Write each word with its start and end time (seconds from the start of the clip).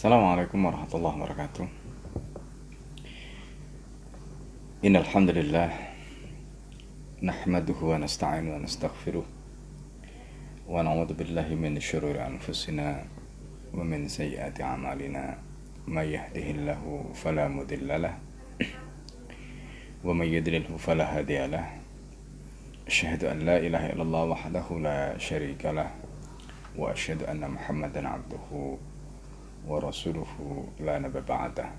السلام 0.00 0.24
عليكم 0.24 0.64
ورحمة 0.64 0.92
الله 0.94 1.14
وبركاته. 1.16 1.68
إن 4.84 4.96
الحمد 4.96 5.30
لله 5.30 5.70
نحمده 7.22 7.80
ونستعين 7.82 8.48
ونستغفره 8.48 9.24
ونعوذ 10.68 11.10
بالله 11.12 11.48
من 11.52 11.76
شرور 11.80 12.16
أنفسنا 12.16 13.04
ومن 13.76 14.08
سيئات 14.08 14.60
أعمالنا. 14.60 15.36
من 15.84 16.06
يهده 16.08 16.46
الله 16.56 16.80
فلا 17.20 17.48
مضل 17.48 18.02
له 18.02 18.14
ومن 20.08 20.26
يضلله 20.26 20.76
فلا 20.80 21.18
هادي 21.18 21.46
له. 21.52 21.76
أشهد 22.88 23.24
أن 23.24 23.38
لا 23.44 23.56
إله 23.60 23.92
إلا 23.92 24.02
الله 24.02 24.24
وحده 24.24 24.66
لا 24.80 25.18
شريك 25.20 25.60
له 25.68 25.92
وأشهد 26.80 27.28
أن 27.28 27.44
محمدا 27.44 28.08
عبده 28.08 28.48
abduhu 29.60 29.72
wa 29.72 29.80
rasuluhu 29.80 30.68
la 30.80 30.98
nabiyya 30.98 31.22
ba'dah 31.26 31.70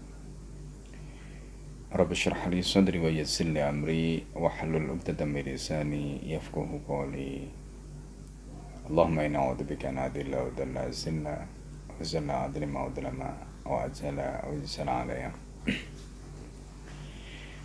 Rabbi 1.91 2.15
syrah 2.15 2.47
li 2.49 2.63
sadri 2.63 2.99
wa 2.99 3.09
yassir 3.09 3.47
li 3.47 3.59
amri 3.59 4.23
wa 4.33 4.49
hlul 4.49 4.95
'uqdatam 4.95 5.27
min 5.33 5.45
lisani 5.45 6.21
yafqahu 6.23 6.79
qawli 6.87 7.49
Allahumma 8.89 9.25
inna 9.25 9.39
a'udzubika 9.39 9.89
an 9.89 9.97
adilla 9.97 10.43
wa 10.43 10.51
dalla 10.55 10.91
zilla 10.91 11.47
wa 11.89 12.03
zalla 12.03 12.47
adlima 12.47 12.83
wa 12.87 12.89
dlama 12.89 13.29
wa 13.65 13.83
azala 13.83 14.39
wa 14.47 14.65
zala 14.65 15.03
alaya 15.03 15.31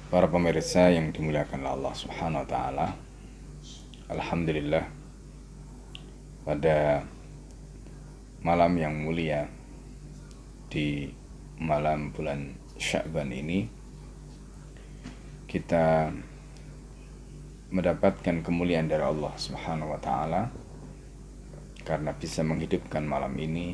Para 0.06 0.30
pemirsa 0.30 0.91
yang 0.95 1.11
dimuliakan 1.11 1.67
oleh 1.67 1.73
Allah 1.75 1.95
Subhanahu 1.95 2.42
wa 2.47 2.48
taala 2.51 2.87
Alhamdulillah 4.06 4.86
pada 6.47 7.03
malam 8.42 8.78
yang 8.78 8.95
mulia 8.95 9.51
di 10.77 11.08
malam 11.56 12.12
bulan 12.12 12.52
Sya'ban 12.77 13.32
ini 13.32 13.64
kita 15.48 16.12
mendapatkan 17.72 18.44
kemuliaan 18.44 18.84
dari 18.84 19.00
Allah 19.00 19.33
Subhanahu 19.41 19.96
wa 19.96 20.00
taala 20.05 20.52
karena 21.80 22.12
bisa 22.12 22.44
menghidupkan 22.44 23.08
malam 23.08 23.33
ini 23.41 23.72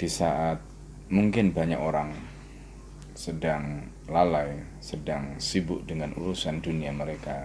di 0.00 0.08
saat 0.08 0.56
mungkin 1.12 1.52
banyak 1.52 1.76
orang 1.76 2.16
sedang 3.12 3.92
lalai, 4.08 4.56
sedang 4.80 5.36
sibuk 5.36 5.84
dengan 5.84 6.16
urusan 6.16 6.64
dunia 6.64 6.96
mereka. 6.96 7.44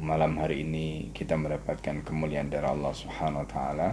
Malam 0.00 0.40
hari 0.40 0.64
ini 0.64 1.12
kita 1.12 1.36
mendapatkan 1.36 2.00
kemuliaan 2.00 2.48
dari 2.48 2.64
Allah 2.64 2.96
Subhanahu 2.96 3.44
wa 3.44 3.48
taala 3.52 3.88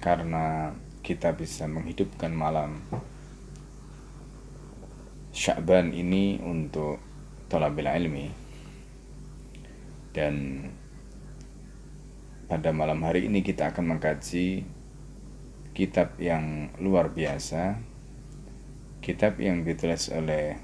karena 0.00 0.76
kita 1.00 1.32
bisa 1.32 1.64
menghidupkan 1.64 2.32
malam 2.32 2.84
Sya'ban 5.30 5.94
ini 5.94 6.42
untuk 6.42 7.00
talabil 7.46 7.86
ilmi 7.86 8.26
dan 10.10 10.66
pada 12.50 12.74
malam 12.74 12.98
hari 13.06 13.30
ini 13.30 13.46
kita 13.46 13.70
akan 13.70 13.94
mengkaji 13.94 14.66
kitab 15.70 16.18
yang 16.18 16.74
luar 16.82 17.14
biasa 17.14 17.78
kitab 18.98 19.38
yang 19.38 19.62
ditulis 19.62 20.10
oleh 20.10 20.58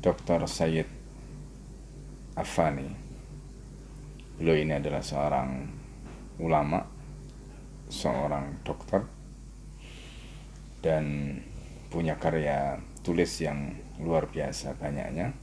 Dr. 0.00 0.48
Sayyid 0.48 0.88
Afani 2.40 2.88
beliau 4.40 4.56
ini 4.56 4.80
adalah 4.80 5.04
seorang 5.04 5.68
ulama 6.40 6.87
seorang 7.98 8.62
dokter 8.62 9.02
dan 10.78 11.34
punya 11.90 12.14
karya 12.14 12.78
tulis 13.02 13.42
yang 13.42 13.74
luar 13.98 14.30
biasa 14.30 14.78
banyaknya 14.78 15.34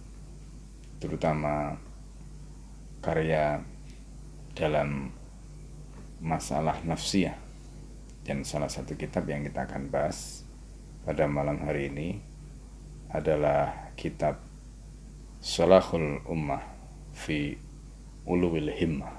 terutama 1.03 1.75
karya 3.03 3.59
dalam 4.55 5.11
masalah 6.23 6.79
nafsiyah. 6.81 7.35
Dan 8.25 8.41
salah 8.41 8.71
satu 8.71 8.97
kitab 8.97 9.29
yang 9.29 9.45
kita 9.45 9.69
akan 9.69 9.93
bahas 9.93 10.41
pada 11.05 11.29
malam 11.29 11.61
hari 11.61 11.93
ini 11.93 12.17
adalah 13.13 13.93
kitab 13.93 14.41
Salahul 15.37 16.25
Ummah 16.25 16.65
fi 17.13 17.53
Uluwil 18.25 18.73
Himmah. 18.73 19.13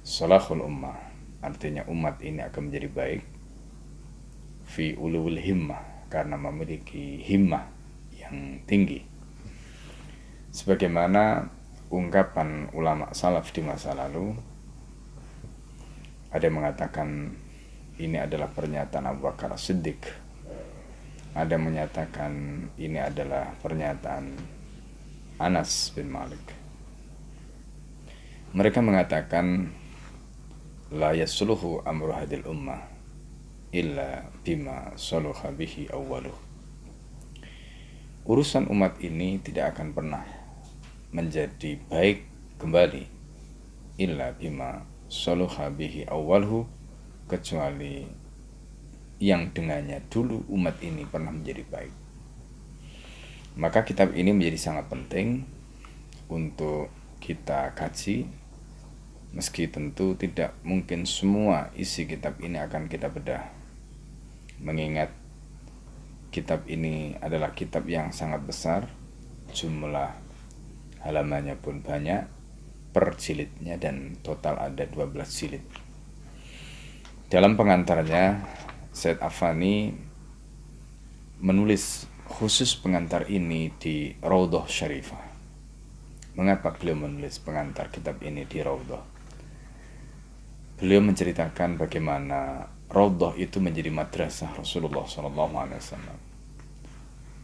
Salahul 0.00 0.64
Ummah 0.64 1.13
artinya 1.44 1.84
umat 1.92 2.24
ini 2.24 2.40
akan 2.40 2.72
menjadi 2.72 2.88
baik 2.88 3.22
fi 4.64 4.96
Uluwil 4.96 5.38
Himmah 5.38 6.08
karena 6.08 6.40
memiliki 6.40 7.20
himmah 7.20 7.68
yang 8.16 8.64
tinggi. 8.64 9.04
Sebagaimana 10.54 11.50
ungkapan 11.90 12.70
ulama 12.72 13.10
salaf 13.12 13.50
di 13.50 13.60
masa 13.60 13.92
lalu, 13.92 14.32
ada 16.30 16.42
yang 16.46 16.62
mengatakan 16.62 17.34
ini 17.98 18.18
adalah 18.18 18.50
pernyataan 18.50 19.06
Abu 19.10 19.26
Bakar 19.26 19.54
Siddiq. 19.58 20.02
Ada 21.34 21.58
yang 21.58 21.66
menyatakan 21.66 22.32
ini 22.78 22.98
adalah 23.02 23.54
pernyataan 23.58 24.38
Anas 25.42 25.90
bin 25.94 26.14
Malik. 26.14 26.42
Mereka 28.54 28.78
mengatakan 28.78 29.74
la 30.94 31.10
yasluhu 31.10 31.82
amru 31.82 32.14
hadil 32.14 32.46
ummah 32.46 32.86
illa 33.74 34.30
bima 34.46 34.94
saluha 34.94 35.50
bihi 35.50 35.90
awwaluh. 35.90 36.38
Urusan 38.30 38.70
umat 38.70 39.02
ini 39.02 39.42
tidak 39.42 39.74
akan 39.74 39.90
pernah 39.90 40.22
menjadi 41.10 41.82
baik 41.90 42.22
kembali 42.62 43.10
illa 43.98 44.38
bima 44.38 44.86
saluha 45.10 45.66
bihi 45.74 46.06
awwaluh 46.06 46.62
kecuali 47.26 48.06
yang 49.18 49.50
dengannya 49.50 49.98
dulu 50.06 50.46
umat 50.46 50.78
ini 50.78 51.02
pernah 51.10 51.34
menjadi 51.34 51.66
baik. 51.66 51.94
Maka 53.58 53.82
kitab 53.82 54.14
ini 54.14 54.30
menjadi 54.30 54.70
sangat 54.70 54.86
penting 54.86 55.42
untuk 56.30 56.86
kita 57.18 57.74
kaji 57.74 58.43
meski 59.34 59.66
tentu 59.66 60.14
tidak 60.14 60.54
mungkin 60.62 61.10
semua 61.10 61.74
isi 61.74 62.06
kitab 62.06 62.38
ini 62.38 62.62
akan 62.62 62.86
kita 62.86 63.10
bedah. 63.10 63.50
Mengingat 64.62 65.10
kitab 66.30 66.70
ini 66.70 67.18
adalah 67.18 67.50
kitab 67.50 67.90
yang 67.90 68.14
sangat 68.14 68.46
besar 68.46 68.86
jumlah 69.50 70.14
halamannya 71.02 71.58
pun 71.58 71.82
banyak 71.82 72.30
per 72.94 73.18
jilidnya 73.18 73.74
dan 73.74 74.14
total 74.22 74.54
ada 74.54 74.86
12 74.86 75.18
jilid. 75.34 75.66
Dalam 77.26 77.58
pengantarnya 77.58 78.46
Said 78.94 79.18
Afani 79.18 79.90
menulis 81.42 82.06
khusus 82.30 82.78
pengantar 82.78 83.26
ini 83.26 83.74
di 83.74 84.14
Raudhah 84.22 84.70
Syarifah 84.70 85.26
mengapa 86.38 86.74
beliau 86.74 86.98
menulis 86.98 87.42
pengantar 87.42 87.90
kitab 87.90 88.22
ini 88.22 88.46
di 88.46 88.62
Raudhah 88.62 89.13
beliau 90.78 91.00
menceritakan 91.04 91.78
bagaimana 91.78 92.70
Raudhah 92.90 93.34
itu 93.34 93.58
menjadi 93.58 93.90
madrasah 93.90 94.54
Rasulullah 94.54 95.02
SAW. 95.08 96.14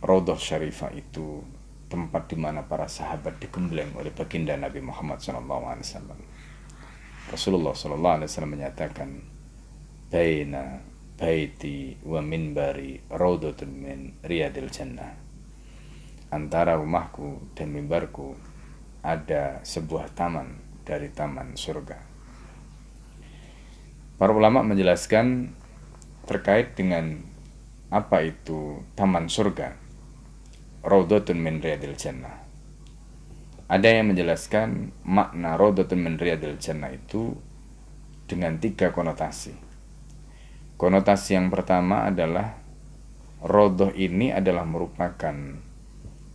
Raudhah 0.00 0.38
Syarifah 0.38 0.94
itu 0.94 1.42
tempat 1.90 2.30
di 2.30 2.38
mana 2.38 2.62
para 2.62 2.86
sahabat 2.86 3.42
digembleng 3.42 3.90
oleh 3.98 4.14
baginda 4.14 4.54
Nabi 4.54 4.78
Muhammad 4.78 5.18
SAW. 5.18 6.14
Rasulullah 7.30 7.74
SAW 7.74 8.46
menyatakan, 8.46 9.10
Baina 10.10 10.82
baiti 11.14 11.94
wa 12.02 12.18
minbari 12.22 12.98
raudhatun 13.10 13.70
min 13.70 13.98
riyadil 14.22 14.70
jannah. 14.70 15.14
Antara 16.30 16.78
rumahku 16.78 17.54
dan 17.58 17.74
mimbarku 17.74 18.34
ada 19.02 19.62
sebuah 19.66 20.14
taman 20.14 20.80
dari 20.86 21.10
taman 21.10 21.58
surga. 21.58 22.09
Para 24.20 24.36
ulama 24.36 24.60
menjelaskan 24.60 25.56
terkait 26.28 26.76
dengan 26.76 27.24
apa 27.88 28.20
itu 28.20 28.84
taman 28.92 29.32
surga. 29.32 29.80
Raudhatun 30.84 31.40
min 31.40 31.64
riyadil 31.64 31.96
jannah. 31.96 32.44
Ada 33.64 33.96
yang 33.96 34.12
menjelaskan 34.12 34.92
makna 35.08 35.56
Raudhatun 35.56 36.04
min 36.04 36.20
riyadil 36.20 36.60
jannah 36.60 36.92
itu 36.92 37.32
dengan 38.28 38.60
tiga 38.60 38.92
konotasi. 38.92 39.56
Konotasi 40.76 41.40
yang 41.40 41.48
pertama 41.48 42.04
adalah 42.04 42.60
Rodoh 43.40 43.88
ini 43.96 44.28
adalah 44.36 44.68
merupakan 44.68 45.32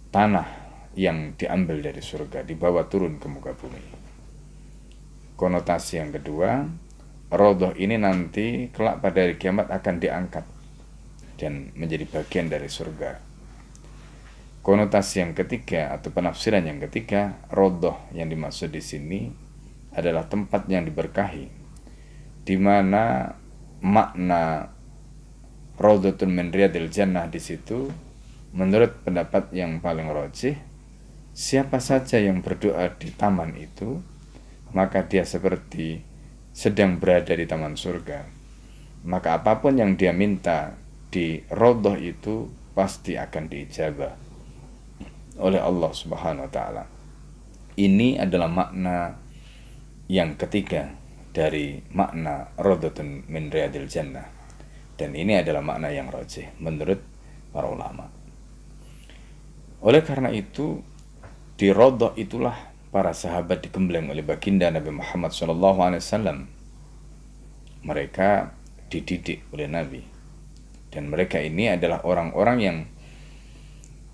tanah 0.10 0.48
yang 0.98 1.38
diambil 1.38 1.86
dari 1.86 2.02
surga, 2.02 2.42
dibawa 2.42 2.90
turun 2.90 3.22
ke 3.22 3.30
muka 3.30 3.54
bumi. 3.54 3.84
Konotasi 5.38 6.02
yang 6.02 6.10
kedua, 6.10 6.66
rodoh 7.36 7.76
ini 7.76 8.00
nanti 8.00 8.72
kelak 8.72 9.04
pada 9.04 9.28
hari 9.28 9.36
kiamat 9.36 9.68
akan 9.68 10.00
diangkat 10.00 10.46
dan 11.36 11.76
menjadi 11.76 12.08
bagian 12.08 12.48
dari 12.48 12.72
surga. 12.72 13.20
Konotasi 14.64 15.22
yang 15.22 15.38
ketiga 15.38 15.94
atau 15.94 16.10
penafsiran 16.10 16.66
yang 16.66 16.82
ketiga, 16.90 17.38
rodoh 17.54 18.08
yang 18.16 18.32
dimaksud 18.32 18.74
di 18.74 18.82
sini 18.82 19.30
adalah 19.94 20.26
tempat 20.26 20.66
yang 20.72 20.88
diberkahi, 20.88 21.46
di 22.42 22.56
mana 22.58 23.36
makna 23.84 24.74
rodotul 25.76 26.32
min 26.32 26.50
jannah 26.90 27.28
di 27.28 27.38
situ 27.38 27.92
menurut 28.56 29.04
pendapat 29.04 29.52
yang 29.52 29.84
paling 29.84 30.08
rojih 30.08 30.56
siapa 31.36 31.84
saja 31.84 32.16
yang 32.16 32.40
berdoa 32.40 32.96
di 32.96 33.12
taman 33.12 33.60
itu 33.60 34.00
maka 34.72 35.04
dia 35.04 35.28
seperti 35.28 36.15
sedang 36.56 36.96
berada 37.04 37.36
di 37.36 37.44
taman 37.44 37.76
surga 37.76 38.46
maka 39.06 39.38
apa 39.38 39.62
pun 39.62 39.78
yang 39.78 39.94
dia 40.00 40.16
minta 40.16 40.74
di 41.14 41.38
rodoh 41.54 41.94
itu 41.94 42.50
pasti 42.74 43.14
akan 43.16 43.44
diijabah 43.46 44.14
oleh 45.40 45.62
Allah 45.62 45.92
Subhanahu 45.92 46.48
wa 46.48 46.52
taala. 46.52 46.84
Ini 47.76 48.24
adalah 48.24 48.50
makna 48.50 49.14
yang 50.10 50.40
ketiga 50.40 50.90
dari 51.36 51.84
makna 51.92 52.56
rodotun 52.56 53.28
min 53.28 53.52
riyadil 53.52 53.86
jannah. 53.86 54.26
Dan 54.96 55.12
ini 55.12 55.36
adalah 55.36 55.60
makna 55.60 55.92
yang 55.92 56.08
rojih 56.08 56.56
menurut 56.64 57.04
para 57.52 57.68
ulama. 57.68 58.08
Oleh 59.84 60.02
karena 60.02 60.32
itu, 60.32 60.80
di 61.60 61.68
rodoh 61.68 62.16
itulah 62.16 62.56
para 62.96 63.12
sahabat 63.12 63.60
digembleng 63.60 64.08
oleh 64.08 64.24
baginda 64.24 64.72
Nabi 64.72 64.88
Muhammad 64.96 65.36
SAW. 65.36 66.48
Mereka 67.84 68.56
dididik 68.88 69.44
oleh 69.52 69.68
Nabi. 69.68 70.00
Dan 70.88 71.12
mereka 71.12 71.44
ini 71.44 71.68
adalah 71.68 72.08
orang-orang 72.08 72.58
yang 72.64 72.78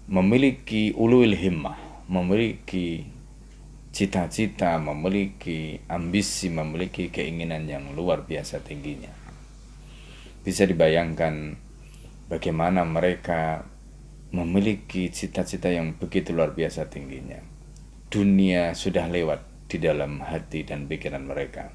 memiliki 0.10 0.98
ulul 0.98 1.30
himmah, 1.30 1.78
memiliki 2.10 3.06
cita-cita, 3.94 4.82
memiliki 4.82 5.78
ambisi, 5.86 6.50
memiliki 6.50 7.14
keinginan 7.14 7.70
yang 7.70 7.94
luar 7.94 8.26
biasa 8.26 8.66
tingginya. 8.66 9.14
Bisa 10.42 10.66
dibayangkan 10.66 11.54
bagaimana 12.34 12.82
mereka 12.82 13.62
memiliki 14.34 15.14
cita-cita 15.14 15.70
yang 15.70 15.94
begitu 16.02 16.34
luar 16.34 16.58
biasa 16.58 16.90
tingginya. 16.90 17.51
Dunia 18.12 18.76
sudah 18.76 19.08
lewat 19.08 19.72
di 19.72 19.80
dalam 19.80 20.20
hati 20.20 20.68
dan 20.68 20.84
pikiran 20.84 21.24
mereka. 21.24 21.72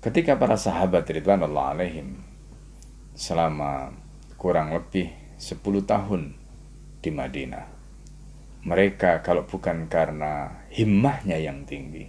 Ketika 0.00 0.40
para 0.40 0.56
sahabat 0.56 1.04
Ridwanullah 1.04 1.76
alaihim 1.76 2.24
selama 3.12 3.92
kurang 4.40 4.72
lebih 4.72 5.12
10 5.36 5.60
tahun 5.84 6.40
di 7.04 7.10
Madinah 7.12 7.68
mereka 8.64 9.20
kalau 9.20 9.44
bukan 9.44 9.92
karena 9.92 10.64
himmahnya 10.72 11.36
yang 11.36 11.68
tinggi 11.68 12.08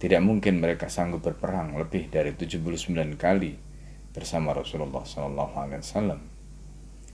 tidak 0.00 0.24
mungkin 0.24 0.64
mereka 0.64 0.88
sanggup 0.88 1.20
berperang 1.28 1.76
lebih 1.76 2.08
dari 2.08 2.32
79 2.32 3.20
kali 3.20 3.52
bersama 4.16 4.56
Rasulullah 4.56 5.04
SAW 5.04 6.24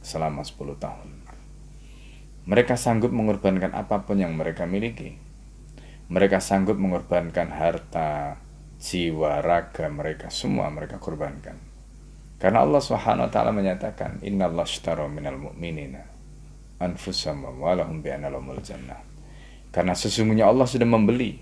selama 0.07 0.47
10 0.47 0.79
tahun. 0.79 1.16
Mereka 2.47 2.79
sanggup 2.79 3.11
mengorbankan 3.11 3.75
apa 3.75 4.07
pun 4.07 4.23
yang 4.23 4.35
mereka 4.39 4.65
miliki. 4.71 5.19
Mereka 6.07 6.39
sanggup 6.39 6.79
mengorbankan 6.79 7.51
harta, 7.51 8.39
jiwa, 8.79 9.43
raga 9.43 9.91
mereka 9.91 10.31
semua 10.31 10.71
mereka 10.71 11.03
korbankan. 11.03 11.59
Karena 12.39 12.63
Allah 12.63 12.79
Subhanahu 12.79 13.27
wa 13.27 13.33
taala 13.35 13.51
menyatakan, 13.51 14.23
"Innallaha 14.23 14.63
ashtara 14.63 15.11
minal 15.11 15.41
mu'minina 15.41 16.17
anfusahum 16.81 17.61
walahum 17.61 18.05
bi'analumul 18.05 18.61
jannah. 18.61 19.01
Karena 19.73 19.93
sesungguhnya 19.93 20.49
Allah 20.49 20.65
sudah 20.69 20.89
membeli. 20.89 21.41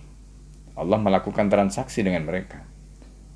Allah 0.75 0.99
melakukan 0.99 1.47
transaksi 1.47 2.03
dengan 2.03 2.27
mereka. 2.27 2.67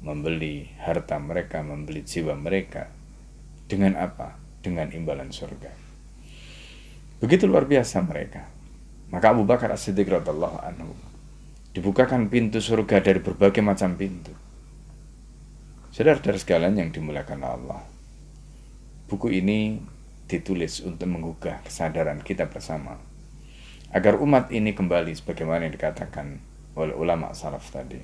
Membeli 0.02 0.74
harta 0.82 1.18
mereka, 1.18 1.62
membeli 1.62 2.02
jiwa 2.02 2.34
mereka. 2.34 2.90
Dengan 3.66 3.94
apa? 3.98 4.38
Dengan 4.62 4.90
imbalan 4.90 5.30
surga. 5.30 5.87
Begitu 7.18 7.50
luar 7.50 7.66
biasa 7.66 8.02
mereka. 8.06 8.46
Maka 9.08 9.32
Abu 9.32 9.42
Bakar 9.48 9.72
As-Siddiq 9.72 10.06
radhiyallahu 10.06 10.58
anhu 10.62 10.92
dibukakan 11.72 12.28
pintu 12.28 12.58
surga 12.58 13.00
dari 13.00 13.22
berbagai 13.22 13.62
macam 13.64 13.94
pintu. 13.94 14.34
Saudara-saudara 15.94 16.38
sekalian 16.38 16.74
yang 16.78 16.90
dimuliakan 16.92 17.40
Allah. 17.42 17.82
Buku 19.08 19.32
ini 19.32 19.80
ditulis 20.28 20.84
untuk 20.84 21.08
menggugah 21.08 21.64
kesadaran 21.64 22.20
kita 22.20 22.44
bersama 22.52 23.00
agar 23.88 24.20
umat 24.20 24.52
ini 24.52 24.76
kembali 24.76 25.16
sebagaimana 25.16 25.64
yang 25.64 25.72
dikatakan 25.72 26.36
oleh 26.76 26.92
ulama 26.92 27.32
salaf 27.32 27.72
tadi 27.72 27.96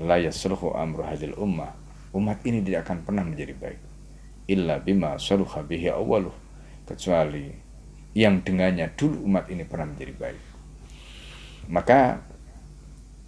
la 0.00 0.16
yasluhu 0.16 0.72
amru 0.72 1.04
hadil 1.04 1.36
ummah 1.36 1.76
umat 2.16 2.40
ini 2.48 2.64
tidak 2.64 2.88
akan 2.88 3.04
pernah 3.04 3.24
menjadi 3.28 3.52
baik 3.52 3.80
illa 4.48 4.80
bima 4.80 5.20
bihi 5.68 5.92
awaluh 5.92 6.32
kecuali 6.88 7.52
yang 8.16 8.42
dengannya 8.42 8.90
dulu 8.98 9.22
umat 9.30 9.46
ini 9.52 9.62
pernah 9.62 9.90
menjadi 9.90 10.14
baik. 10.18 10.42
Maka 11.70 12.18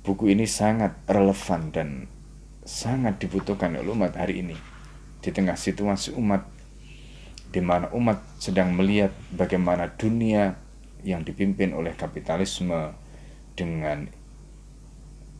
buku 0.03 0.35
ini 0.35 0.51
sangat 0.51 0.99
relevan 1.07 1.71
dan 1.71 1.89
sangat 2.67 3.23
dibutuhkan 3.23 3.79
oleh 3.79 3.95
umat 3.95 4.19
hari 4.19 4.43
ini. 4.43 4.59
Di 5.23 5.31
tengah 5.31 5.55
situasi 5.55 6.19
umat 6.19 6.43
di 7.53 7.61
mana 7.63 7.93
umat 7.95 8.19
sedang 8.41 8.75
melihat 8.75 9.13
bagaimana 9.31 9.93
dunia 9.95 10.57
yang 11.05 11.23
dipimpin 11.23 11.77
oleh 11.77 11.93
kapitalisme 11.95 12.97
dengan 13.55 14.09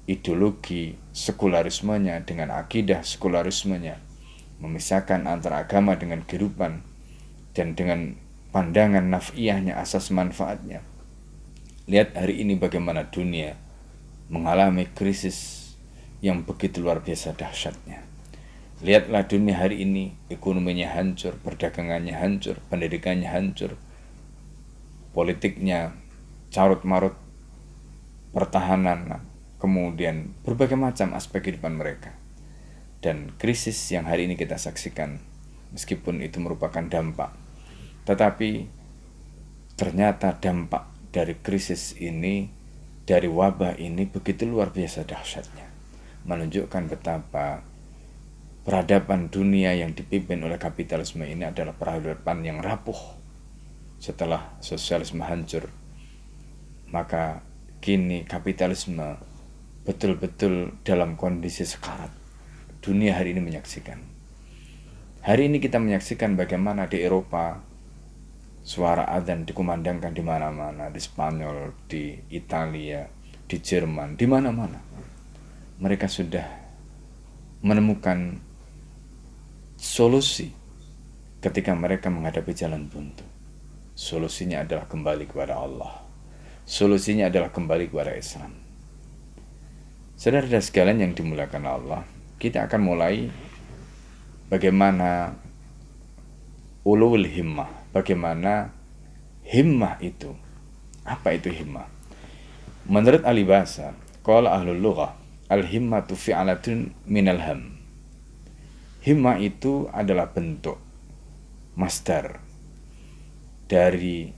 ideologi 0.05 0.99
sekularismenya, 1.15 2.23
dengan 2.29 2.53
akidah 2.53 3.01
sekularismenya, 3.01 3.99
memisahkan 4.61 5.25
antara 5.25 5.65
agama 5.65 5.97
dengan 5.97 6.23
kehidupan 6.23 6.85
dan 7.57 7.75
dengan 7.75 8.22
pandangan 8.53 9.09
nafiyahnya, 9.09 9.81
asas 9.81 10.13
manfaatnya. 10.13 10.85
Lihat 11.89 12.15
hari 12.15 12.45
ini 12.45 12.55
bagaimana 12.61 13.09
dunia 13.09 13.57
mengalami 14.29 14.87
krisis 14.93 15.73
yang 16.23 16.47
begitu 16.47 16.85
luar 16.85 17.03
biasa 17.03 17.35
dahsyatnya. 17.35 18.05
Lihatlah 18.85 19.27
dunia 19.27 19.59
hari 19.59 19.83
ini, 19.83 20.15
ekonominya 20.31 20.93
hancur, 20.95 21.35
perdagangannya 21.43 22.15
hancur, 22.15 22.63
pendidikannya 22.71 23.27
hancur, 23.27 23.75
politiknya 25.17 25.95
carut 26.53 26.83
marut, 26.87 27.15
pertahanan, 28.35 29.23
kemudian 29.59 30.35
berbagai 30.43 30.75
macam 30.79 31.15
aspek 31.15 31.47
kehidupan 31.47 31.79
mereka. 31.79 32.15
Dan 33.03 33.35
krisis 33.39 33.79
yang 33.91 34.07
hari 34.07 34.31
ini 34.31 34.39
kita 34.39 34.59
saksikan, 34.59 35.19
meskipun 35.75 36.23
itu 36.23 36.39
merupakan 36.39 36.83
dampak, 36.87 37.35
tetapi 38.03 38.67
ternyata 39.79 40.37
dampak 40.39 40.89
dari 41.13 41.39
krisis 41.39 41.95
ini, 41.99 42.51
dari 43.05 43.29
wabah 43.29 43.79
ini 43.79 44.09
begitu 44.09 44.49
luar 44.49 44.71
biasa 44.71 45.07
dahsyatnya. 45.07 45.67
Menunjukkan 46.23 46.87
betapa 46.87 47.67
peradaban 48.63 49.27
dunia 49.27 49.75
yang 49.75 49.91
dipimpin 49.95 50.39
oleh 50.43 50.59
kapitalisme 50.59 51.27
ini 51.27 51.47
adalah 51.47 51.75
peradaban 51.75 52.47
yang 52.47 52.63
rapuh. 52.63 53.19
Setelah 54.03 54.59
sosialisme 54.59 55.23
hancur 55.23 55.71
maka 56.93 57.41
kini 57.81 58.29
kapitalisme 58.29 59.17
betul-betul 59.89 60.77
dalam 60.85 61.17
kondisi 61.17 61.65
sekarat. 61.65 62.13
Dunia 62.85 63.17
hari 63.17 63.33
ini 63.33 63.41
menyaksikan. 63.41 63.99
Hari 65.25 65.49
ini 65.49 65.59
kita 65.59 65.81
menyaksikan 65.81 66.37
bagaimana 66.37 66.87
di 66.87 67.01
Eropa 67.01 67.65
suara 68.63 69.11
adzan 69.11 69.43
dikumandangkan 69.43 70.15
di 70.15 70.23
mana-mana 70.23 70.89
di 70.89 71.03
Spanyol 71.03 71.87
di 71.91 72.15
Italia 72.31 73.03
di 73.47 73.57
Jerman 73.59 74.15
di 74.15 74.27
mana-mana 74.31 74.79
mereka 75.83 76.07
sudah 76.07 76.47
menemukan 77.63 78.39
solusi 79.75 80.55
ketika 81.43 81.75
mereka 81.75 82.07
menghadapi 82.07 82.55
jalan 82.55 82.87
buntu. 82.87 83.27
Solusinya 83.99 84.63
adalah 84.63 84.87
kembali 84.87 85.27
kepada 85.27 85.59
Allah. 85.59 86.07
Solusinya 86.63 87.27
adalah 87.27 87.51
kembali 87.51 87.91
kepada 87.91 88.15
Islam. 88.15 88.55
Saudara 90.15 90.47
dan 90.47 90.63
sekalian 90.63 91.03
yang 91.03 91.13
dimuliakan 91.19 91.65
Allah, 91.67 92.07
kita 92.39 92.63
akan 92.71 92.79
mulai 92.79 93.27
bagaimana 94.47 95.35
ulul 96.87 97.27
himmah, 97.27 97.82
bagaimana 97.93 98.73
himmah 99.45 100.01
itu. 100.01 100.33
Apa 101.05 101.37
itu 101.37 101.53
himmah? 101.53 101.87
Menurut 102.89 103.23
ahli 103.23 103.47
bahasa, 103.47 103.95
kalau 104.27 104.51
ahlul 104.51 104.81
lughah, 104.81 105.15
al-himmatu 105.53 106.19
fi'alatun 106.19 106.97
minal 107.07 107.39
ham. 107.39 107.79
Himmah 109.03 109.39
itu 109.39 109.87
adalah 109.93 110.31
bentuk 110.31 110.81
masdar 111.77 112.43
dari 113.67 114.33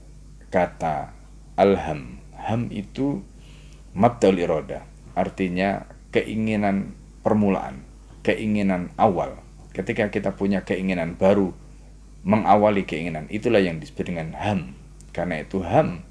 kata 0.49 1.13
alham. 1.57 2.21
Ham 2.45 2.69
itu 2.69 3.25
mabdaul 3.97 4.37
iroda, 4.37 4.85
artinya 5.17 5.89
keinginan 6.13 6.93
permulaan, 7.25 7.85
keinginan 8.21 8.93
awal. 9.01 9.41
Ketika 9.73 10.13
kita 10.13 10.37
punya 10.37 10.63
keinginan 10.63 11.17
baru, 11.17 11.57
mengawali 12.25 12.89
keinginan, 12.89 13.29
itulah 13.29 13.61
yang 13.61 13.79
disebut 13.79 14.09
dengan 14.09 14.33
ham. 14.35 14.75
Karena 15.13 15.45
itu 15.45 15.61
ham, 15.63 16.03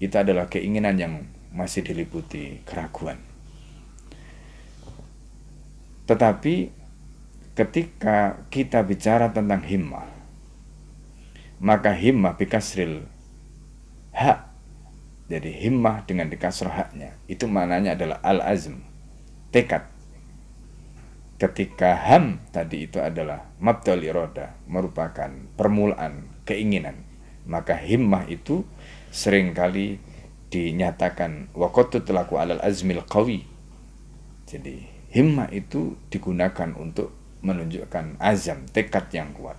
itu 0.00 0.16
adalah 0.16 0.48
keinginan 0.48 0.96
yang 0.96 1.28
masih 1.52 1.84
diliputi 1.84 2.64
keraguan. 2.64 3.20
Tetapi 6.08 6.72
ketika 7.54 8.40
kita 8.48 8.82
bicara 8.82 9.30
tentang 9.30 9.62
himmah, 9.62 10.08
maka 11.60 11.92
himmah 11.92 12.34
bikasril 12.40 13.04
hak. 14.16 14.48
Jadi 15.30 15.62
himmah 15.62 16.02
dengan 16.10 16.26
dikasroh 16.26 16.74
haknya, 16.74 17.14
itu 17.30 17.46
maknanya 17.46 17.94
adalah 17.94 18.18
al-azm, 18.26 18.82
tekad. 19.54 19.86
Ketika 21.40 21.96
ham 21.96 22.44
tadi 22.52 22.84
itu 22.84 23.00
adalah 23.00 23.48
mabdal 23.56 24.04
iroda, 24.04 24.60
merupakan 24.68 25.32
permulaan 25.56 26.28
keinginan. 26.44 27.00
Maka 27.48 27.80
himmah 27.80 28.28
itu 28.28 28.68
sering 29.08 29.56
kali 29.56 29.96
dinyatakan 30.52 31.48
wakotu 31.56 32.04
telaku 32.04 32.36
alal 32.36 32.60
azmil 32.60 33.00
qawi. 33.08 33.48
Jadi 34.44 34.84
himmah 35.16 35.48
itu 35.48 35.96
digunakan 36.12 36.76
untuk 36.76 37.16
menunjukkan 37.40 38.20
azam, 38.20 38.68
tekad 38.68 39.08
yang 39.08 39.32
kuat. 39.32 39.56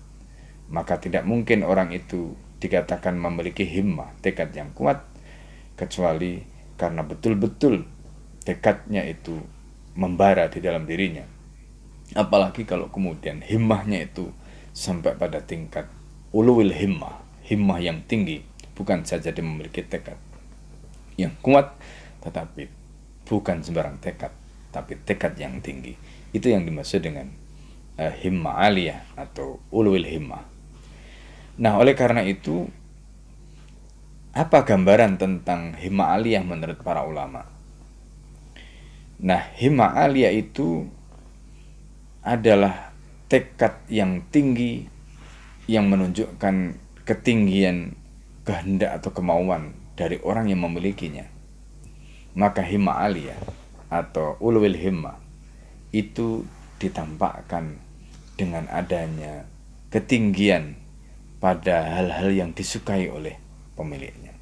Maka 0.69 1.01
tidak 1.01 1.25
mungkin 1.25 1.65
orang 1.65 1.89
itu 1.97 2.37
dikatakan 2.61 3.17
memiliki 3.17 3.65
himmah, 3.65 4.13
tekad 4.21 4.53
yang 4.53 4.69
kuat, 4.77 5.01
kecuali 5.73 6.45
karena 6.77 7.01
betul-betul 7.01 7.89
tekadnya 8.45 9.01
itu 9.01 9.41
membara 9.97 10.45
di 10.45 10.61
dalam 10.61 10.85
dirinya. 10.85 11.40
Apalagi 12.11 12.67
kalau 12.67 12.91
kemudian 12.91 13.39
himmahnya 13.39 14.03
itu 14.03 14.35
sampai 14.75 15.15
pada 15.15 15.39
tingkat 15.43 15.87
uluwil 16.35 16.75
himmah, 16.75 17.23
himmah 17.47 17.79
yang 17.79 18.03
tinggi, 18.03 18.43
bukan 18.75 19.07
saja 19.07 19.31
dia 19.31 19.43
memiliki 19.43 19.83
tekad, 19.83 20.19
yang 21.15 21.31
kuat, 21.39 21.75
tetapi 22.19 22.67
bukan 23.23 23.63
sembarang 23.63 23.99
tekad, 24.03 24.35
tapi 24.75 24.99
tekad 25.07 25.39
yang 25.39 25.63
tinggi. 25.63 25.95
Itu 26.35 26.51
yang 26.51 26.67
dimaksud 26.67 27.03
dengan 27.03 27.31
uh, 27.99 28.11
himmah 28.11 28.55
aliyah 28.59 29.15
atau 29.15 29.63
ulul 29.71 30.03
himmah. 30.03 30.43
Nah, 31.59 31.79
oleh 31.79 31.95
karena 31.95 32.23
itu, 32.23 32.67
apa 34.31 34.63
gambaran 34.63 35.19
tentang 35.19 35.75
himmah 35.75 36.15
aliyah 36.15 36.43
menurut 36.43 36.79
para 36.79 37.03
ulama? 37.03 37.47
Nah, 39.19 39.51
himmah 39.59 39.95
aliyah 39.95 40.31
itu 40.31 40.87
adalah 42.21 42.93
tekad 43.25 43.81
yang 43.89 44.21
tinggi 44.29 44.85
yang 45.65 45.89
menunjukkan 45.89 46.77
ketinggian 47.05 47.97
kehendak 48.45 49.01
atau 49.01 49.09
kemauan 49.13 49.73
dari 49.97 50.21
orang 50.21 50.49
yang 50.49 50.61
memilikinya. 50.61 51.25
Maka 52.37 52.63
himma 52.63 53.01
aliyah 53.01 53.37
atau 53.91 54.39
ulwil 54.39 54.77
himma 54.77 55.19
itu 55.91 56.47
ditampakkan 56.79 57.77
dengan 58.39 58.65
adanya 58.71 59.43
ketinggian 59.91 60.79
pada 61.43 61.99
hal-hal 61.99 62.31
yang 62.31 62.49
disukai 62.55 63.09
oleh 63.11 63.35
pemiliknya. 63.75 64.37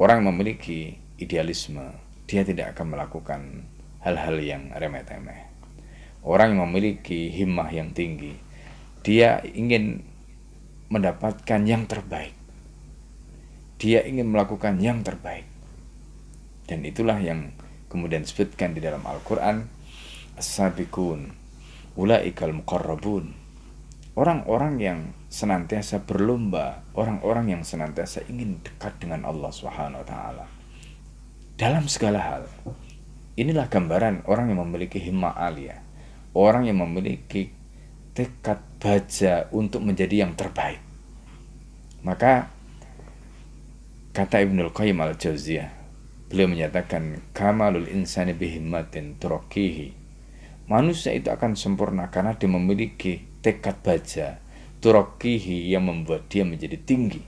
Orang 0.00 0.24
memiliki 0.24 0.96
idealisme, 1.20 1.92
dia 2.24 2.40
tidak 2.46 2.72
akan 2.72 2.96
melakukan 2.96 3.40
hal-hal 4.00 4.40
yang 4.40 4.72
remeh-temeh. 4.72 5.49
Orang 6.20 6.56
yang 6.56 6.68
memiliki 6.68 7.32
himmah 7.32 7.72
yang 7.72 7.96
tinggi, 7.96 8.36
dia 9.00 9.40
ingin 9.42 10.04
mendapatkan 10.92 11.64
yang 11.64 11.88
terbaik 11.88 12.40
dia 13.80 14.04
ingin 14.04 14.28
melakukan 14.28 14.76
yang 14.76 15.00
terbaik. 15.00 15.48
Dan 16.68 16.84
itulah 16.84 17.16
yang 17.16 17.56
kemudian 17.88 18.22
disebutkan 18.22 18.76
di 18.76 18.84
dalam 18.84 19.00
Al-Quran. 19.08 19.64
As-sabiqun, 20.36 21.32
ulaikal 21.96 22.52
muqarrabun. 22.52 23.32
Orang-orang 24.20 24.74
yang 24.76 24.98
senantiasa 25.32 26.04
berlomba, 26.04 26.84
orang-orang 26.92 27.56
yang 27.56 27.62
senantiasa 27.64 28.28
ingin 28.28 28.60
dekat 28.60 29.00
dengan 29.00 29.24
Allah 29.24 29.48
Subhanahu 29.48 30.04
wa 30.04 30.06
taala. 30.06 30.44
Dalam 31.56 31.88
segala 31.88 32.20
hal. 32.20 32.44
Inilah 33.40 33.72
gambaran 33.72 34.28
orang 34.28 34.52
yang 34.52 34.60
memiliki 34.60 35.00
himmah 35.00 35.32
aliyah. 35.40 35.80
Orang 36.36 36.70
yang 36.70 36.78
memiliki 36.82 37.50
tekad 38.14 38.62
baja 38.78 39.50
untuk 39.50 39.82
menjadi 39.82 40.26
yang 40.26 40.38
terbaik. 40.38 40.78
Maka 42.00 42.60
Kata 44.10 44.42
Ibnul 44.42 44.74
Qayyim 44.74 44.98
al-Jauziyah, 44.98 45.70
beliau 46.26 46.50
menyatakan 46.50 47.22
kamalul 47.30 47.86
insani 47.86 48.34
bihimmatin 48.34 49.14
turokihi. 49.22 49.94
Manusia 50.66 51.14
itu 51.14 51.30
akan 51.30 51.54
sempurna 51.54 52.10
karena 52.10 52.34
dia 52.34 52.50
memiliki 52.50 53.22
tekad 53.38 53.78
baja, 53.86 54.42
turokihi 54.82 55.70
yang 55.70 55.86
membuat 55.86 56.26
dia 56.26 56.42
menjadi 56.42 56.74
tinggi. 56.82 57.22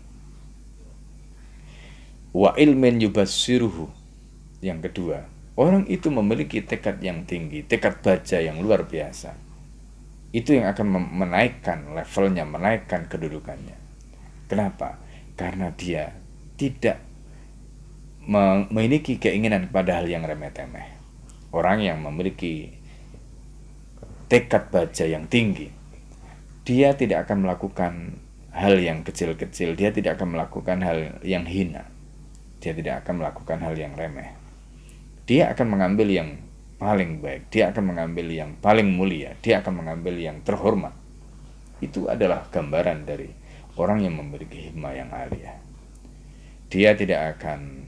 Wa 2.35 2.59
ilmin 2.59 2.99
yubasiruhu. 2.99 3.87
Yang 4.59 4.91
kedua, 4.91 5.32
orang 5.57 5.85
itu 5.89 6.09
memiliki 6.09 6.65
tekad 6.65 7.03
yang 7.05 7.29
tinggi, 7.29 7.65
tekad 7.67 8.01
baja 8.01 8.41
yang 8.41 8.61
luar 8.65 8.89
biasa. 8.89 9.37
Itu 10.33 10.57
yang 10.57 10.73
akan 10.73 11.13
menaikkan 11.13 11.93
levelnya, 11.93 12.49
menaikkan 12.49 13.05
kedudukannya. 13.05 13.77
Kenapa? 14.49 14.97
Karena 15.37 15.69
dia 15.77 16.17
tidak 16.57 17.01
memiliki 18.23 19.21
keinginan 19.21 19.69
kepada 19.69 20.01
hal 20.01 20.07
yang 20.09 20.25
remeh-temeh. 20.25 20.89
Orang 21.53 21.85
yang 21.85 22.01
memiliki 22.01 22.81
tekad 24.33 24.73
baja 24.73 25.05
yang 25.05 25.29
tinggi, 25.29 25.69
dia 26.65 26.97
tidak 26.97 27.29
akan 27.29 27.45
melakukan 27.45 27.93
hal 28.57 28.81
yang 28.81 29.05
kecil-kecil, 29.05 29.77
dia 29.77 29.93
tidak 29.93 30.17
akan 30.17 30.39
melakukan 30.39 30.81
hal 30.81 31.21
yang 31.21 31.45
hina, 31.45 31.89
dia 32.65 32.73
tidak 32.73 33.05
akan 33.05 33.21
melakukan 33.21 33.61
hal 33.61 33.77
yang 33.77 33.93
remeh. 33.93 34.42
Dia 35.27 35.55
akan 35.55 35.67
mengambil 35.79 36.09
yang 36.11 36.31
paling 36.79 37.23
baik, 37.23 37.51
dia 37.51 37.71
akan 37.71 37.95
mengambil 37.95 38.27
yang 38.27 38.59
paling 38.59 38.91
mulia, 38.91 39.39
dia 39.39 39.63
akan 39.63 39.85
mengambil 39.85 40.19
yang 40.19 40.43
terhormat. 40.43 40.95
Itu 41.79 42.11
adalah 42.11 42.47
gambaran 42.51 43.07
dari 43.07 43.31
orang 43.79 44.03
yang 44.03 44.19
memiliki 44.19 44.71
hikmah 44.71 44.93
yang 44.95 45.11
aliyah 45.15 45.73
dia 46.73 46.97
tidak 46.97 47.37
akan 47.37 47.85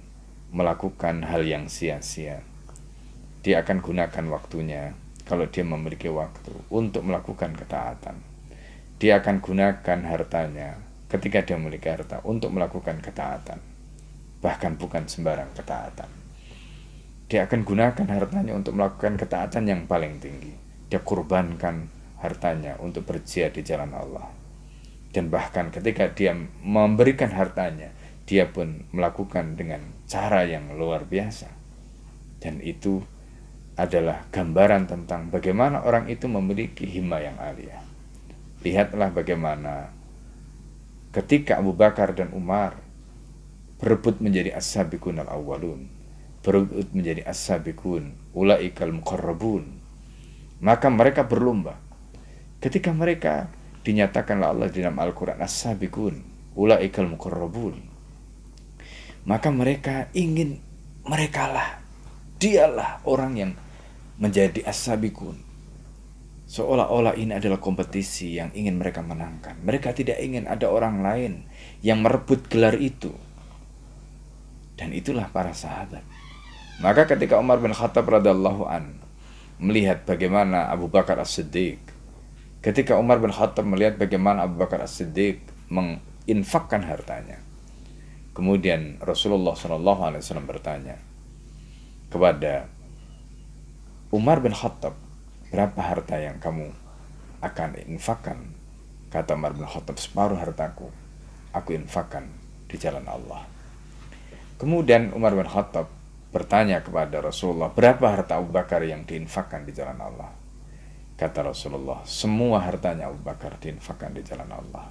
melakukan 0.53 1.25
hal 1.25 1.41
yang 1.41 1.73
sia-sia. 1.73 2.45
Dia 3.41 3.65
akan 3.65 3.81
gunakan 3.81 4.25
waktunya 4.29 4.93
kalau 5.25 5.49
dia 5.49 5.65
memiliki 5.65 6.13
waktu 6.13 6.53
untuk 6.69 7.01
melakukan 7.01 7.57
ketaatan. 7.57 8.21
Dia 9.01 9.25
akan 9.25 9.41
gunakan 9.41 10.01
hartanya 10.05 10.85
ketika 11.09 11.41
dia 11.41 11.57
memiliki 11.57 11.89
harta 11.89 12.21
untuk 12.29 12.53
melakukan 12.53 13.01
ketaatan. 13.01 13.57
Bahkan 14.45 14.77
bukan 14.77 15.09
sembarang 15.09 15.57
ketaatan. 15.57 16.24
Dia 17.35 17.51
akan 17.51 17.67
gunakan 17.67 18.07
hartanya 18.15 18.55
untuk 18.55 18.79
melakukan 18.79 19.19
ketaatan 19.19 19.67
yang 19.67 19.91
paling 19.91 20.23
tinggi. 20.23 20.55
Dia 20.87 21.03
kurbankan 21.03 21.91
hartanya 22.23 22.79
untuk 22.79 23.11
berjihad 23.11 23.59
di 23.59 23.67
jalan 23.67 23.91
Allah. 23.91 24.31
Dan 25.11 25.35
bahkan 25.35 25.75
ketika 25.75 26.15
dia 26.15 26.31
memberikan 26.63 27.35
hartanya, 27.35 27.91
dia 28.23 28.47
pun 28.47 28.87
melakukan 28.95 29.59
dengan 29.59 29.83
cara 30.07 30.47
yang 30.47 30.79
luar 30.79 31.11
biasa. 31.11 31.51
Dan 32.39 32.63
itu 32.63 33.03
adalah 33.75 34.31
gambaran 34.31 34.87
tentang 34.87 35.27
bagaimana 35.35 35.83
orang 35.83 36.07
itu 36.07 36.31
memiliki 36.31 36.87
hima 36.87 37.19
yang 37.19 37.35
alia. 37.43 37.83
Lihatlah 38.63 39.11
bagaimana 39.11 39.91
ketika 41.11 41.59
Abu 41.59 41.75
Bakar 41.75 42.15
dan 42.15 42.31
Umar 42.31 42.79
berebut 43.83 44.23
menjadi 44.23 44.55
as-sabiqun 44.55 45.19
al-awwalun, 45.19 45.94
menjadi 46.93 47.25
as-sabiqun, 47.25 48.37
ulaikal 48.37 48.93
muqarrabun. 48.93 49.81
Maka 50.61 50.93
mereka 50.93 51.25
berlomba. 51.25 51.81
Ketika 52.61 52.93
mereka 52.93 53.49
dinyatakan 53.85 54.41
Allah 54.45 54.69
di 54.69 54.85
dalam 54.85 54.97
Al-Qur'an 55.01 55.41
as-sabiqun, 55.41 56.21
ulaikal 56.57 57.09
muqarrabun 57.09 57.95
maka 59.25 59.49
mereka 59.49 60.13
ingin 60.13 60.61
merekalah 61.05 61.81
dialah 62.37 63.01
orang 63.09 63.33
yang 63.37 63.53
menjadi 64.21 64.65
as-sabikun. 64.69 65.41
Seolah-olah 66.45 67.17
ini 67.17 67.33
adalah 67.41 67.57
kompetisi 67.57 68.37
yang 68.37 68.53
ingin 68.53 68.77
mereka 68.77 69.01
menangkan. 69.01 69.65
Mereka 69.65 69.97
tidak 69.97 70.21
ingin 70.21 70.45
ada 70.45 70.69
orang 70.69 71.01
lain 71.01 71.49
yang 71.81 72.05
merebut 72.05 72.47
gelar 72.53 72.77
itu. 72.77 73.11
Dan 74.77 74.93
itulah 74.93 75.33
para 75.33 75.57
sahabat. 75.57 76.05
Maka 76.83 77.07
ketika 77.07 77.39
Umar 77.39 77.63
bin 77.63 77.71
Khattab 77.71 78.09
radhiallahu 78.11 78.67
an 78.67 78.99
melihat 79.63 80.03
bagaimana 80.03 80.71
Abu 80.71 80.91
Bakar 80.91 81.21
As-Siddiq 81.23 81.79
ketika 82.65 82.99
Umar 82.99 83.23
bin 83.23 83.31
Khattab 83.31 83.63
melihat 83.63 83.95
bagaimana 83.95 84.49
Abu 84.49 84.59
Bakar 84.59 84.83
As-Siddiq 84.83 85.39
menginfakkan 85.71 86.83
hartanya 86.83 87.39
kemudian 88.35 88.99
Rasulullah 88.99 89.55
SAW 89.55 90.19
bertanya 90.43 90.99
kepada 92.11 92.67
Umar 94.11 94.43
bin 94.43 94.55
Khattab 94.55 94.99
berapa 95.51 95.79
harta 95.79 96.19
yang 96.19 96.39
kamu 96.43 96.71
akan 97.43 97.79
infakkan? 97.91 98.55
Kata 99.11 99.39
Umar 99.39 99.55
bin 99.55 99.67
Khattab 99.67 99.99
separuh 99.99 100.39
hartaku 100.39 100.91
aku 101.55 101.75
infakkan 101.79 102.27
di 102.67 102.75
jalan 102.79 103.07
Allah. 103.07 103.47
Kemudian 104.59 105.15
Umar 105.15 105.35
bin 105.39 105.47
Khattab 105.47 105.87
bertanya 106.35 106.83
kepada 106.83 107.23
Rasulullah, 107.23 107.71
berapa 107.71 108.03
harta 108.11 108.43
Abu 108.43 108.51
Bakar 108.51 108.83
yang 108.83 109.07
diinfakkan 109.07 109.63
di 109.63 109.71
jalan 109.71 110.03
Allah? 110.03 110.35
Kata 111.15 111.47
Rasulullah, 111.47 112.03
semua 112.03 112.59
hartanya 112.59 113.07
Abu 113.07 113.23
Bakar 113.23 113.55
diinfakkan 113.63 114.11
di 114.19 114.27
jalan 114.27 114.51
Allah. 114.51 114.91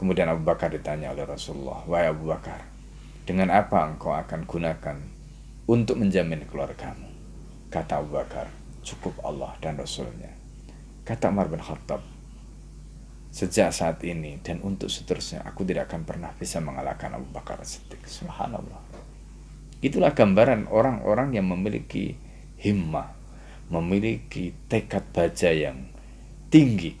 Kemudian 0.00 0.32
Abu 0.32 0.48
Bakar 0.48 0.72
ditanya 0.72 1.12
oleh 1.12 1.28
Rasulullah, 1.28 1.84
Wahai 1.84 2.08
Abu 2.08 2.32
Bakar, 2.32 2.64
dengan 3.28 3.52
apa 3.52 3.84
engkau 3.84 4.16
akan 4.16 4.48
gunakan 4.48 4.96
untuk 5.68 6.00
menjamin 6.00 6.48
keluargamu? 6.48 7.04
Kata 7.68 8.00
Abu 8.00 8.16
Bakar, 8.16 8.48
cukup 8.80 9.20
Allah 9.20 9.52
dan 9.60 9.76
Rasulnya. 9.76 10.32
Kata 11.04 11.28
Umar 11.28 11.52
bin 11.52 11.60
Khattab, 11.60 12.00
sejak 13.28 13.70
saat 13.76 14.02
ini 14.08 14.40
dan 14.42 14.58
untuk 14.64 14.90
seterusnya 14.90 15.44
aku 15.44 15.62
tidak 15.68 15.92
akan 15.92 16.02
pernah 16.02 16.32
bisa 16.32 16.64
mengalahkan 16.64 17.14
Abu 17.14 17.28
Bakar 17.28 17.60
Siddiq. 17.60 18.02
Subhanallah. 18.08 18.89
Itulah 19.80 20.12
gambaran 20.12 20.68
orang-orang 20.68 21.32
yang 21.32 21.48
memiliki 21.48 22.12
himmah, 22.60 23.16
memiliki 23.72 24.52
tekad 24.68 25.08
baja 25.08 25.48
yang 25.48 25.88
tinggi. 26.52 26.92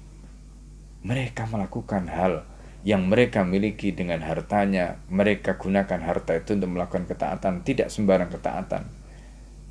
Mereka 1.04 1.44
melakukan 1.52 2.08
hal 2.08 2.48
yang 2.80 3.04
mereka 3.04 3.44
miliki 3.44 3.92
dengan 3.92 4.24
hartanya, 4.24 4.96
mereka 5.12 5.60
gunakan 5.60 6.00
harta 6.00 6.40
itu 6.40 6.56
untuk 6.56 6.72
melakukan 6.72 7.04
ketaatan, 7.04 7.60
tidak 7.68 7.92
sembarang 7.92 8.32
ketaatan. 8.32 8.88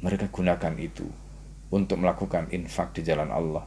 Mereka 0.05 0.29
gunakan 0.29 0.73
itu 0.77 1.09
untuk 1.73 1.97
melakukan 1.97 2.53
infak 2.53 2.93
di 2.93 3.01
jalan 3.01 3.33
Allah. 3.33 3.65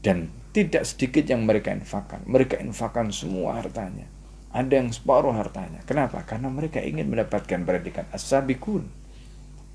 Dan 0.00 0.32
tidak 0.56 0.88
sedikit 0.88 1.28
yang 1.28 1.44
mereka 1.44 1.76
infakkan. 1.76 2.24
Mereka 2.24 2.56
infakkan 2.64 3.12
semua 3.12 3.60
hartanya 3.60 4.17
ada 4.58 4.74
yang 4.74 4.90
separuh 4.90 5.30
hartanya. 5.30 5.78
Kenapa? 5.86 6.26
Karena 6.26 6.50
mereka 6.50 6.82
ingin 6.82 7.06
mendapatkan 7.06 7.62
predikat 7.62 8.10
as-sabikun. 8.10 8.90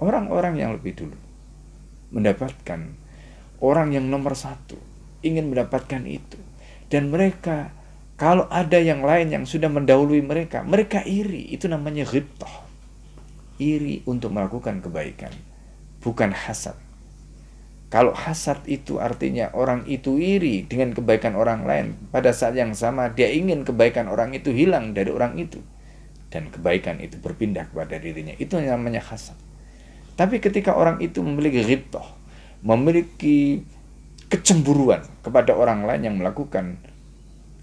Orang-orang 0.04 0.60
yang 0.60 0.75
lebih 0.75 1.00
dulu 1.00 1.16
mendapatkan 2.12 2.94
orang 3.63 3.96
yang 3.96 4.06
nomor 4.12 4.36
satu 4.36 4.75
ingin 5.24 5.48
mendapatkan 5.48 6.04
itu. 6.04 6.36
Dan 6.92 7.10
mereka 7.10 7.72
kalau 8.20 8.46
ada 8.52 8.78
yang 8.78 9.02
lain 9.02 9.32
yang 9.32 9.46
sudah 9.48 9.72
mendahului 9.72 10.20
mereka, 10.20 10.62
mereka 10.68 11.02
iri. 11.08 11.48
Itu 11.50 11.72
namanya 11.72 12.04
ghibtah. 12.04 12.68
Iri 13.58 14.04
untuk 14.04 14.36
melakukan 14.36 14.84
kebaikan. 14.84 15.32
Bukan 16.04 16.36
hasad. 16.36 16.76
Kalau 17.93 18.10
hasad 18.17 18.65
itu 18.65 18.97
artinya 18.97 19.53
orang 19.53 19.86
itu 19.86 20.17
iri 20.17 20.65
dengan 20.65 20.97
kebaikan 20.97 21.38
orang 21.38 21.62
lain. 21.62 21.93
Pada 22.10 22.34
saat 22.34 22.58
yang 22.58 22.73
sama 22.73 23.13
dia 23.13 23.29
ingin 23.29 23.62
kebaikan 23.62 24.10
orang 24.10 24.34
itu 24.34 24.49
hilang 24.49 24.97
dari 24.97 25.13
orang 25.13 25.38
itu. 25.38 25.62
Dan 26.34 26.49
kebaikan 26.49 26.97
itu 27.06 27.21
berpindah 27.21 27.69
kepada 27.69 28.01
dirinya. 28.01 28.34
Itu 28.41 28.58
namanya 28.58 28.97
hasad. 28.97 29.38
Tapi 30.17 30.41
ketika 30.41 30.73
orang 30.73 31.06
itu 31.06 31.21
memiliki 31.21 31.62
ghibtah, 31.62 32.17
memiliki 32.65 33.62
kecemburuan 34.25 35.06
kepada 35.21 35.53
orang 35.53 35.86
lain 35.86 36.01
yang 36.01 36.15
melakukan 36.17 36.82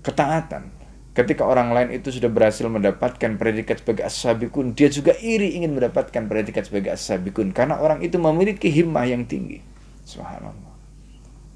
ketaatan. 0.07 0.71
Ketika 1.11 1.43
orang 1.43 1.75
lain 1.75 1.91
itu 1.91 2.15
sudah 2.15 2.31
berhasil 2.31 2.71
mendapatkan 2.71 3.35
predikat 3.35 3.83
sebagai 3.83 4.07
as-sabikun, 4.07 4.79
dia 4.79 4.87
juga 4.87 5.11
iri 5.19 5.59
ingin 5.59 5.75
mendapatkan 5.75 6.31
predikat 6.31 6.71
sebagai 6.71 6.95
as-sabikun 6.95 7.51
karena 7.51 7.83
orang 7.83 7.99
itu 7.99 8.15
memiliki 8.15 8.71
himmah 8.71 9.11
yang 9.11 9.27
tinggi. 9.27 9.80
Subhanallah. 10.05 10.75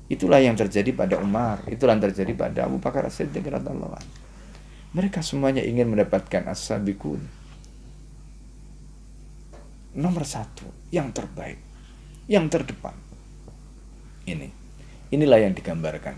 Itulah 0.04 0.38
yang 0.38 0.54
terjadi 0.54 0.92
pada 0.92 1.16
Umar, 1.16 1.64
itulah 1.66 1.96
yang 1.96 2.04
terjadi 2.04 2.33
pada 2.37 2.68
Abu 2.68 2.76
Bakar 2.76 3.09
As-Siddiq 3.09 3.40
radhiyallahu 3.40 3.96
Mereka 4.94 5.24
semuanya 5.24 5.64
ingin 5.64 5.90
mendapatkan 5.90 6.44
as-sabiqun. 6.46 7.24
Nomor 9.98 10.22
satu, 10.22 10.70
yang 10.94 11.11
terbaik, 11.11 11.59
yang 12.30 12.46
terdepan. 12.46 12.94
Ini, 14.28 14.48
inilah 15.11 15.38
yang 15.42 15.54
digambarkan. 15.57 16.14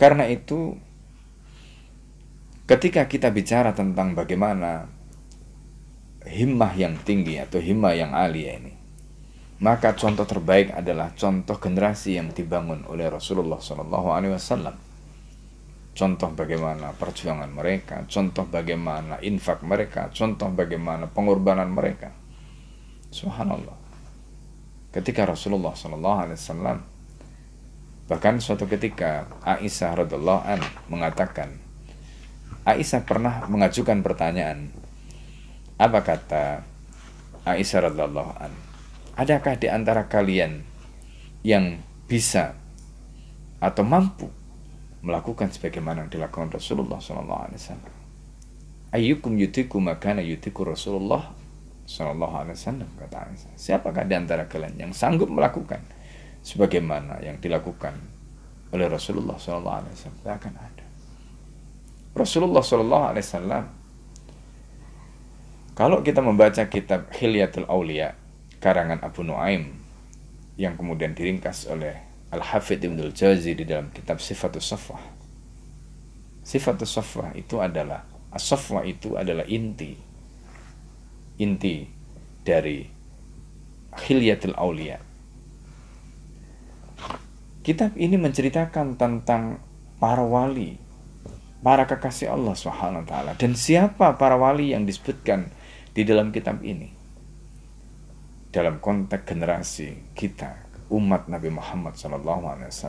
Karena 0.00 0.24
itu, 0.30 0.72
ketika 2.64 3.04
kita 3.04 3.28
bicara 3.28 3.76
tentang 3.76 4.16
bagaimana 4.16 4.88
himmah 6.24 6.72
yang 6.72 6.96
tinggi 7.04 7.36
atau 7.36 7.60
himmah 7.60 7.92
yang 7.92 8.16
alia 8.16 8.56
ini, 8.56 8.79
maka 9.60 9.92
contoh 9.92 10.24
terbaik 10.24 10.72
adalah 10.72 11.12
contoh 11.12 11.60
generasi 11.60 12.16
yang 12.16 12.32
dibangun 12.32 12.88
oleh 12.88 13.12
Rasulullah 13.12 13.60
SAW. 13.60 14.88
Contoh 15.90 16.30
bagaimana 16.32 16.96
perjuangan 16.96 17.50
mereka, 17.52 18.08
contoh 18.08 18.48
bagaimana 18.48 19.20
infak 19.20 19.60
mereka, 19.60 20.08
contoh 20.16 20.48
bagaimana 20.48 21.12
pengorbanan 21.12 21.68
mereka. 21.68 22.08
Subhanallah. 23.12 23.76
Ketika 24.96 25.28
Rasulullah 25.28 25.76
SAW 25.76 26.80
bahkan 28.10 28.42
suatu 28.42 28.66
ketika 28.66 29.30
Aisyah 29.46 30.02
radhiallahu 30.02 30.42
an 30.42 30.58
mengatakan 30.90 31.62
Aisyah 32.66 33.06
pernah 33.06 33.46
mengajukan 33.46 34.02
pertanyaan 34.02 34.74
apa 35.78 36.02
kata 36.02 36.66
Aisyah 37.46 37.86
radhiallahu 37.86 38.34
an 38.34 38.69
Adakah 39.20 39.60
di 39.60 39.68
antara 39.68 40.08
kalian 40.08 40.64
yang 41.44 41.76
bisa 42.08 42.56
atau 43.60 43.84
mampu 43.84 44.32
melakukan 45.04 45.52
sebagaimana 45.52 46.08
yang 46.08 46.10
dilakukan 46.16 46.48
Rasulullah 46.48 46.96
SAW? 46.96 48.00
Ayyukum 48.96 49.36
yutiku 49.36 49.76
makana 49.76 50.24
yutiku 50.24 50.64
Rasulullah 50.64 51.36
Wasallam 51.84 52.86
kata 52.96 53.28
Aisyah. 53.28 53.52
Siapakah 53.60 54.08
di 54.08 54.14
antara 54.16 54.48
kalian 54.48 54.88
yang 54.88 54.92
sanggup 54.96 55.28
melakukan 55.28 55.82
sebagaimana 56.40 57.20
yang 57.20 57.36
dilakukan 57.42 57.98
oleh 58.72 58.86
Rasulullah 58.88 59.36
Wasallam? 59.36 59.90
Tidak 59.92 60.32
akan 60.32 60.54
ada. 60.56 60.86
Rasulullah 62.16 62.64
Wasallam 62.64 63.64
kalau 65.76 66.00
kita 66.00 66.24
membaca 66.24 66.62
kitab 66.72 67.12
Hilyatul 67.12 67.68
Aulia 67.68 68.19
karangan 68.60 69.00
Abu 69.00 69.24
Nuaim 69.24 69.80
yang 70.60 70.76
kemudian 70.76 71.16
diringkas 71.16 71.66
oleh 71.72 71.96
Al-Hafidh 72.30 72.84
Ibn 72.84 73.00
Al-Jazi 73.10 73.56
di 73.56 73.64
dalam 73.64 73.88
kitab 73.90 74.20
Sifatul 74.20 74.62
Safwah. 74.62 75.00
Sifatul 76.44 76.86
Safwah 76.86 77.32
itu 77.32 77.58
adalah 77.58 78.04
As-Safwah 78.30 78.86
itu 78.86 79.16
adalah 79.18 79.42
inti 79.48 79.96
inti 81.40 81.88
dari 82.44 82.84
Khilyatul 83.96 84.54
Aulia. 84.54 85.00
Kitab 87.64 87.96
ini 87.96 88.20
menceritakan 88.20 89.00
tentang 89.00 89.58
para 89.96 90.20
wali, 90.20 90.76
para 91.64 91.88
kekasih 91.88 92.32
Allah 92.32 92.54
Subhanahu 92.56 93.04
wa 93.04 93.08
taala 93.08 93.32
dan 93.40 93.56
siapa 93.56 94.20
para 94.20 94.36
wali 94.36 94.76
yang 94.76 94.84
disebutkan 94.84 95.48
di 95.96 96.04
dalam 96.04 96.30
kitab 96.30 96.60
ini 96.60 96.99
dalam 98.50 98.82
konteks 98.82 99.22
generasi 99.22 100.14
kita 100.14 100.66
umat 100.90 101.30
Nabi 101.30 101.54
Muhammad 101.54 101.94
SAW 101.94 102.82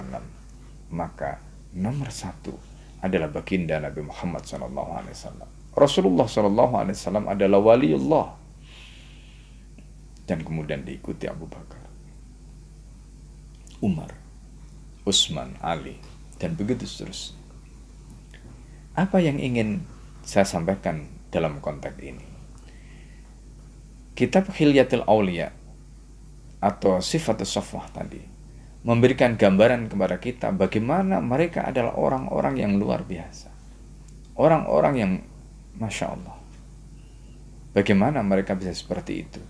maka 0.90 1.38
nomor 1.78 2.10
satu 2.10 2.58
adalah 3.02 3.30
baginda 3.30 3.78
Nabi 3.78 4.02
Muhammad 4.02 4.42
SAW 4.46 5.62
Rasulullah 5.72 6.28
SAW 6.28 7.32
adalah 7.32 7.60
waliullah. 7.64 8.28
Dan 10.28 10.48
kemudian 10.48 10.88
diikuti 10.88 11.28
Abu 11.28 11.44
Bakar 11.44 11.84
Umar 13.84 14.14
Utsman 15.04 15.58
Ali 15.60 15.98
dan 16.38 16.54
begitu 16.56 16.86
seterusnya. 16.88 17.36
Apa 18.96 19.18
yang 19.20 19.42
ingin 19.42 19.84
saya 20.22 20.46
sampaikan 20.46 21.10
dalam 21.34 21.60
konteks 21.60 22.00
ini 22.00 22.31
Kitab 24.22 24.54
Hilyatul 24.54 25.02
Aulia 25.10 25.50
atau 26.62 27.02
sifat 27.02 27.42
sofwah 27.42 27.90
tadi 27.90 28.22
memberikan 28.86 29.34
gambaran 29.34 29.90
kepada 29.90 30.22
kita 30.22 30.54
bagaimana 30.54 31.18
mereka 31.18 31.66
adalah 31.66 31.98
orang-orang 31.98 32.54
yang 32.62 32.78
luar 32.78 33.02
biasa. 33.02 33.50
Orang-orang 34.38 34.94
yang 34.94 35.12
Masya 35.74 36.06
Allah. 36.14 36.38
Bagaimana 37.74 38.22
mereka 38.22 38.54
bisa 38.54 38.70
seperti 38.78 39.26
itu? 39.26 39.42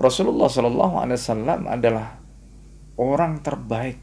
Rasulullah 0.00 0.48
Shallallahu 0.48 1.04
Alaihi 1.04 1.20
Wasallam 1.20 1.60
adalah 1.68 2.16
orang 2.96 3.44
terbaik, 3.44 4.00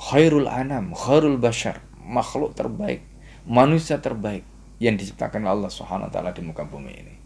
khairul 0.00 0.48
anam, 0.48 0.96
khairul 0.96 1.36
bashar, 1.36 1.84
makhluk 2.00 2.56
terbaik, 2.56 3.04
manusia 3.44 4.00
terbaik 4.00 4.48
yang 4.80 4.96
diciptakan 4.96 5.44
Allah 5.44 5.68
Subhanahu 5.68 6.08
Wa 6.08 6.12
Taala 6.16 6.32
di 6.32 6.40
muka 6.40 6.64
bumi 6.64 6.94
ini. 6.96 7.17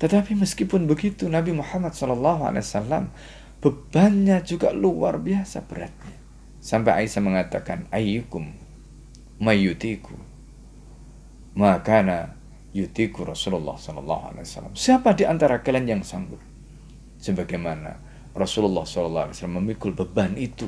Tetapi 0.00 0.32
meskipun 0.32 0.88
begitu 0.88 1.28
Nabi 1.28 1.52
Muhammad 1.52 1.92
Wasallam 1.92 3.12
bebannya 3.60 4.40
juga 4.40 4.72
luar 4.72 5.20
biasa 5.20 5.68
beratnya. 5.68 6.16
Sampai 6.60 7.04
Aisyah 7.04 7.20
mengatakan, 7.20 7.84
ayyukum 7.92 8.48
mayutiku. 9.40 10.16
Makana 11.52 12.32
yutiku 12.72 13.28
Rasulullah 13.28 13.76
Wasallam. 13.76 14.72
Siapa 14.72 15.12
di 15.12 15.28
antara 15.28 15.60
kalian 15.60 16.00
yang 16.00 16.02
sanggup? 16.04 16.40
Sebagaimana 17.20 18.00
Rasulullah 18.32 18.88
Wasallam 18.88 19.60
memikul 19.60 19.92
beban 19.92 20.32
itu, 20.40 20.64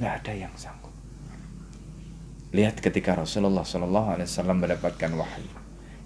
nggak 0.00 0.12
ada 0.24 0.32
yang 0.32 0.54
sanggup. 0.56 0.92
Lihat 2.56 2.80
ketika 2.80 3.16
Rasulullah 3.16 3.64
Wasallam 3.64 4.56
mendapatkan 4.64 5.12
wahyu 5.12 5.52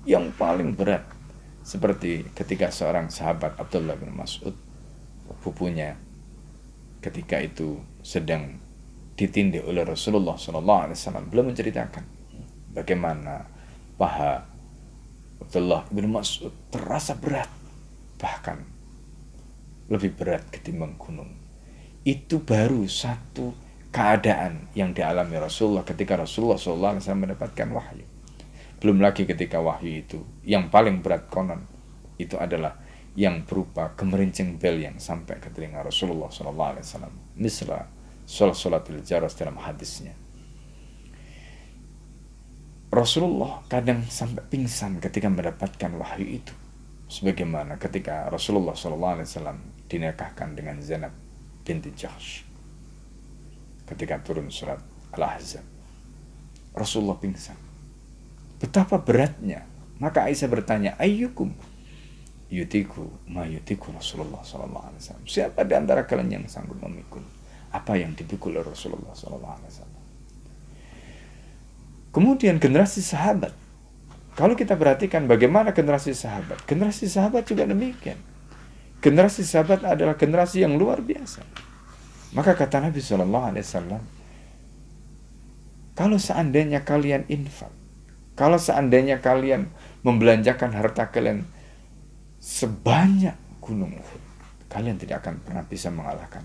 yang 0.07 0.31
paling 0.35 0.74
berat, 0.74 1.07
seperti 1.66 2.22
ketika 2.31 2.70
seorang 2.70 3.11
sahabat 3.11 3.59
Abdullah 3.59 3.98
bin 3.98 4.14
Mas'ud, 4.14 4.55
pupunya 5.42 5.98
ketika 7.02 7.42
itu 7.42 7.83
sedang 8.07 8.62
ditindih 9.18 9.66
oleh 9.66 9.83
Rasulullah 9.83 10.38
SAW 10.38 10.94
belum 11.26 11.50
menceritakan 11.50 12.05
bagaimana 12.70 13.50
paha 13.98 14.46
Abdullah 15.42 15.83
bin 15.90 16.07
Mas'ud 16.14 16.55
terasa 16.70 17.18
berat 17.18 17.50
bahkan 18.14 18.62
lebih 19.90 20.14
berat 20.14 20.46
ketimbang 20.55 20.94
gunung. 20.94 21.35
Itu 22.07 22.46
baru 22.46 22.87
satu 22.87 23.50
keadaan 23.90 24.70
yang 24.79 24.94
dialami 24.94 25.35
Rasulullah 25.42 25.83
ketika 25.83 26.14
Rasulullah 26.14 26.62
SAW 26.62 27.02
mendapatkan 27.02 27.66
wahyu 27.74 28.15
belum 28.77 29.01
lagi 29.01 29.25
ketika 29.25 29.59
wahyu 29.61 30.05
itu 30.05 30.21
yang 30.45 30.69
paling 30.69 31.01
berat 31.01 31.29
konon 31.33 31.65
itu 32.21 32.37
adalah 32.37 32.77
yang 33.17 33.49
berupa 33.49 33.97
gemerincing 33.97 34.61
bel 34.61 34.77
yang 34.77 35.01
sampai 35.01 35.41
ke 35.41 35.49
telinga 35.49 35.81
Rasulullah 35.81 36.29
SAW. 36.29 37.41
Misra 37.41 37.89
sholat 38.29 38.57
sholatul 38.57 39.01
jaras 39.01 39.33
dalam 39.33 39.57
hadisnya. 39.57 40.12
Rasulullah 42.93 43.65
kadang 43.69 44.05
sampai 44.05 44.45
pingsan 44.47 45.01
ketika 45.01 45.33
mendapatkan 45.33 45.93
wahyu 45.97 46.41
itu. 46.41 46.55
Sebagaimana 47.07 47.79
ketika 47.81 48.29
Rasulullah 48.29 48.77
SAW 48.77 49.25
dinikahkan 49.89 50.53
dengan 50.53 50.77
Zainab 50.85 51.15
binti 51.65 51.95
Jahsh. 51.97 52.45
Ketika 53.87 54.21
turun 54.21 54.51
surat 54.53 54.83
Al-Ahzab. 55.15 55.65
Rasulullah 56.75 57.17
pingsan. 57.17 57.65
Betapa 58.57 59.01
beratnya. 59.01 59.64
Maka 59.97 60.29
Aisyah 60.29 60.49
bertanya, 60.53 60.92
ayyukum 61.01 61.57
yutiku 62.53 63.11
ma 63.27 63.49
yutiku 63.49 63.90
Rasulullah 63.97 64.45
wasallam. 64.45 65.25
Siapa 65.25 65.64
di 65.64 65.75
antara 65.75 66.05
kalian 66.05 66.40
yang 66.40 66.45
sanggup 66.47 66.79
memikul 66.79 67.25
apa 67.73 67.97
yang 67.97 68.12
dipikul 68.12 68.55
oleh 68.55 68.64
Rasulullah 68.64 69.12
wasallam? 69.12 70.05
Kemudian 72.12 72.57
generasi 72.57 73.05
sahabat. 73.05 73.53
Kalau 74.37 74.53
kita 74.53 74.77
perhatikan 74.77 75.25
bagaimana 75.29 75.73
generasi 75.73 76.12
sahabat, 76.12 76.64
generasi 76.69 77.09
sahabat 77.09 77.49
juga 77.49 77.64
demikian. 77.64 78.21
Generasi 79.01 79.45
sahabat 79.45 79.85
adalah 79.85 80.16
generasi 80.16 80.64
yang 80.64 80.77
luar 80.81 81.05
biasa. 81.05 81.45
Maka 82.33 82.57
kata 82.57 82.85
Nabi 82.85 83.01
Wasallam, 83.01 84.05
kalau 85.97 86.16
seandainya 86.21 86.85
kalian 86.85 87.29
infak, 87.29 87.73
kalau 88.37 88.61
seandainya 88.61 89.25
kalian 89.25 89.72
membelanjakan 90.05 90.77
harta 90.77 91.09
kalian 91.09 91.49
sebanyak 92.37 93.35
gunung 93.64 93.96
Uhud, 93.96 94.22
kalian 94.68 95.01
tidak 95.01 95.25
akan 95.25 95.40
pernah 95.40 95.64
bisa 95.64 95.88
mengalahkan 95.88 96.44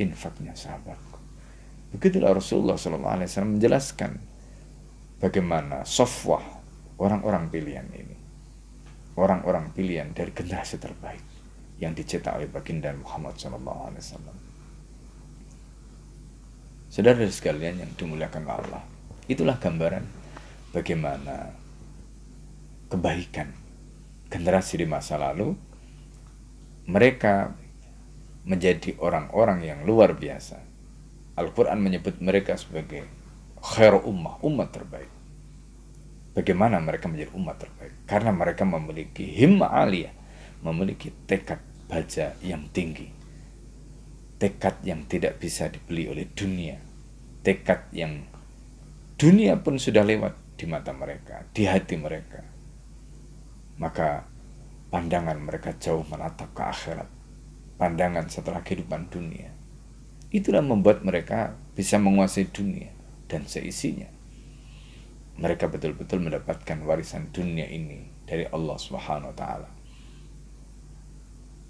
infaknya 0.00 0.56
sahabatku. 0.56 1.20
Begitulah 1.92 2.32
Rasulullah 2.32 2.80
SAW 2.80 3.60
menjelaskan 3.60 4.16
bagaimana 5.20 5.84
sofwah 5.84 6.42
orang-orang 6.96 7.52
pilihan 7.52 7.88
ini. 7.92 8.16
Orang-orang 9.18 9.74
pilihan 9.74 10.14
dari 10.14 10.30
generasi 10.30 10.78
terbaik 10.78 11.20
yang 11.82 11.92
dicetak 11.92 12.38
oleh 12.38 12.48
baginda 12.48 12.94
Muhammad 12.94 13.34
SAW. 13.36 14.34
Saudara 16.88 17.20
sekalian 17.28 17.82
yang 17.82 17.90
dimuliakan 17.98 18.46
Allah, 18.48 18.82
itulah 19.28 19.58
gambaran 19.60 20.17
bagaimana 20.72 21.52
kebaikan 22.88 23.52
generasi 24.28 24.80
di 24.80 24.86
masa 24.88 25.16
lalu 25.16 25.56
mereka 26.88 27.52
menjadi 28.48 28.96
orang-orang 28.96 29.60
yang 29.60 29.80
luar 29.84 30.16
biasa. 30.16 30.56
Al-Quran 31.36 31.78
menyebut 31.84 32.16
mereka 32.24 32.56
sebagai 32.56 33.04
khair 33.60 33.92
ummah, 33.92 34.40
umat 34.40 34.72
terbaik. 34.72 35.12
Bagaimana 36.32 36.80
mereka 36.80 37.12
menjadi 37.12 37.30
umat 37.36 37.60
terbaik? 37.60 38.08
Karena 38.08 38.32
mereka 38.32 38.64
memiliki 38.64 39.28
himma 39.36 39.68
aliyah, 39.68 40.14
memiliki 40.64 41.12
tekad 41.28 41.60
baja 41.92 42.32
yang 42.40 42.72
tinggi. 42.72 43.12
Tekad 44.40 44.80
yang 44.80 45.04
tidak 45.04 45.36
bisa 45.36 45.68
dibeli 45.68 46.08
oleh 46.08 46.24
dunia. 46.32 46.80
Tekad 47.44 47.92
yang 47.92 48.24
dunia 49.20 49.60
pun 49.60 49.76
sudah 49.76 50.06
lewat 50.06 50.47
di 50.58 50.66
mata 50.66 50.90
mereka, 50.90 51.46
di 51.54 51.62
hati 51.64 51.94
mereka 51.94 52.58
maka 53.78 54.26
pandangan 54.90 55.38
mereka 55.38 55.70
jauh 55.78 56.02
menatap 56.10 56.50
ke 56.52 56.62
akhirat. 56.62 57.08
Pandangan 57.78 58.26
setelah 58.26 58.60
kehidupan 58.66 59.06
dunia. 59.06 59.54
Itulah 60.34 60.60
membuat 60.60 61.06
mereka 61.06 61.54
bisa 61.78 61.94
menguasai 61.96 62.50
dunia 62.50 62.90
dan 63.30 63.46
seisinya. 63.46 64.10
Mereka 65.38 65.70
betul-betul 65.70 66.18
mendapatkan 66.18 66.82
warisan 66.82 67.30
dunia 67.30 67.70
ini 67.70 68.10
dari 68.26 68.42
Allah 68.50 68.74
Subhanahu 68.74 69.30
taala. 69.38 69.70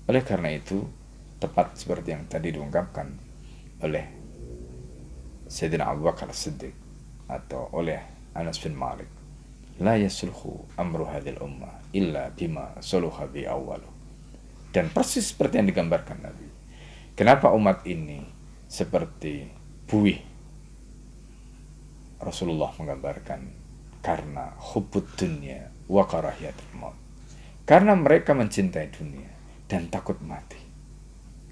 Oleh 0.09 0.25
karena 0.25 0.49
itu, 0.57 0.89
tepat 1.37 1.77
seperti 1.77 2.17
yang 2.17 2.25
tadi 2.25 2.57
diungkapkan 2.57 3.13
oleh 3.85 4.05
Sayyidina 5.45 5.93
Abu 5.93 6.09
Bakar 6.09 6.33
Siddiq 6.33 6.73
atau 7.29 7.69
oleh 7.77 8.18
Anas 8.35 8.61
bin 8.61 8.77
Malik 8.77 9.19
la 9.79 9.95
yasulhu 9.95 10.67
amru 10.75 11.07
hadil 11.07 11.39
ummah 11.39 11.79
illa 11.95 12.35
bima 12.35 12.75
suluha 12.83 13.31
bi 13.31 13.47
awwalu. 13.47 13.87
Dan 14.69 14.91
persis 14.93 15.33
seperti 15.33 15.63
yang 15.63 15.71
digambarkan 15.71 16.19
Nabi. 16.21 16.49
Kenapa 17.17 17.51
umat 17.55 17.87
ini 17.89 18.21
seperti 18.69 19.49
buih? 19.89 20.21
Rasulullah 22.19 22.75
menggambarkan 22.77 23.41
karena 24.03 24.55
hubud 24.59 25.07
dunia 25.15 25.71
wa 25.89 26.05
karahiyatul 26.05 26.75
maut. 26.77 26.99
Karena 27.65 27.95
mereka 27.95 28.35
mencintai 28.35 28.91
dunia 28.93 29.31
dan 29.71 29.89
takut 29.89 30.19
mati. 30.21 30.59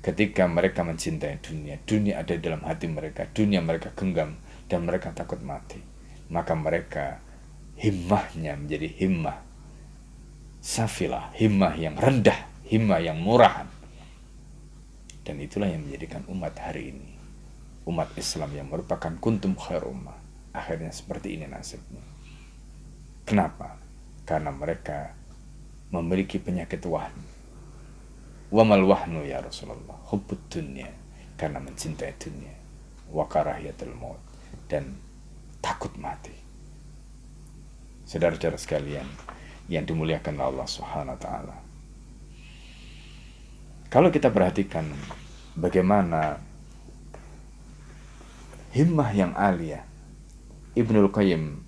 Ketika 0.02 0.46
mereka 0.46 0.86
mencintai 0.86 1.42
dunia, 1.42 1.82
dunia 1.82 2.22
ada 2.22 2.34
dalam 2.38 2.62
hati 2.62 2.86
mereka, 2.86 3.26
dunia 3.26 3.58
mereka 3.58 3.90
genggam 3.94 4.38
dan 4.70 4.86
mereka 4.86 5.10
takut 5.14 5.42
mati. 5.42 5.95
Maka 6.32 6.52
mereka 6.58 7.22
himmahnya 7.76 8.56
menjadi 8.58 8.88
himmah 8.88 9.46
safilah, 10.66 11.30
himmah 11.38 11.78
yang 11.78 11.94
rendah, 11.94 12.50
himmah 12.66 12.98
yang 12.98 13.22
murahan. 13.22 13.70
Dan 15.22 15.38
itulah 15.38 15.70
yang 15.70 15.86
menjadikan 15.86 16.26
umat 16.26 16.58
hari 16.58 16.90
ini, 16.90 17.14
umat 17.86 18.10
Islam 18.18 18.50
yang 18.50 18.66
merupakan 18.66 19.14
kuntum 19.22 19.54
khair 19.54 19.86
ummah. 19.86 20.18
Akhirnya 20.50 20.90
seperti 20.90 21.38
ini 21.38 21.46
nasibnya. 21.46 22.02
Kenapa? 23.22 23.78
Karena 24.26 24.50
mereka 24.50 25.14
memiliki 25.94 26.42
penyakit 26.42 26.82
wahnu. 26.82 27.26
Wamal 28.50 28.82
wahnu 28.86 29.22
ya 29.26 29.42
Rasulullah, 29.42 29.98
hubbud 30.10 30.50
dunia, 30.50 30.90
karena 31.38 31.62
mencintai 31.62 32.14
dunia. 32.18 32.54
Wakarahiyatul 33.10 33.94
maut, 33.94 34.18
dan 34.66 34.98
takut 35.66 35.90
mati 35.98 36.30
Saudara-saudara 38.06 38.54
sekalian 38.54 39.10
yang 39.66 39.82
dimuliakan 39.82 40.38
Allah 40.38 40.62
Subhanahu 40.62 41.18
taala. 41.18 41.58
Kalau 43.90 44.14
kita 44.14 44.30
perhatikan 44.30 44.86
bagaimana 45.58 46.38
himmah 48.70 49.10
yang 49.10 49.34
alia 49.34 49.82
Ibnul 50.78 51.10
Qayyim 51.10 51.58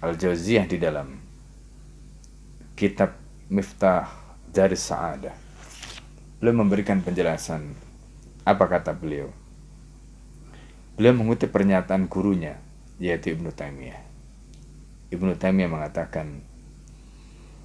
Al-Jauziyah 0.00 0.64
di 0.64 0.80
dalam 0.80 1.12
kitab 2.72 3.12
Miftah 3.52 4.08
dari 4.48 4.80
Sa'adah 4.80 5.36
beliau 6.40 6.56
memberikan 6.56 7.04
penjelasan 7.04 7.76
apa 8.48 8.64
kata 8.64 8.96
beliau 8.96 9.28
beliau 10.96 11.14
mengutip 11.18 11.50
pernyataan 11.50 12.06
gurunya 12.06 12.61
yaitu 13.02 13.34
Ibnu 13.34 13.50
Taimiyah 13.50 13.98
Ibnu 15.10 15.34
Taimiyah 15.34 15.70
mengatakan 15.70 16.46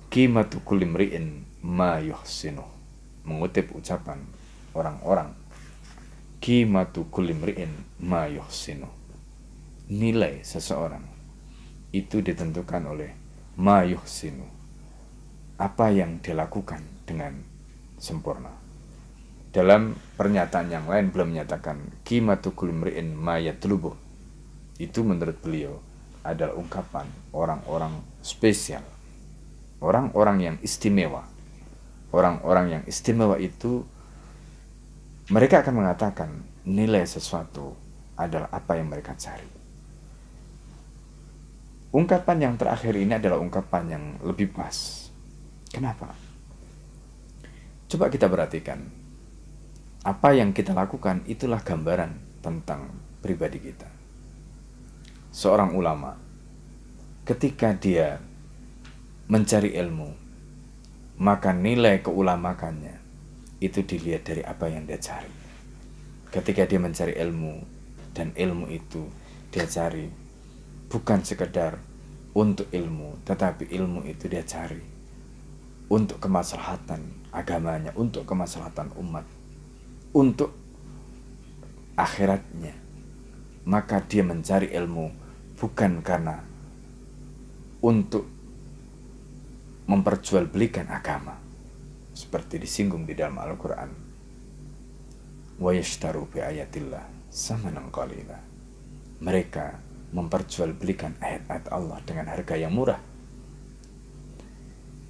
qimatu 0.10 0.66
kulli 0.66 0.90
ma 1.62 2.02
yuhsinu 2.02 2.66
mengutip 3.22 3.70
ucapan 3.78 4.18
orang-orang 4.74 5.38
qimatu 6.42 7.06
kulli 7.14 7.38
ma 8.02 8.26
yuhsinu 8.26 8.90
nilai 9.94 10.42
seseorang 10.42 11.06
itu 11.94 12.20
ditentukan 12.26 12.84
oleh 12.90 13.14
ma 13.62 13.86
yuhsinu 13.86 14.58
apa 15.58 15.90
yang 15.90 16.22
dilakukan 16.22 16.86
dengan 17.08 17.34
sempurna. 17.98 18.54
Dalam 19.50 19.98
pernyataan 20.14 20.70
yang 20.70 20.86
lain 20.86 21.10
belum 21.10 21.34
menyatakan 21.34 21.82
kimatu 22.06 22.54
kulimri'in 22.54 23.18
mayatlubuh. 23.18 24.07
Itu 24.78 25.02
menurut 25.02 25.38
beliau 25.42 25.82
adalah 26.22 26.54
ungkapan 26.58 27.10
orang-orang 27.34 27.98
spesial. 28.22 28.86
Orang-orang 29.82 30.38
yang 30.42 30.56
istimewa. 30.62 31.26
Orang-orang 32.14 32.66
yang 32.80 32.84
istimewa 32.88 33.38
itu 33.38 33.86
mereka 35.30 35.62
akan 35.62 35.84
mengatakan 35.84 36.30
nilai 36.64 37.04
sesuatu 37.04 37.76
adalah 38.16 38.48
apa 38.50 38.80
yang 38.80 38.88
mereka 38.90 39.14
cari. 39.18 39.50
Ungkapan 41.92 42.38
yang 42.38 42.54
terakhir 42.56 42.94
ini 42.96 43.16
adalah 43.16 43.40
ungkapan 43.42 43.84
yang 43.92 44.04
lebih 44.24 44.52
pas 44.52 45.08
Kenapa? 45.72 46.16
Coba 47.88 48.08
kita 48.08 48.28
perhatikan. 48.28 48.80
Apa 50.04 50.32
yang 50.36 50.56
kita 50.56 50.72
lakukan 50.72 51.28
itulah 51.28 51.60
gambaran 51.60 52.40
tentang 52.40 52.96
pribadi 53.20 53.60
kita. 53.60 53.97
Seorang 55.38 55.78
ulama 55.78 56.18
ketika 57.22 57.70
dia 57.78 58.18
mencari 59.30 59.78
ilmu, 59.78 60.10
maka 61.22 61.54
nilai 61.54 62.02
keulamakannya 62.02 62.98
itu 63.62 63.86
dilihat 63.86 64.26
dari 64.26 64.42
apa 64.42 64.66
yang 64.66 64.90
dia 64.90 64.98
cari. 64.98 65.30
Ketika 66.34 66.66
dia 66.66 66.82
mencari 66.82 67.14
ilmu 67.22 67.54
dan 68.18 68.34
ilmu 68.34 68.66
itu 68.74 69.06
dia 69.54 69.70
cari 69.70 70.10
bukan 70.90 71.22
sekedar 71.22 71.78
untuk 72.34 72.66
ilmu, 72.74 73.22
tetapi 73.22 73.70
ilmu 73.70 74.10
itu 74.10 74.26
dia 74.26 74.42
cari 74.42 74.82
untuk 75.94 76.18
kemaslahatan 76.18 77.30
agamanya, 77.30 77.94
untuk 77.94 78.26
kemaslahatan 78.26 78.90
umat, 78.98 79.30
untuk 80.18 80.50
akhiratnya. 81.94 82.74
Maka 83.70 84.02
dia 84.02 84.26
mencari 84.26 84.74
ilmu 84.74 85.27
bukan 85.58 86.06
karena 86.06 86.38
untuk 87.84 88.26
memperjualbelikan 89.90 90.88
agama 90.94 91.36
seperti 92.14 92.62
disinggung 92.62 93.04
di 93.04 93.14
dalam 93.18 93.42
Al-Qur'an. 93.42 93.92
Wa 95.58 95.72
yashtaru 95.74 96.30
bi 96.30 96.40
ayatillah 96.46 97.30
samanan 97.34 97.90
qalila. 97.90 98.38
Mereka 99.18 99.66
memperjualbelikan 100.14 101.18
ayat-ayat 101.18 101.68
Allah 101.74 101.98
dengan 102.06 102.30
harga 102.30 102.56
yang 102.56 102.72
murah 102.72 103.18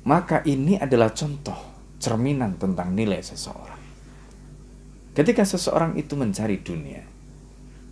maka 0.07 0.39
ini 0.47 0.79
adalah 0.79 1.11
contoh 1.11 1.59
cerminan 1.99 2.55
tentang 2.55 2.95
nilai 2.95 3.19
seseorang. 3.19 3.83
Ketika 5.11 5.43
seseorang 5.43 5.99
itu 5.99 6.15
mencari 6.15 6.63
dunia, 6.63 7.03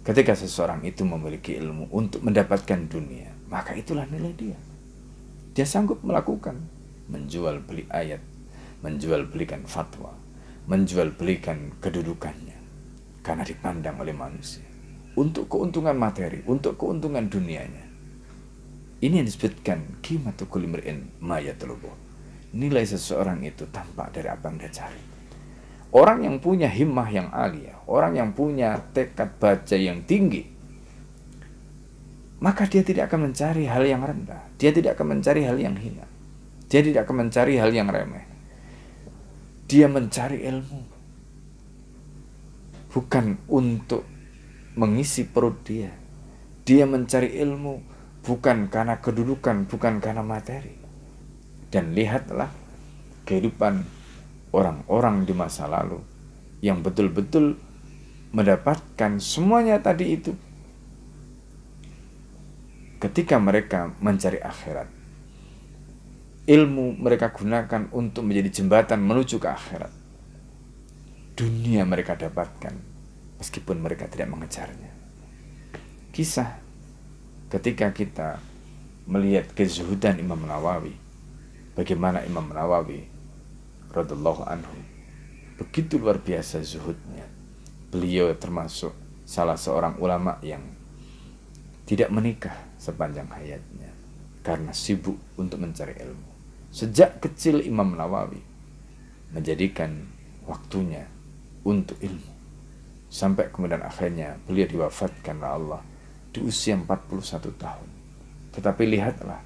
ketika 0.05 0.37
seseorang 0.37 0.85
itu 0.85 1.01
memiliki 1.01 1.57
ilmu 1.57 1.89
untuk 1.89 2.21
mendapatkan 2.21 2.85
dunia, 2.85 3.33
maka 3.49 3.73
itulah 3.73 4.05
nilai 4.05 4.31
dia. 4.37 4.59
Dia 5.57 5.65
sanggup 5.65 6.05
melakukan 6.05 6.61
menjual 7.09 7.65
beli 7.65 7.89
ayat, 7.89 8.21
menjual 8.85 9.25
belikan 9.25 9.65
fatwa, 9.65 10.13
menjual 10.69 11.17
belikan 11.17 11.73
kedudukannya 11.81 12.55
karena 13.25 13.41
dipandang 13.41 13.97
oleh 13.97 14.13
manusia 14.13 14.63
untuk 15.17 15.49
keuntungan 15.49 15.97
materi, 15.97 16.45
untuk 16.45 16.77
keuntungan 16.77 17.25
dunianya. 17.25 17.87
Ini 19.01 19.23
yang 19.23 19.27
disebutkan 19.27 19.99
kimatu 20.05 20.45
kulimrin 20.45 21.09
mayatulubuh 21.19 22.05
nilai 22.55 22.87
seseorang 22.87 23.43
itu 23.43 23.67
tampak 23.67 24.15
dari 24.15 24.31
apa 24.31 24.47
yang 24.47 24.57
dia 24.63 24.71
cari. 24.71 25.14
Orang 25.89 26.25
yang 26.25 26.41
punya 26.41 26.67
himmah 26.67 27.07
yang 27.09 27.29
alia, 27.31 27.77
orang 27.85 28.17
yang 28.17 28.29
punya 28.35 28.81
tekad 28.91 29.37
baca 29.39 29.75
yang 29.77 30.03
tinggi, 30.03 30.43
maka 32.41 32.67
dia 32.67 32.83
tidak 32.83 33.09
akan 33.09 33.31
mencari 33.31 33.63
hal 33.65 33.83
yang 33.85 34.01
rendah. 34.03 34.43
Dia 34.59 34.75
tidak 34.75 34.99
akan 34.99 35.17
mencari 35.17 35.41
hal 35.47 35.55
yang 35.55 35.75
hina. 35.77 36.05
Dia 36.67 36.81
tidak 36.83 37.07
akan 37.07 37.15
mencari 37.27 37.53
hal 37.55 37.71
yang 37.71 37.87
remeh. 37.87 38.25
Dia 39.65 39.87
mencari 39.87 40.43
ilmu. 40.43 40.81
Bukan 42.91 43.25
untuk 43.47 44.03
mengisi 44.75 45.23
perut 45.23 45.63
dia. 45.63 45.91
Dia 46.67 46.83
mencari 46.83 47.39
ilmu 47.39 47.79
bukan 48.25 48.67
karena 48.67 48.99
kedudukan, 48.99 49.69
bukan 49.69 50.01
karena 50.01 50.25
materi 50.25 50.85
dan 51.75 51.91
lihatlah 51.91 52.47
kehidupan 53.27 53.83
orang-orang 54.55 55.27
di 55.27 55.35
masa 55.35 55.67
lalu 55.67 55.99
yang 56.63 56.79
betul-betul 56.79 57.59
mendapatkan 58.31 59.19
semuanya 59.19 59.83
tadi 59.83 60.05
itu 60.15 60.31
ketika 63.03 63.35
mereka 63.37 63.91
mencari 63.99 64.39
akhirat. 64.39 64.87
Ilmu 66.45 67.01
mereka 67.01 67.33
gunakan 67.33 67.89
untuk 67.89 68.21
menjadi 68.21 68.61
jembatan 68.61 69.01
menuju 69.01 69.41
ke 69.41 69.49
akhirat. 69.49 69.91
Dunia 71.35 71.83
mereka 71.83 72.15
dapatkan 72.15 72.73
meskipun 73.41 73.81
mereka 73.81 74.07
tidak 74.07 74.29
mengejarnya. 74.29 74.93
Kisah 76.13 76.61
ketika 77.49 77.91
kita 77.91 78.39
melihat 79.05 79.51
kezuhudan 79.53 80.17
Imam 80.17 80.39
Nawawi 80.45 80.97
bagaimana 81.77 82.25
Imam 82.25 82.45
Nawawi 82.49 83.14
radhiallahu 83.95 84.43
anhu 84.43 84.75
begitu 85.55 85.95
luar 85.95 86.19
biasa 86.19 86.59
zuhudnya. 86.61 87.23
Beliau 87.89 88.35
termasuk 88.35 88.91
salah 89.23 89.55
seorang 89.55 89.95
ulama 90.03 90.35
yang 90.43 90.61
tidak 91.87 92.11
menikah 92.11 92.75
sepanjang 92.75 93.31
hayatnya 93.31 93.87
karena 94.43 94.75
sibuk 94.75 95.15
untuk 95.39 95.63
mencari 95.63 95.95
ilmu. 95.95 96.29
Sejak 96.75 97.23
kecil 97.23 97.63
Imam 97.63 97.95
Nawawi 97.95 98.43
menjadikan 99.31 100.03
waktunya 100.43 101.07
untuk 101.63 101.95
ilmu. 102.03 102.33
Sampai 103.07 103.47
kemudian 103.47 103.79
akhirnya 103.79 104.35
beliau 104.43 104.67
diwafatkan 104.67 105.39
oleh 105.39 105.51
Allah 105.55 105.81
di 106.35 106.43
usia 106.43 106.75
41 106.75 107.55
tahun. 107.55 107.89
Tetapi 108.51 108.83
lihatlah 108.91 109.39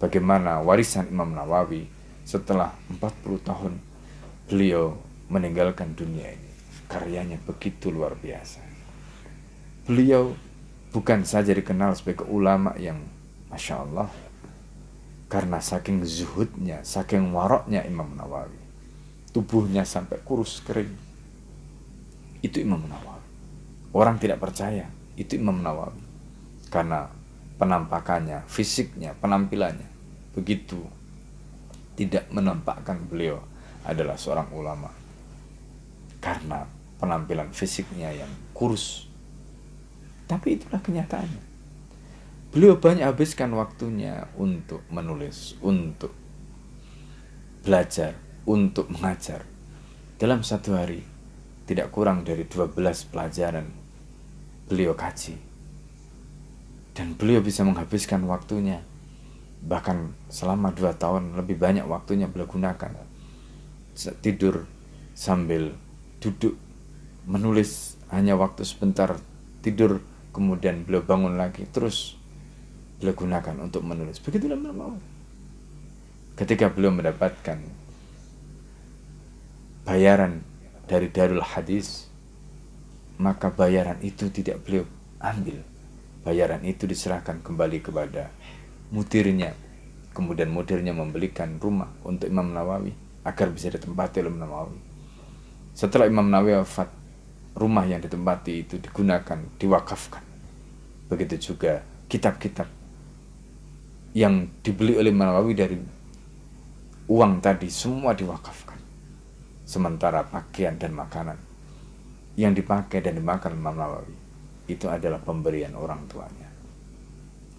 bagaimana 0.00 0.64
warisan 0.64 1.12
Imam 1.12 1.28
Nawawi 1.36 1.84
setelah 2.22 2.72
40 2.88 3.42
tahun 3.42 3.72
beliau 4.46 4.96
meninggalkan 5.32 5.96
dunia 5.96 6.28
ini. 6.32 6.50
Karyanya 6.86 7.40
begitu 7.48 7.88
luar 7.88 8.18
biasa. 8.18 8.60
Beliau 9.88 10.36
bukan 10.92 11.24
saja 11.24 11.56
dikenal 11.56 11.96
sebagai 11.96 12.28
ulama 12.28 12.76
yang 12.76 13.00
Masya 13.48 13.74
Allah 13.88 14.08
karena 15.32 15.64
saking 15.64 16.04
zuhudnya, 16.04 16.84
saking 16.84 17.32
waroknya 17.32 17.80
Imam 17.88 18.12
Nawawi. 18.12 18.60
Tubuhnya 19.32 19.88
sampai 19.88 20.20
kurus 20.20 20.60
kering. 20.60 20.92
Itu 22.44 22.60
Imam 22.60 22.84
Nawawi. 22.84 23.24
Orang 23.96 24.20
tidak 24.20 24.44
percaya, 24.44 24.92
itu 25.16 25.40
Imam 25.40 25.64
Nawawi. 25.64 26.04
Karena 26.68 27.08
penampakannya, 27.56 28.44
fisiknya, 28.44 29.16
penampilannya 29.16 29.88
begitu 30.32 30.80
tidak 31.98 32.28
menampakkan 32.32 32.98
beliau 33.08 33.40
adalah 33.82 34.16
seorang 34.16 34.48
ulama 34.54 34.90
karena 36.22 36.64
penampilan 37.02 37.50
fisiknya 37.50 38.14
yang 38.14 38.30
kurus. 38.54 39.10
Tapi 40.30 40.56
itulah 40.56 40.78
kenyataannya. 40.78 41.50
Beliau 42.54 42.78
banyak 42.78 43.02
habiskan 43.02 43.50
waktunya 43.58 44.28
untuk 44.38 44.86
menulis, 44.92 45.58
untuk 45.64 46.14
belajar, 47.64 48.14
untuk 48.46 48.90
mengajar. 48.92 49.48
dalam 50.22 50.46
satu 50.46 50.78
hari 50.78 51.02
tidak 51.66 51.90
kurang 51.90 52.22
dari 52.22 52.46
12 52.46 52.78
pelajaran 53.10 53.66
beliau 54.70 54.94
kaji 54.94 55.34
dan 56.94 57.18
beliau 57.18 57.42
bisa 57.42 57.66
menghabiskan 57.66 58.22
waktunya 58.30 58.86
bahkan 59.62 60.10
selama 60.26 60.74
dua 60.74 60.92
tahun 60.98 61.38
lebih 61.38 61.58
banyak 61.58 61.86
waktunya 61.86 62.26
beliau 62.26 62.50
gunakan. 62.50 62.92
Tidur 64.24 64.66
sambil 65.14 65.76
duduk 66.18 66.56
menulis 67.28 68.00
hanya 68.10 68.34
waktu 68.34 68.66
sebentar 68.66 69.14
tidur 69.62 70.02
kemudian 70.34 70.82
beliau 70.82 71.04
bangun 71.04 71.38
lagi 71.38 71.68
terus 71.70 72.18
beliau 72.98 73.14
gunakan 73.14 73.56
untuk 73.62 73.86
menulis. 73.86 74.18
Begitulah 74.18 74.58
mau 74.58 74.98
ketika 76.34 76.72
beliau 76.72 76.90
mendapatkan 76.90 77.60
bayaran 79.84 80.40
dari 80.88 81.12
Darul 81.12 81.44
Hadis 81.44 82.08
maka 83.20 83.52
bayaran 83.52 84.00
itu 84.02 84.32
tidak 84.34 84.64
beliau 84.66 84.88
ambil. 85.22 85.62
Bayaran 86.22 86.62
itu 86.62 86.86
diserahkan 86.86 87.42
kembali 87.42 87.82
kepada 87.82 88.30
mutirnya 88.92 89.56
kemudian 90.12 90.52
mutirnya 90.52 90.92
membelikan 90.92 91.56
rumah 91.56 91.88
untuk 92.04 92.28
Imam 92.28 92.52
Nawawi 92.52 92.92
agar 93.24 93.48
bisa 93.48 93.72
ditempati 93.72 94.20
oleh 94.20 94.30
Imam 94.30 94.44
Nawawi. 94.44 94.78
Setelah 95.72 96.04
Imam 96.04 96.28
Nawawi 96.28 96.60
wafat 96.60 96.88
rumah 97.56 97.88
yang 97.88 98.04
ditempati 98.04 98.68
itu 98.68 98.76
digunakan 98.76 99.40
diwakafkan. 99.56 100.20
Begitu 101.08 101.52
juga 101.52 101.80
kitab-kitab 102.08 102.68
yang 104.12 104.52
dibeli 104.60 105.00
oleh 105.00 105.08
Imam 105.08 105.32
Nawawi 105.32 105.52
dari 105.56 105.76
uang 107.08 107.40
tadi 107.40 107.72
semua 107.72 108.12
diwakafkan. 108.12 108.76
Sementara 109.64 110.20
pakaian 110.28 110.76
dan 110.76 110.92
makanan 110.92 111.38
yang 112.36 112.52
dipakai 112.52 113.00
dan 113.00 113.16
dimakan 113.16 113.56
Imam 113.56 113.76
Nawawi 113.76 114.16
itu 114.68 114.84
adalah 114.88 115.20
pemberian 115.20 115.72
orang 115.72 116.04
tuanya 116.08 116.41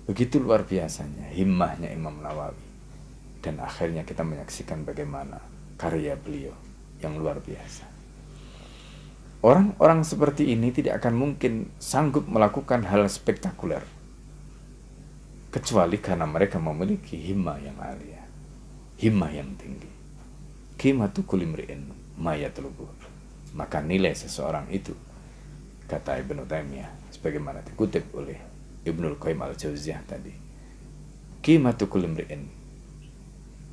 begitu 0.04 0.40
luar 0.40 0.68
biasanya 0.68 1.32
himmahnya 1.32 1.92
Imam 1.92 2.20
Nawawi 2.20 2.66
dan 3.40 3.60
akhirnya 3.60 4.04
kita 4.04 4.24
menyaksikan 4.24 4.84
bagaimana 4.84 5.40
karya 5.80 6.16
beliau 6.20 6.56
yang 7.00 7.20
luar 7.20 7.44
biasa 7.44 7.94
Orang-orang 9.44 10.08
seperti 10.08 10.56
ini 10.56 10.72
tidak 10.72 11.04
akan 11.04 11.20
mungkin 11.20 11.68
sanggup 11.76 12.32
melakukan 12.32 12.88
hal 12.88 13.04
spektakuler 13.12 13.84
kecuali 15.52 16.00
karena 16.00 16.24
mereka 16.24 16.64
memiliki 16.64 17.20
hima 17.20 17.60
yang 17.60 17.76
alia, 17.84 18.24
hima 18.96 19.28
yang 19.36 19.52
tinggi. 19.60 19.92
Kimatu 20.80 21.28
kulimri'in 21.28 21.92
mayatlubuh. 22.16 22.88
Maka 23.52 23.84
nilai 23.84 24.16
seseorang 24.16 24.72
itu 24.72 24.96
kata 25.92 26.24
Ibnu 26.24 26.48
Taimiyah 26.48 27.12
sebagaimana 27.12 27.68
dikutip 27.68 28.16
oleh 28.16 28.40
Ibnu 28.84 29.16
Qayyim 29.20 29.40
al-Jauziyah 29.40 30.04
tadi. 30.06 30.34
Kimatu 31.44 31.92
kulimri'in 31.92 32.48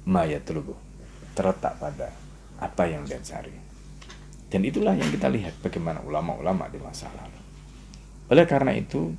mayatlubuh 0.07 0.79
terletak 1.39 1.79
pada 1.79 2.11
apa 2.59 2.83
yang 2.91 3.07
dia 3.07 3.23
cari 3.23 3.71
dan 4.51 4.67
itulah 4.67 4.99
yang 4.99 5.07
kita 5.15 5.31
lihat 5.31 5.55
bagaimana 5.63 6.03
ulama-ulama 6.03 6.67
di 6.67 6.83
masa 6.83 7.07
lalu. 7.15 7.39
Oleh 8.35 8.45
karena 8.51 8.75
itu, 8.75 9.15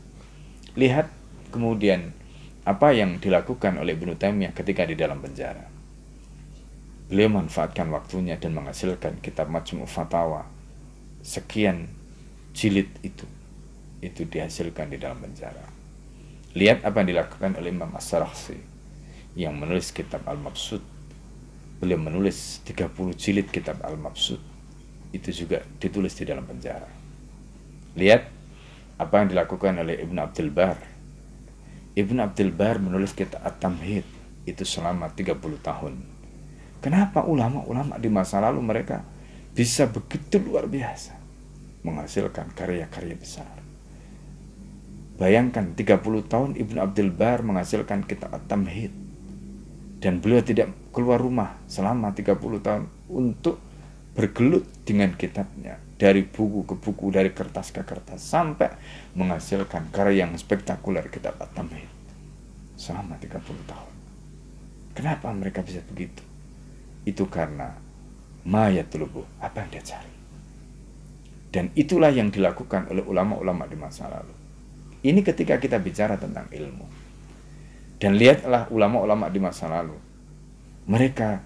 lihat 0.76 1.08
kemudian 1.56 2.12
apa 2.68 2.92
yang 2.92 3.18
dilakukan 3.24 3.80
oleh 3.80 3.96
Ibnu 3.96 4.20
Taimiyah 4.20 4.52
ketika 4.52 4.84
di 4.84 5.00
dalam 5.00 5.24
penjara. 5.24 5.72
Beliau 7.08 7.32
manfaatkan 7.32 7.88
waktunya 7.96 8.36
dan 8.36 8.56
menghasilkan 8.56 9.24
kitab 9.24 9.48
Majmu' 9.48 9.88
Fatawa. 9.88 10.48
Sekian 11.24 11.88
jilid 12.52 12.92
itu 13.00 13.24
itu 14.04 14.28
dihasilkan 14.28 14.92
di 14.92 15.00
dalam 15.00 15.20
penjara. 15.24 15.64
Lihat 16.52 16.84
apa 16.84 17.00
yang 17.04 17.16
dilakukan 17.16 17.56
oleh 17.56 17.72
Imam 17.72 17.92
as 17.96 18.12
yang 19.40 19.56
menulis 19.56 19.96
kitab 19.96 20.28
Al-Mabsud. 20.28 20.84
Beliau 21.80 21.98
menulis 21.98 22.60
30 22.68 22.92
jilid 23.16 23.48
kitab 23.50 23.80
Al-Mabsud 23.82 24.38
itu 25.12 25.30
juga 25.32 25.64
ditulis 25.80 26.16
di 26.16 26.24
dalam 26.28 26.44
penjara. 26.48 26.88
Lihat 27.96 28.24
apa 29.00 29.14
yang 29.24 29.28
dilakukan 29.32 29.80
oleh 29.80 30.00
Ibn 30.04 30.18
Abdul 30.24 30.52
Bar. 30.52 30.78
Ibn 31.96 32.18
Abdul 32.24 32.52
Bar 32.56 32.80
menulis 32.80 33.12
kitab 33.12 33.44
At-Tamhid 33.44 34.08
itu 34.48 34.64
selama 34.64 35.12
30 35.12 35.36
tahun. 35.60 35.94
Kenapa 36.82 37.24
ulama-ulama 37.28 38.00
di 38.02 38.10
masa 38.10 38.42
lalu 38.42 38.64
mereka 38.64 39.06
bisa 39.52 39.86
begitu 39.86 40.42
luar 40.42 40.66
biasa 40.66 41.14
menghasilkan 41.84 42.54
karya-karya 42.56 43.16
besar. 43.18 43.61
Bayangkan 45.22 45.78
30 45.78 46.02
tahun 46.26 46.58
Ibn 46.58 46.76
Abdul 46.82 47.14
Bar 47.14 47.46
menghasilkan 47.46 48.10
kitab 48.10 48.34
At-Tamhid 48.34 48.90
dan 50.02 50.18
beliau 50.18 50.42
tidak 50.42 50.74
keluar 50.90 51.22
rumah 51.22 51.62
selama 51.70 52.10
30 52.10 52.42
tahun 52.42 52.90
untuk 53.06 53.62
bergelut 54.18 54.66
dengan 54.82 55.14
kitabnya 55.14 55.78
dari 56.02 56.26
buku 56.26 56.66
ke 56.66 56.74
buku 56.74 57.14
dari 57.14 57.30
kertas 57.38 57.70
ke 57.70 57.86
kertas 57.86 58.18
sampai 58.18 58.74
menghasilkan 59.14 59.94
karya 59.94 60.26
yang 60.26 60.34
spektakuler 60.42 61.06
kitab 61.14 61.38
At-Tamhid 61.38 61.86
selama 62.74 63.22
30 63.22 63.46
tahun. 63.70 63.94
Kenapa 64.98 65.30
mereka 65.38 65.62
bisa 65.62 65.86
begitu? 65.86 66.26
Itu 67.06 67.30
karena 67.30 67.78
mayat 68.42 68.90
lubuh 68.98 69.30
apa 69.38 69.62
yang 69.62 69.70
dia 69.70 69.86
cari. 69.86 70.14
Dan 71.54 71.70
itulah 71.78 72.10
yang 72.10 72.34
dilakukan 72.34 72.90
oleh 72.90 73.06
ulama-ulama 73.06 73.70
di 73.70 73.78
masa 73.78 74.10
lalu. 74.10 74.41
Ini 75.02 75.26
ketika 75.26 75.58
kita 75.58 75.82
bicara 75.82 76.14
tentang 76.18 76.46
ilmu. 76.54 76.86
Dan 77.98 78.18
lihatlah 78.18 78.70
ulama-ulama 78.70 79.30
di 79.30 79.40
masa 79.42 79.70
lalu. 79.70 79.98
Mereka 80.90 81.42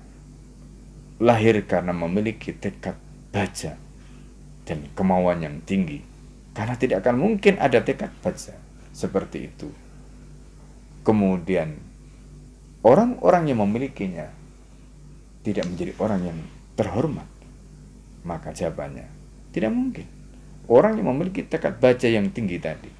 lahir 1.20 1.64
karena 1.68 1.96
memiliki 1.96 2.52
tekad 2.56 2.96
baca 3.32 3.76
dan 4.68 4.80
kemauan 4.96 5.44
yang 5.44 5.60
tinggi. 5.64 6.04
Karena 6.56 6.80
tidak 6.80 7.04
akan 7.04 7.16
mungkin 7.20 7.60
ada 7.60 7.84
tekad 7.84 8.12
baca 8.24 8.56
seperti 8.96 9.52
itu. 9.52 9.68
Kemudian 11.04 11.76
orang-orang 12.84 13.52
yang 13.52 13.60
memilikinya 13.68 14.32
tidak 15.44 15.68
menjadi 15.68 15.94
orang 16.00 16.22
yang 16.24 16.40
terhormat. 16.80 17.28
Maka 18.24 18.56
jawabannya 18.56 19.08
tidak 19.52 19.72
mungkin. 19.72 20.08
Orang 20.66 20.98
yang 20.98 21.12
memiliki 21.12 21.46
tekad 21.46 21.78
baca 21.78 22.08
yang 22.08 22.32
tinggi 22.32 22.58
tadi. 22.58 22.95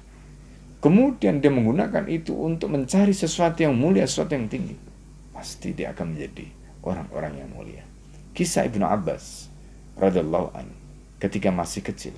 Kemudian 0.78 1.40
dia 1.40 1.50
menggunakan 1.50 2.04
itu 2.06 2.36
untuk 2.36 2.70
mencari 2.70 3.16
sesuatu 3.16 3.64
yang 3.64 3.74
mulia, 3.74 4.04
sesuatu 4.04 4.36
yang 4.36 4.46
tinggi. 4.46 4.76
Pasti 5.32 5.72
dia 5.72 5.92
akan 5.96 6.14
menjadi 6.14 6.46
orang-orang 6.84 7.42
yang 7.42 7.50
mulia 7.52 7.86
kisah 8.36 8.68
Ibnu 8.68 8.84
Abbas 8.84 9.48
radhiallahu 9.96 10.52
an 10.52 10.68
ketika 11.16 11.48
masih 11.48 11.80
kecil. 11.80 12.12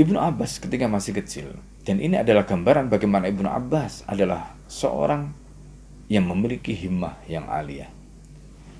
Ibnu 0.00 0.16
Abbas 0.16 0.56
ketika 0.56 0.88
masih 0.88 1.12
kecil 1.20 1.60
dan 1.84 2.00
ini 2.00 2.16
adalah 2.16 2.48
gambaran 2.48 2.88
bagaimana 2.88 3.28
Ibnu 3.28 3.44
Abbas 3.44 4.08
adalah 4.08 4.56
seorang 4.64 5.28
yang 6.08 6.24
memiliki 6.24 6.72
himmah 6.72 7.20
yang 7.28 7.44
alia. 7.52 7.92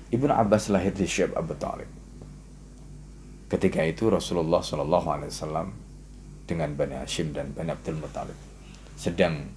Ibnu 0.09 0.33
Abbas 0.33 0.73
lahir 0.73 0.97
di 0.97 1.05
Syekh 1.05 1.37
Abu 1.37 1.53
Talib. 1.61 1.87
Ketika 3.45 3.85
itu 3.85 4.09
Rasulullah 4.09 4.65
Shallallahu 4.65 5.07
Alaihi 5.13 5.29
Wasallam 5.29 5.67
dengan 6.45 6.77
Bani 6.77 6.95
Hashim 7.01 7.33
dan 7.33 7.51
Bani 7.51 7.73
Abdul 7.73 7.97
Muttalib 7.97 8.37
sedang 8.95 9.49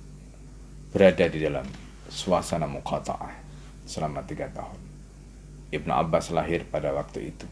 berada 0.91 1.29
di 1.29 1.39
dalam 1.39 1.69
suasana 2.09 2.65
muqata'ah 2.65 3.33
selama 3.85 4.25
tiga 4.25 4.49
tahun. 4.51 4.81
Ibnu 5.69 5.93
Abbas 5.93 6.33
lahir 6.33 6.65
pada 6.65 6.97
waktu 6.97 7.33
itu. 7.33 7.45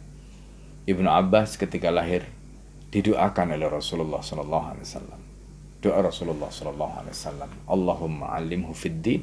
Ibnu 0.89 1.05
Abbas 1.05 1.61
ketika 1.61 1.93
lahir 1.93 2.25
didoakan 2.89 3.61
oleh 3.61 3.69
Rasulullah 3.69 4.25
sallallahu 4.25 4.67
alaihi 4.73 4.87
wasallam. 4.89 5.21
Doa 5.85 6.01
Rasulullah 6.01 6.49
sallallahu 6.49 6.95
alaihi 7.05 7.15
wasallam, 7.15 7.51
Allahumma 7.69 8.33
'allimhu 8.33 8.73
fid 8.73 9.05
din. 9.05 9.23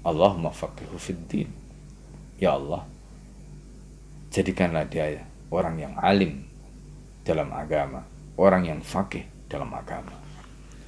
Allahumma 0.00 0.48
faqihhu 0.48 0.96
fid 0.96 1.20
din. 1.28 1.50
Ya 2.40 2.56
Allah, 2.56 2.88
jadikanlah 4.32 4.88
dia 4.88 5.28
orang 5.52 5.76
yang 5.76 5.94
alim 6.00 6.44
dalam 7.26 7.52
agama, 7.52 8.04
orang 8.36 8.68
yang 8.68 8.80
fakih 8.84 9.24
dalam 9.48 9.72
agama. 9.72 10.12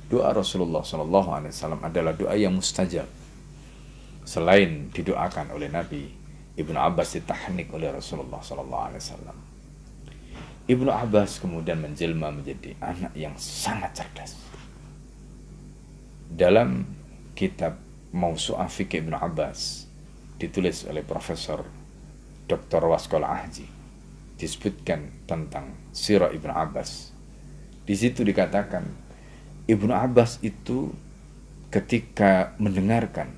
Doa 0.09 0.33
Rasulullah 0.33 0.81
wasallam 0.81 1.81
adalah 1.85 2.17
doa 2.17 2.33
yang 2.33 2.57
mustajab. 2.57 3.09
Selain 4.25 4.93
didoakan 4.93 5.57
oleh 5.57 5.73
Nabi 5.73 6.19
Ibnu 6.59 6.75
Abbas 6.75 7.15
ditahnik 7.15 7.71
oleh 7.71 7.95
Rasulullah 7.95 8.43
Wasallam. 8.43 9.39
Ibnu 10.67 10.91
Abbas 10.91 11.39
kemudian 11.39 11.79
menjelma 11.79 12.35
menjadi 12.35 12.75
anak 12.83 13.15
yang 13.15 13.39
sangat 13.39 14.03
cerdas. 14.03 14.35
Dalam 16.29 16.83
kitab 17.39 17.79
Mausu'ah 18.11 18.67
Fikih 18.67 19.07
Ibnu 19.07 19.15
Abbas 19.15 19.87
ditulis 20.37 20.83
oleh 20.91 21.07
Profesor 21.07 21.63
Dr. 22.51 22.83
Waskol 22.91 23.23
Ahji 23.23 23.71
disebutkan 24.35 25.25
tentang 25.31 25.79
Sirah 25.95 26.35
Ibnu 26.35 26.51
Abbas. 26.51 27.15
Di 27.89 27.97
situ 27.97 28.20
dikatakan 28.20 28.84
Ibnu 29.64 29.97
Abbas 29.97 30.45
itu 30.45 30.93
ketika 31.72 32.53
mendengarkan 32.61 33.32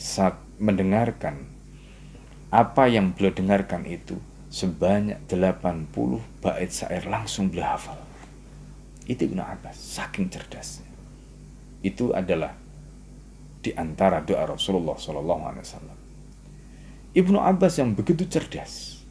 saat 0.00 0.40
mendengarkan 0.56 1.52
apa 2.48 2.88
yang 2.88 3.12
beliau 3.12 3.36
dengarkan 3.36 3.84
itu 3.84 4.16
sebanyak 4.48 5.20
80 5.28 5.92
bait 6.40 6.72
syair 6.72 7.04
langsung 7.04 7.52
beliau 7.52 7.76
hafal. 7.76 8.00
Itu 9.04 9.28
Ibnu 9.28 9.44
Abbas, 9.44 9.76
saking 9.76 10.32
cerdasnya. 10.32 10.88
Itu 11.84 12.16
adalah 12.16 12.56
di 13.60 13.76
antara 13.76 14.24
doa 14.24 14.48
Rasulullah 14.48 14.96
Wasallam. 14.96 15.98
Ibnu 17.12 17.36
Abbas 17.36 17.76
yang 17.76 17.92
begitu 17.92 18.24
cerdas. 18.24 19.04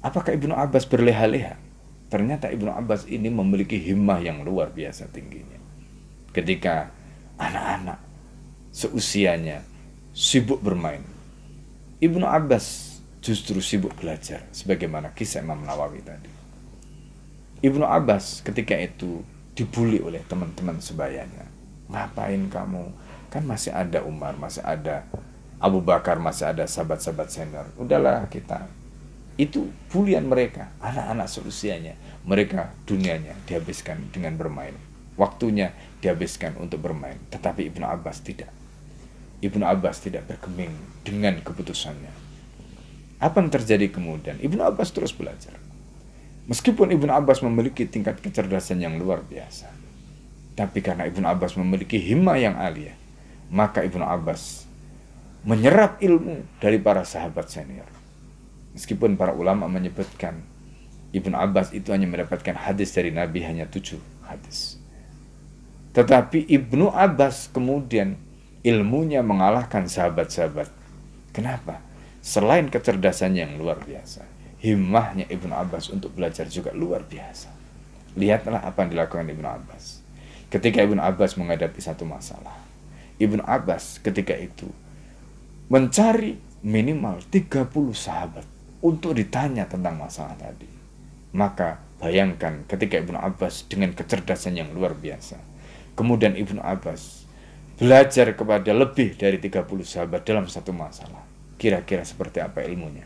Apakah 0.00 0.32
Ibnu 0.32 0.56
Abbas 0.56 0.88
berleha-leha? 0.88 1.65
Ternyata 2.06 2.50
Ibnu 2.54 2.70
Abbas 2.70 3.10
ini 3.10 3.26
memiliki 3.26 3.82
himmah 3.82 4.22
yang 4.22 4.46
luar 4.46 4.70
biasa 4.70 5.10
tingginya. 5.10 5.58
Ketika 6.30 6.94
anak-anak 7.34 7.98
seusianya 8.70 9.66
sibuk 10.14 10.62
bermain, 10.62 11.02
Ibnu 11.98 12.22
Abbas 12.22 12.98
justru 13.18 13.58
sibuk 13.58 13.98
belajar 13.98 14.46
sebagaimana 14.54 15.10
kisah 15.10 15.42
Imam 15.42 15.66
Nawawi 15.66 15.98
tadi. 16.06 16.30
Ibnu 17.64 17.82
Abbas 17.82 18.44
ketika 18.46 18.78
itu 18.78 19.24
dibully 19.56 19.98
oleh 20.04 20.22
teman-teman 20.28 20.78
sebayanya. 20.78 21.48
Ngapain 21.88 22.46
kamu? 22.52 22.84
Kan 23.32 23.42
masih 23.48 23.72
ada 23.74 24.04
Umar, 24.04 24.36
masih 24.38 24.62
ada 24.62 25.08
Abu 25.56 25.80
Bakar, 25.80 26.20
masih 26.20 26.52
ada 26.52 26.68
sahabat-sahabat 26.68 27.28
senior. 27.32 27.66
Udahlah 27.80 28.28
kita. 28.28 28.68
Itu 29.36 29.68
bulian 29.92 30.24
mereka, 30.28 30.72
anak-anak 30.80 31.28
seusianya. 31.28 31.92
Mereka 32.24 32.88
dunianya 32.88 33.36
dihabiskan 33.44 34.08
dengan 34.08 34.40
bermain. 34.40 34.72
Waktunya 35.20 35.76
dihabiskan 36.00 36.56
untuk 36.56 36.80
bermain. 36.80 37.20
Tetapi 37.28 37.68
Ibnu 37.68 37.84
Abbas 37.84 38.24
tidak. 38.24 38.48
Ibnu 39.44 39.64
Abbas 39.64 40.00
tidak 40.00 40.24
bergeming 40.24 40.72
dengan 41.04 41.36
keputusannya. 41.44 42.12
Apa 43.20 43.40
yang 43.44 43.52
terjadi 43.52 43.92
kemudian? 43.92 44.40
Ibnu 44.40 44.60
Abbas 44.64 44.92
terus 44.92 45.12
belajar. 45.12 45.56
Meskipun 46.48 46.92
Ibnu 46.92 47.12
Abbas 47.12 47.44
memiliki 47.44 47.84
tingkat 47.84 48.22
kecerdasan 48.22 48.80
yang 48.80 48.96
luar 48.96 49.24
biasa, 49.24 49.66
tapi 50.54 50.78
karena 50.78 51.04
Ibnu 51.10 51.26
Abbas 51.26 51.58
memiliki 51.58 51.98
himmah 51.98 52.38
yang 52.38 52.54
alia, 52.54 52.94
maka 53.50 53.82
Ibnu 53.82 54.04
Abbas 54.04 54.64
menyerap 55.42 55.98
ilmu 55.98 56.46
dari 56.62 56.78
para 56.78 57.02
sahabat 57.02 57.50
senior. 57.50 57.95
Meskipun 58.76 59.16
para 59.16 59.32
ulama 59.32 59.64
menyebutkan 59.72 60.44
Ibnu 61.16 61.32
Abbas 61.32 61.72
itu 61.72 61.96
hanya 61.96 62.04
mendapatkan 62.04 62.52
hadis 62.52 62.92
dari 62.92 63.08
Nabi 63.08 63.40
hanya 63.40 63.64
tujuh 63.64 63.96
hadis. 64.28 64.76
Tetapi 65.96 66.44
Ibnu 66.44 66.92
Abbas 66.92 67.48
kemudian 67.48 68.20
ilmunya 68.60 69.24
mengalahkan 69.24 69.88
sahabat-sahabat. 69.88 70.68
Kenapa? 71.32 71.80
Selain 72.20 72.68
kecerdasan 72.68 73.32
yang 73.32 73.56
luar 73.56 73.80
biasa, 73.80 74.28
himmahnya 74.60 75.24
Ibnu 75.32 75.56
Abbas 75.56 75.88
untuk 75.88 76.12
belajar 76.12 76.44
juga 76.52 76.76
luar 76.76 77.00
biasa. 77.08 77.48
Lihatlah 78.12 78.60
apa 78.60 78.84
yang 78.84 78.92
dilakukan 78.92 79.24
Ibnu 79.24 79.48
Abbas. 79.48 80.04
Ketika 80.52 80.84
Ibnu 80.84 81.00
Abbas 81.00 81.40
menghadapi 81.40 81.80
satu 81.80 82.04
masalah, 82.04 82.60
Ibnu 83.16 83.40
Abbas 83.40 84.04
ketika 84.04 84.36
itu 84.36 84.68
mencari 85.72 86.36
minimal 86.60 87.24
30 87.32 87.72
sahabat 87.96 88.55
untuk 88.84 89.16
ditanya 89.16 89.64
tentang 89.68 89.96
masalah 89.96 90.36
tadi. 90.36 90.68
Maka 91.36 91.80
bayangkan 92.00 92.64
ketika 92.68 93.00
Ibnu 93.00 93.16
Abbas 93.16 93.64
dengan 93.68 93.92
kecerdasan 93.96 94.56
yang 94.56 94.72
luar 94.72 94.96
biasa. 94.96 95.40
Kemudian 95.96 96.36
Ibnu 96.36 96.60
Abbas 96.60 97.24
belajar 97.76 98.32
kepada 98.32 98.72
lebih 98.72 99.16
dari 99.16 99.36
30 99.40 99.64
sahabat 99.84 100.24
dalam 100.24 100.48
satu 100.48 100.72
masalah. 100.72 101.24
Kira-kira 101.56 102.04
seperti 102.04 102.40
apa 102.40 102.64
ilmunya? 102.64 103.04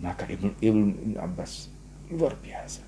Maka 0.00 0.24
Ibnu 0.28 0.56
Ibnu 0.60 1.16
Abbas 1.20 1.68
luar 2.12 2.36
biasa. 2.40 2.84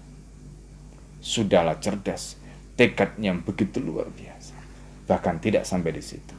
Sudahlah 1.22 1.78
cerdas, 1.78 2.36
tekadnya 2.74 3.36
begitu 3.36 3.78
luar 3.78 4.08
biasa. 4.10 4.56
Bahkan 5.06 5.38
tidak 5.38 5.68
sampai 5.68 5.94
di 5.94 6.02
situ. 6.02 6.34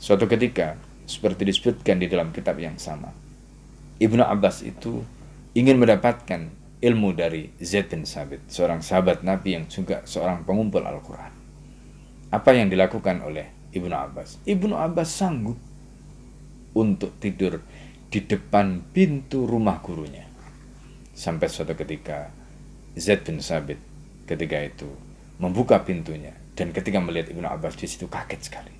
Suatu 0.00 0.26
ketika, 0.26 0.74
seperti 1.04 1.46
disebutkan 1.48 2.00
di 2.00 2.10
dalam 2.10 2.34
kitab 2.34 2.58
yang 2.58 2.76
sama, 2.80 3.14
Ibnu 4.02 4.20
Abbas 4.26 4.66
itu 4.66 5.06
ingin 5.54 5.78
mendapatkan 5.78 6.50
ilmu 6.82 7.16
dari 7.16 7.54
Zaid 7.62 7.88
bin 7.88 8.04
Sabit, 8.04 8.44
seorang 8.50 8.82
sahabat 8.84 9.22
Nabi 9.24 9.56
yang 9.56 9.64
juga 9.70 10.04
seorang 10.04 10.44
pengumpul 10.44 10.84
Al-Quran. 10.84 11.32
Apa 12.34 12.50
yang 12.52 12.68
dilakukan 12.68 13.22
oleh 13.22 13.70
Ibnu 13.70 13.94
Abbas. 13.94 14.42
Ibnu 14.44 14.74
Abbas 14.74 15.08
sanggup 15.10 15.58
untuk 16.74 17.16
tidur 17.22 17.62
di 18.10 18.20
depan 18.22 18.82
pintu 18.90 19.46
rumah 19.46 19.78
gurunya. 19.78 20.26
Sampai 21.14 21.46
suatu 21.46 21.78
ketika 21.78 22.30
Zaid 22.98 23.22
bin 23.22 23.38
Sabit 23.38 23.78
ketika 24.26 24.58
itu 24.62 24.90
membuka 25.38 25.82
pintunya 25.82 26.34
dan 26.54 26.70
ketika 26.70 26.98
melihat 26.98 27.30
Ibnu 27.34 27.46
Abbas 27.46 27.78
di 27.78 27.86
situ 27.86 28.10
kaget 28.10 28.40
sekali. 28.42 28.74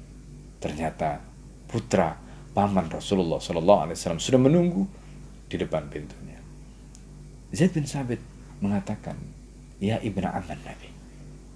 Ternyata 0.58 1.22
putra 1.66 2.14
paman 2.54 2.86
Rasulullah 2.90 3.42
Shallallahu 3.42 3.80
Alaihi 3.90 3.96
Wasallam 3.98 4.22
sudah 4.22 4.40
menunggu 4.42 4.86
di 5.50 5.56
depan 5.58 5.90
pintunya. 5.90 6.33
Zaid 7.54 7.70
bin 7.70 7.86
Sabit 7.86 8.18
mengatakan, 8.58 9.14
Ya 9.78 10.02
ibnu 10.02 10.26
Aman 10.26 10.58
Nabi, 10.66 10.90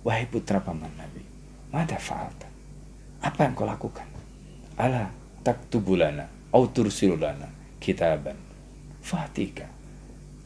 wahai 0.07 0.30
putra 0.30 0.62
paman 0.62 0.90
Nabi, 0.94 1.26
mada 1.74 1.99
fa'alta? 1.99 2.46
Apa 3.18 3.51
yang 3.51 3.59
kau 3.59 3.66
lakukan? 3.66 4.07
Ala 4.78 5.11
taktubulana 5.42 6.30
au 6.55 6.70
tursilulana 6.70 7.51
kitaban 7.82 8.38
fatika. 9.03 9.66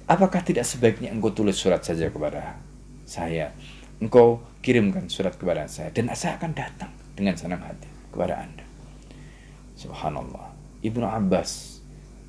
Apakah 0.09 0.41
tidak 0.41 0.65
sebaiknya 0.65 1.13
engkau 1.13 1.37
tulis 1.37 1.61
surat 1.61 1.85
saja 1.85 2.09
kepada 2.09 2.57
saya? 3.05 3.53
Engkau 4.01 4.41
kirimkan 4.65 5.07
surat 5.13 5.37
kepada 5.37 5.69
saya 5.69 5.93
dan 5.93 6.09
saya 6.17 6.41
akan 6.41 6.53
datang 6.57 6.93
dengan 7.13 7.37
senang 7.37 7.61
hati 7.61 7.89
kepada 8.09 8.41
Anda. 8.41 8.65
Subhanallah. 9.77 10.49
Ibnu 10.83 11.07
Abbas, 11.07 11.79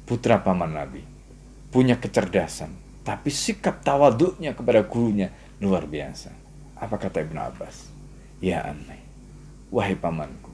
putra 0.06 0.44
paman 0.44 0.76
Nabi, 0.76 1.02
punya 1.74 1.98
kecerdasan, 1.98 2.83
tapi 3.04 3.30
sikap 3.30 3.84
tawaduknya 3.84 4.56
kepada 4.56 4.84
gurunya 4.88 5.30
luar 5.60 5.88
biasa. 5.88 6.32
Apa 6.80 6.96
kata 7.00 7.24
Ibnu 7.24 7.40
Abbas? 7.40 7.92
Ya 8.44 8.64
Ammi, 8.68 9.00
Wahai 9.72 9.96
pamanku, 9.96 10.52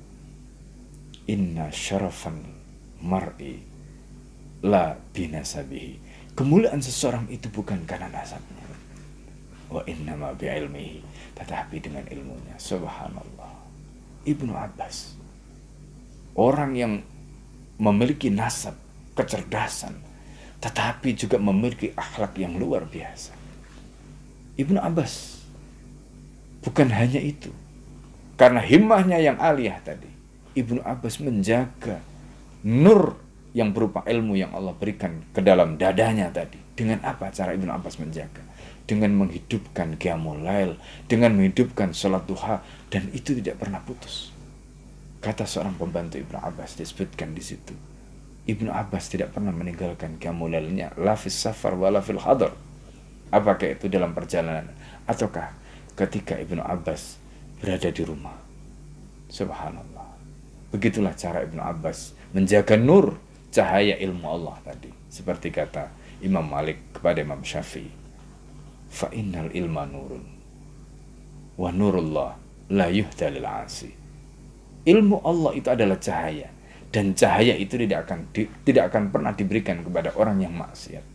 inna 1.26 1.74
syarafan 1.74 2.42
mar'i 3.02 3.62
la 4.66 4.98
binasabihi. 5.14 6.10
Kemuliaan 6.36 6.80
seseorang 6.80 7.28
itu 7.28 7.52
bukan 7.52 7.84
karena 7.84 8.08
nasabnya. 8.08 8.64
Wa 9.70 9.84
inna 9.86 10.16
ma 10.16 10.34
bi'ilmihi. 10.34 11.04
Tetapi 11.38 11.76
dengan 11.84 12.04
ilmunya. 12.10 12.56
Subhanallah. 12.58 13.54
Ibnu 14.24 14.52
Abbas. 14.56 15.20
Orang 16.40 16.76
yang 16.80 17.04
memiliki 17.76 18.32
nasab, 18.32 18.76
kecerdasan. 19.16 19.96
Tetapi 20.60 21.16
juga 21.16 21.40
memiliki 21.40 21.96
akhlak 21.96 22.36
yang 22.36 22.60
luar 22.60 22.84
biasa. 22.88 23.32
Ibnu 24.60 24.80
Abbas. 24.80 25.40
Bukan 26.60 26.92
hanya 26.92 27.24
itu 27.24 27.56
karena 28.40 28.64
himmahnya 28.64 29.20
yang 29.20 29.36
aliyah 29.36 29.84
tadi. 29.84 30.08
Ibnu 30.56 30.80
Abbas 30.88 31.20
menjaga 31.20 32.00
nur 32.64 33.20
yang 33.52 33.76
berupa 33.76 34.08
ilmu 34.08 34.40
yang 34.40 34.56
Allah 34.56 34.72
berikan 34.72 35.28
ke 35.36 35.44
dalam 35.44 35.76
dadanya 35.76 36.32
tadi. 36.32 36.56
Dengan 36.72 37.04
apa 37.04 37.36
cara 37.36 37.52
Ibnu 37.52 37.68
Abbas 37.68 38.00
menjaga? 38.00 38.40
Dengan 38.88 39.12
menghidupkan 39.20 40.00
qiyamul 40.00 40.48
lail, 40.48 40.80
dengan 41.12 41.36
menghidupkan 41.36 41.92
salat 41.92 42.24
duha 42.24 42.64
dan 42.88 43.12
itu 43.12 43.36
tidak 43.36 43.60
pernah 43.60 43.84
putus. 43.84 44.32
Kata 45.20 45.44
seorang 45.44 45.76
pembantu 45.76 46.16
Ibnu 46.24 46.40
Abbas 46.40 46.80
disebutkan 46.80 47.36
di 47.36 47.44
situ. 47.44 47.76
Ibnu 48.50 48.74
Abbas 48.74 49.14
tidak 49.14 49.38
pernah 49.38 49.54
meninggalkan 49.54 50.18
qiyamul 50.18 50.50
lailnya 50.50 50.90
la 50.98 51.14
fis 51.14 51.38
safar 51.38 51.78
wala 51.78 52.02
fil 52.02 52.18
hadar. 52.18 52.50
Apakah 53.30 53.78
itu 53.78 53.86
dalam 53.86 54.18
perjalanan 54.18 54.74
ataukah 55.06 55.54
ketika 55.94 56.34
Ibnu 56.42 56.58
Abbas 56.66 57.22
berada 57.62 57.94
di 57.94 58.02
rumah. 58.02 58.34
Subhanallah. 59.30 60.10
Begitulah 60.74 61.14
cara 61.14 61.46
Ibnu 61.46 61.62
Abbas 61.62 62.18
menjaga 62.34 62.74
nur 62.74 63.22
cahaya 63.54 64.02
ilmu 64.02 64.26
Allah 64.26 64.58
tadi. 64.66 64.90
Seperti 65.14 65.54
kata 65.54 65.94
Imam 66.26 66.50
Malik 66.50 66.98
kepada 66.98 67.22
Imam 67.22 67.46
Syafi'i. 67.46 67.94
Fa 68.90 69.14
innal 69.14 69.54
ilma 69.54 69.86
nurun. 69.86 70.26
Wa 71.54 71.70
nurullah 71.70 72.34
la 72.74 72.88
yuhda 72.90 73.30
lil 73.30 73.46
asi. 73.46 73.94
Ilmu 74.90 75.22
Allah 75.22 75.52
itu 75.54 75.70
adalah 75.70 76.02
cahaya 76.02 76.50
dan 76.90 77.14
cahaya 77.14 77.54
itu 77.54 77.78
tidak 77.78 78.10
akan 78.10 78.26
di, 78.34 78.50
tidak 78.66 78.90
akan 78.94 79.14
pernah 79.14 79.34
diberikan 79.38 79.86
kepada 79.86 80.10
orang 80.18 80.42
yang 80.42 80.54
maksiat. 80.58 81.06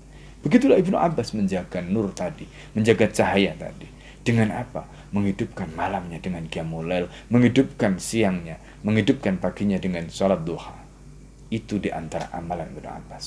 Begitulah 0.47 0.79
Ibnu 0.79 0.95
Abbas 0.95 1.35
menjaga 1.35 1.83
nur 1.83 2.15
tadi, 2.15 2.47
menjaga 2.77 3.11
cahaya 3.11 3.57
tadi. 3.59 3.91
Dengan 4.25 4.57
apa? 4.57 4.89
Menghidupkan 5.13 5.69
malamnya 5.77 6.17
dengan 6.17 6.49
qiyamul 6.49 7.09
menghidupkan 7.29 8.01
siangnya, 8.01 8.57
menghidupkan 8.87 9.37
paginya 9.37 9.77
dengan 9.77 10.09
sholat 10.09 10.41
duha. 10.47 10.81
Itu 11.53 11.77
di 11.81 11.93
antara 11.93 12.33
amalan 12.33 12.73
Ibnu 12.73 12.89
Abbas. 12.89 13.27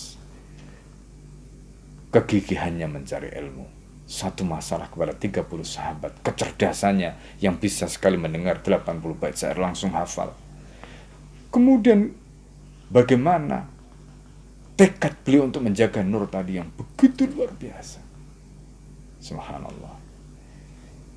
Kegigihannya 2.13 2.87
mencari 2.87 3.29
ilmu. 3.29 3.65
Satu 4.07 4.47
masalah 4.47 4.87
kepada 4.87 5.11
30 5.11 5.43
sahabat. 5.67 6.23
Kecerdasannya 6.23 7.43
yang 7.43 7.59
bisa 7.59 7.91
sekali 7.91 8.15
mendengar 8.15 8.63
80 8.63 9.03
bait 9.19 9.35
syair 9.35 9.59
langsung 9.59 9.91
hafal. 9.91 10.31
Kemudian 11.51 12.15
bagaimana 12.87 13.67
tekad 14.77 15.17
beliau 15.25 15.49
untuk 15.49 15.65
menjaga 15.65 16.05
nur 16.05 16.29
tadi 16.29 16.61
yang 16.61 16.69
begitu 16.77 17.25
luar 17.25 17.51
biasa. 17.57 17.99
Subhanallah. 19.17 19.97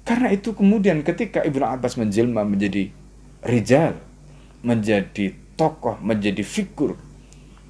Karena 0.02 0.32
itu 0.32 0.56
kemudian 0.56 1.04
ketika 1.04 1.44
Ibnu 1.44 1.62
Abbas 1.62 1.94
menjelma 2.00 2.42
menjadi 2.42 2.88
rijal, 3.44 3.94
menjadi 4.64 5.36
tokoh, 5.54 6.00
menjadi 6.00 6.40
figur, 6.40 6.96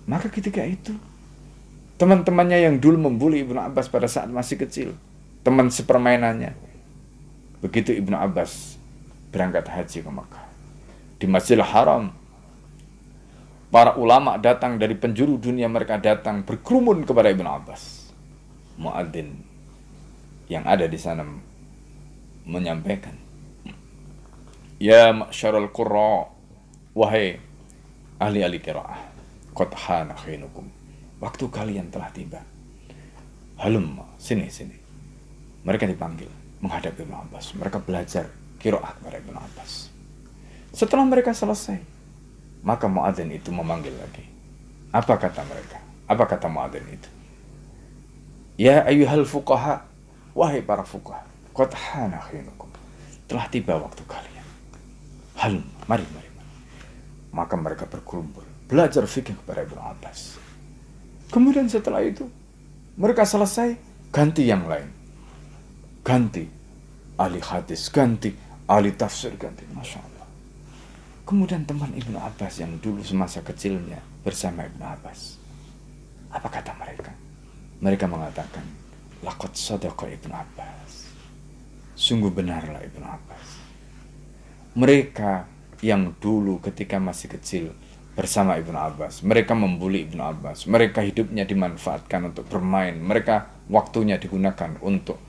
maka 0.06 0.30
ketika 0.30 0.62
itu 0.62 0.94
teman-temannya 1.98 2.70
yang 2.70 2.76
dulu 2.78 3.10
membuli 3.10 3.42
Ibnu 3.44 3.60
Abbas 3.60 3.90
pada 3.90 4.08
saat 4.08 4.30
masih 4.30 4.56
kecil, 4.56 4.96
teman 5.42 5.68
sepermainannya, 5.68 6.54
begitu 7.60 7.92
Ibnu 7.92 8.14
Abbas 8.14 8.78
berangkat 9.34 9.66
haji 9.66 9.98
ke 10.00 10.10
Makkah. 10.10 10.46
Di 11.20 11.28
Masjidil 11.28 11.66
Haram, 11.66 12.14
para 13.70 13.94
ulama 13.94 14.34
datang 14.36 14.76
dari 14.76 14.98
penjuru 14.98 15.38
dunia 15.38 15.70
mereka 15.70 15.96
datang 15.96 16.42
berkerumun 16.42 17.06
kepada 17.06 17.30
Ibnu 17.30 17.46
Abbas. 17.46 18.10
Muadzin 18.76 19.38
yang 20.50 20.66
ada 20.66 20.90
di 20.90 20.98
sana 20.98 21.22
menyampaikan, 22.42 23.14
"Ya 24.82 25.14
ma'syarul 25.14 25.70
qurra, 25.70 26.26
wahai 26.98 27.38
ahli-ahli 28.18 28.58
qiraah, 28.58 28.98
qad 29.54 29.70
hana. 29.86 30.18
Waktu 31.20 31.44
kalian 31.52 31.92
telah 31.94 32.10
tiba. 32.10 32.42
Halum, 33.62 34.02
sini 34.18 34.50
sini." 34.50 34.74
Mereka 35.62 35.86
dipanggil 35.86 36.26
menghadap 36.58 36.96
Ibnu 36.98 37.14
Abbas. 37.14 37.54
Mereka 37.54 37.84
belajar 37.84 38.26
qiraah 38.58 38.96
kepada 38.98 39.20
Ibnu 39.20 39.36
Abbas. 39.36 39.92
Setelah 40.72 41.04
mereka 41.04 41.36
selesai, 41.36 41.99
maka 42.60 42.86
muadzin 42.88 43.32
itu 43.32 43.48
memanggil 43.48 43.92
lagi. 43.96 44.24
Apa 44.92 45.16
kata 45.16 45.42
mereka? 45.46 45.78
Apa 46.10 46.24
kata 46.26 46.46
muadzin 46.50 46.84
itu? 46.90 47.10
Ya 48.60 48.84
ayuhal 48.84 49.24
fuqaha, 49.24 49.86
wahai 50.36 50.60
para 50.60 50.84
fuqaha, 50.84 51.24
qad 51.56 51.72
hana. 51.72 52.20
Telah 53.30 53.46
tiba 53.48 53.78
waktu 53.78 54.02
kalian. 54.10 54.46
Hal, 55.38 55.62
mari, 55.86 56.04
mari, 56.12 56.30
mari. 56.34 56.52
Maka 57.30 57.54
mereka 57.54 57.86
berkumpul, 57.86 58.42
belajar 58.66 59.06
fikih 59.06 59.38
kepada 59.38 59.62
Ibnu 59.64 59.78
Abbas. 59.78 60.36
Kemudian 61.30 61.70
setelah 61.70 62.02
itu, 62.02 62.26
mereka 62.98 63.22
selesai, 63.22 63.78
ganti 64.10 64.50
yang 64.50 64.66
lain. 64.66 64.90
Ganti 66.02 66.44
ahli 67.14 67.38
hadis, 67.38 67.86
ganti 67.88 68.34
ahli 68.66 68.90
tafsir, 68.98 69.30
ganti. 69.38 69.62
Masya 69.70 70.02
Allah. 70.02 70.19
Kemudian 71.24 71.62
teman 71.62 71.94
Ibnu 71.94 72.18
Abbas 72.18 72.58
yang 72.58 72.76
dulu 72.82 73.04
semasa 73.06 73.44
kecilnya 73.44 74.02
bersama 74.26 74.66
Ibnu 74.66 74.82
Abbas. 74.82 75.38
Apa 76.30 76.48
kata 76.50 76.74
mereka? 76.78 77.12
Mereka 77.80 78.04
mengatakan, 78.10 78.62
Lakot 79.20 79.52
sodoko 79.52 80.08
Ibnu 80.08 80.32
Abbas. 80.32 81.12
Sungguh 81.92 82.32
benarlah 82.32 82.80
Ibnu 82.80 83.04
Abbas. 83.04 83.48
Mereka 84.80 85.44
yang 85.84 86.16
dulu 86.16 86.60
ketika 86.64 86.96
masih 86.96 87.28
kecil 87.28 87.64
bersama 88.16 88.56
Ibnu 88.56 88.76
Abbas. 88.76 89.20
Mereka 89.20 89.52
membuli 89.52 90.08
Ibnu 90.08 90.24
Abbas. 90.24 90.64
Mereka 90.64 91.04
hidupnya 91.04 91.44
dimanfaatkan 91.44 92.32
untuk 92.32 92.48
bermain. 92.48 92.96
Mereka 92.96 93.68
waktunya 93.68 94.16
digunakan 94.16 94.76
untuk 94.80 95.20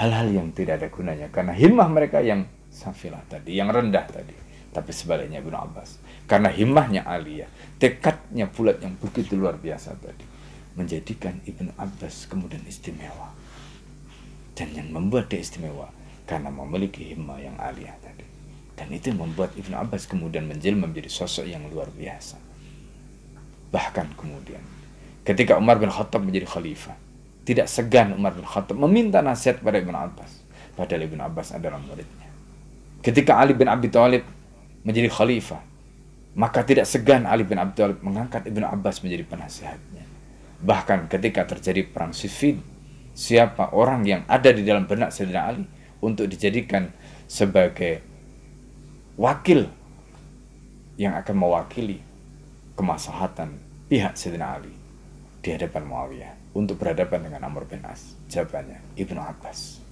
hal-hal 0.00 0.32
yang 0.32 0.48
tidak 0.56 0.80
ada 0.80 0.88
gunanya. 0.88 1.28
Karena 1.28 1.52
himmah 1.52 1.88
mereka 1.92 2.24
yang 2.24 2.48
safilah 2.70 3.20
tadi, 3.26 3.58
yang 3.58 3.68
rendah 3.68 4.06
tadi. 4.06 4.32
Tapi 4.70 4.90
sebaliknya 4.94 5.42
Ibnu 5.42 5.58
Abbas. 5.58 5.98
Karena 6.30 6.46
himmahnya 6.46 7.02
aliyah, 7.02 7.50
tekadnya 7.82 8.46
bulat 8.46 8.78
yang 8.78 8.94
begitu 9.02 9.34
luar 9.34 9.58
biasa 9.58 9.98
tadi. 9.98 10.22
Menjadikan 10.78 11.42
Ibnu 11.42 11.74
Abbas 11.74 12.30
kemudian 12.30 12.62
istimewa. 12.64 13.34
Dan 14.54 14.70
yang 14.78 14.94
membuat 14.94 15.26
dia 15.26 15.42
istimewa, 15.42 15.90
karena 16.30 16.54
memiliki 16.54 17.10
himmah 17.10 17.42
yang 17.42 17.58
aliyah 17.58 17.98
tadi. 17.98 18.22
Dan 18.78 18.94
itu 18.94 19.10
membuat 19.10 19.58
Ibnu 19.58 19.74
Abbas 19.74 20.06
kemudian 20.06 20.46
menjelma 20.46 20.86
menjadi 20.86 21.10
sosok 21.10 21.50
yang 21.50 21.66
luar 21.66 21.90
biasa. 21.90 22.38
Bahkan 23.74 24.14
kemudian, 24.14 24.62
ketika 25.26 25.58
Umar 25.58 25.82
bin 25.82 25.90
Khattab 25.90 26.22
menjadi 26.22 26.46
khalifah, 26.46 26.94
tidak 27.42 27.66
segan 27.66 28.14
Umar 28.14 28.34
bin 28.34 28.46
Khattab 28.46 28.78
meminta 28.78 29.18
nasihat 29.18 29.58
pada 29.58 29.82
Ibnu 29.82 29.94
Abbas. 29.94 30.42
Padahal 30.78 31.06
Ibnu 31.10 31.22
Abbas 31.22 31.54
adalah 31.56 31.82
muridnya. 31.82 32.19
Ketika 33.00 33.40
Ali 33.40 33.56
bin 33.56 33.68
Abi 33.68 33.88
Thalib 33.88 34.24
menjadi 34.84 35.08
khalifah, 35.08 35.60
maka 36.36 36.60
tidak 36.62 36.84
segan 36.84 37.24
Ali 37.24 37.48
bin 37.48 37.56
Abi 37.56 37.72
Thalib 37.72 38.04
mengangkat 38.04 38.44
Ibnu 38.44 38.64
Abbas 38.64 39.00
menjadi 39.00 39.24
penasihatnya. 39.24 40.04
Bahkan 40.60 41.08
ketika 41.08 41.48
terjadi 41.48 41.88
perang 41.88 42.12
Siffin, 42.12 42.60
siapa 43.16 43.72
orang 43.72 44.04
yang 44.04 44.22
ada 44.28 44.52
di 44.52 44.60
dalam 44.60 44.84
benak 44.84 45.10
Sayyidina 45.10 45.40
Ali 45.48 45.64
untuk 46.04 46.28
dijadikan 46.28 46.92
sebagai 47.24 48.04
wakil 49.16 49.68
yang 51.00 51.16
akan 51.16 51.36
mewakili 51.36 52.04
kemaslahatan 52.76 53.56
pihak 53.88 54.16
Sayyidina 54.16 54.60
Ali 54.60 54.72
di 55.40 55.48
hadapan 55.56 55.88
Muawiyah 55.88 56.32
untuk 56.52 56.76
berhadapan 56.76 57.32
dengan 57.32 57.48
Amr 57.48 57.64
bin 57.64 57.80
As. 57.88 58.12
Jawabannya 58.28 59.00
Ibnu 59.00 59.20
Abbas. 59.20 59.89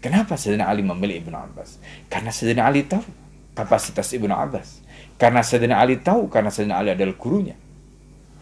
Kenapa 0.00 0.40
Sayyidina 0.40 0.68
Ali 0.68 0.80
memilih 0.80 1.20
Ibnu 1.20 1.36
Abbas? 1.36 1.76
Karena 2.08 2.32
Sayyidina 2.32 2.64
Ali 2.64 2.88
tahu 2.88 3.04
kapasitas 3.52 4.08
Ibnu 4.16 4.32
Abbas. 4.32 4.80
Karena 5.20 5.44
Sayyidina 5.44 5.76
Ali 5.76 6.00
tahu 6.00 6.32
karena 6.32 6.48
Sayyidina 6.48 6.80
Ali 6.80 6.96
adalah 6.96 7.12
gurunya. 7.20 7.56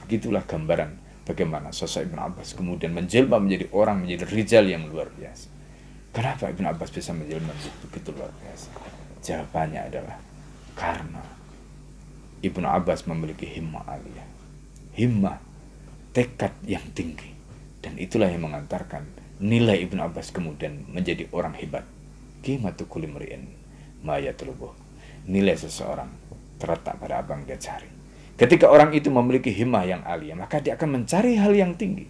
Begitulah 0.06 0.46
gambaran 0.46 0.94
bagaimana 1.26 1.74
sosok 1.74 2.06
Ibnu 2.06 2.20
Abbas 2.22 2.54
kemudian 2.54 2.94
menjelma 2.94 3.42
menjadi 3.42 3.66
orang 3.74 4.06
menjadi 4.06 4.24
rijal 4.30 4.64
yang 4.70 4.86
luar 4.86 5.10
biasa. 5.10 5.50
Kenapa 6.14 6.48
Ibnu 6.48 6.66
Abbas 6.70 6.94
bisa 6.94 7.10
menjelma 7.10 7.50
begitu 7.84 8.14
luar 8.14 8.30
biasa? 8.38 8.70
Jawabannya 9.26 9.80
adalah 9.82 10.16
karena 10.78 11.22
Ibnu 12.38 12.64
Abbas 12.64 13.02
memiliki 13.10 13.50
himmah 13.50 13.82
aliyah. 13.82 14.28
Himmah, 14.94 15.36
tekad 16.14 16.54
yang 16.62 16.86
tinggi. 16.94 17.34
Dan 17.82 17.98
itulah 17.98 18.30
yang 18.30 18.46
mengantarkan 18.46 19.06
nilai 19.38 19.86
Ibnu 19.86 20.02
Abbas 20.02 20.34
kemudian 20.34 20.86
menjadi 20.90 21.26
orang 21.30 21.54
hebat. 21.58 21.86
Qimatu 22.42 22.86
kulli 22.86 23.10
mri'in 23.10 23.46
ma 24.02 24.18
Nilai 25.28 25.56
seseorang 25.58 26.08
terletak 26.56 26.98
pada 26.98 27.20
apa 27.22 27.36
yang 27.36 27.44
dia 27.44 27.58
cari. 27.60 27.90
Ketika 28.38 28.70
orang 28.70 28.94
itu 28.94 29.10
memiliki 29.10 29.50
himmah 29.50 29.84
yang 29.84 30.02
alia, 30.06 30.38
maka 30.38 30.62
dia 30.62 30.78
akan 30.78 31.02
mencari 31.02 31.34
hal 31.36 31.52
yang 31.52 31.74
tinggi. 31.74 32.06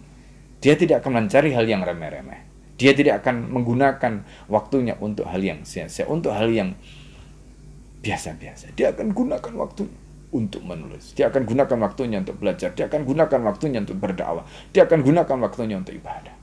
Dia 0.61 0.77
tidak 0.77 1.01
akan 1.03 1.25
mencari 1.25 1.51
hal 1.51 1.65
yang 1.65 1.81
remeh-remeh. 1.81 2.45
Dia 2.79 2.95
tidak 2.95 3.25
akan 3.25 3.51
menggunakan 3.51 4.23
waktunya 4.47 4.95
untuk 5.01 5.27
hal 5.27 5.41
yang 5.41 5.65
sia-sia, 5.67 6.07
untuk 6.07 6.31
hal 6.31 6.47
yang 6.47 6.77
biasa-biasa. 7.99 8.71
Dia 8.77 8.95
akan 8.95 9.11
gunakan 9.11 9.53
waktu 9.59 9.83
untuk 10.31 10.61
menulis. 10.63 11.11
Dia 11.17 11.27
akan 11.27 11.43
gunakan 11.43 11.77
waktunya 11.83 12.21
untuk 12.21 12.39
belajar. 12.39 12.71
Dia 12.77 12.87
akan 12.87 13.01
gunakan 13.03 13.39
waktunya 13.43 13.79
untuk 13.83 13.97
berdakwah. 13.99 14.45
Dia 14.71 14.87
akan 14.87 14.99
gunakan 15.01 15.37
waktunya 15.43 15.75
untuk 15.75 15.97
ibadah. 15.97 16.38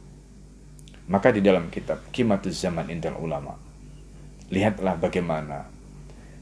Maka 1.06 1.30
di 1.30 1.38
dalam 1.38 1.70
kitab 1.70 2.02
Kimatuz 2.10 2.58
Zaman 2.58 2.90
Intel 2.90 3.14
Ulama, 3.14 3.54
lihatlah 4.50 4.98
bagaimana 4.98 5.70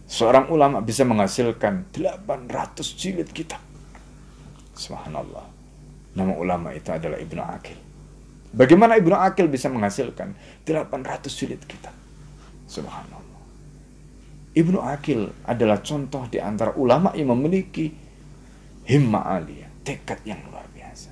seorang 0.09 0.49
ulama 0.49 0.81
bisa 0.81 1.05
menghasilkan 1.05 1.93
800 1.93 2.81
jilid 2.97 3.29
kitab. 3.33 3.61
Subhanallah. 4.73 5.47
Nama 6.15 6.33
ulama 6.39 6.73
itu 6.73 6.89
adalah 6.95 7.21
Ibnu 7.21 7.43
Akil. 7.43 7.79
Bagaimana 8.55 8.95
Ibnu 8.97 9.17
Akil 9.19 9.51
bisa 9.51 9.67
menghasilkan 9.69 10.33
800 10.65 11.27
jilid 11.29 11.63
kitab? 11.67 11.93
Subhanallah. 12.71 13.43
Ibnu 14.55 14.79
Akil 14.79 15.35
adalah 15.45 15.83
contoh 15.83 16.31
di 16.31 16.39
antara 16.39 16.73
ulama 16.79 17.11
yang 17.19 17.35
memiliki 17.35 17.91
himma 18.87 19.27
aliyah, 19.27 19.83
tekad 19.83 20.23
yang 20.23 20.39
luar 20.47 20.71
biasa. 20.71 21.11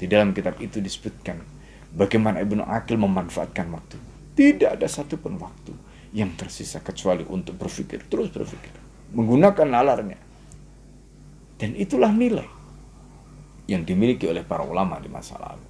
Di 0.00 0.08
dalam 0.08 0.32
kitab 0.32 0.56
itu 0.64 0.80
disebutkan 0.80 1.59
Bagaimana 1.90 2.38
Ibnu 2.42 2.62
Akil 2.62 2.96
memanfaatkan 2.98 3.66
waktu? 3.74 3.98
Tidak 4.38 4.78
ada 4.78 4.86
satupun 4.86 5.36
waktu 5.42 5.74
yang 6.14 6.34
tersisa 6.38 6.78
kecuali 6.82 7.26
untuk 7.26 7.58
berpikir, 7.58 8.06
terus 8.06 8.30
berpikir. 8.30 8.74
Menggunakan 9.14 9.66
nalarnya. 9.66 10.18
Dan 11.58 11.76
itulah 11.76 12.14
nilai 12.14 12.46
yang 13.68 13.86
dimiliki 13.86 14.26
oleh 14.26 14.42
para 14.42 14.64
ulama 14.64 14.98
di 14.98 15.10
masa 15.10 15.38
lalu. 15.38 15.66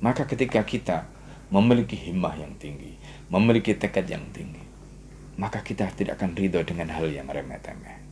Maka 0.00 0.28
ketika 0.28 0.62
kita 0.62 1.08
memiliki 1.52 1.96
himmah 1.96 2.36
yang 2.36 2.54
tinggi, 2.60 2.96
memiliki 3.32 3.74
tekad 3.76 4.06
yang 4.06 4.24
tinggi, 4.30 4.62
maka 5.36 5.60
kita 5.60 5.88
tidak 5.92 6.20
akan 6.20 6.36
ridho 6.36 6.60
dengan 6.64 6.92
hal 6.92 7.08
yang 7.12 7.28
remeh-temeh. 7.28 8.04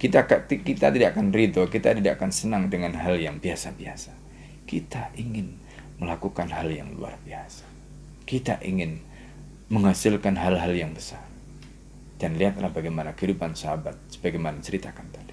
Kita, 0.00 0.24
kita 0.48 0.88
tidak 0.88 1.12
akan 1.12 1.28
ridho, 1.28 1.68
kita 1.68 1.92
tidak 1.92 2.16
akan 2.16 2.32
senang 2.32 2.72
dengan 2.72 2.96
hal 2.96 3.20
yang 3.20 3.36
biasa-biasa. 3.36 4.16
Kita 4.64 5.12
ingin 5.18 5.60
melakukan 6.00 6.48
hal 6.48 6.72
yang 6.72 6.96
luar 6.96 7.20
biasa. 7.22 7.68
Kita 8.24 8.58
ingin 8.64 8.98
menghasilkan 9.68 10.34
hal-hal 10.40 10.72
yang 10.72 10.96
besar. 10.96 11.22
Dan 12.20 12.36
lihatlah 12.36 12.72
bagaimana 12.72 13.16
kehidupan 13.16 13.56
sahabat, 13.56 13.96
sebagaimana 14.12 14.60
ceritakan 14.60 15.06
tadi. 15.12 15.32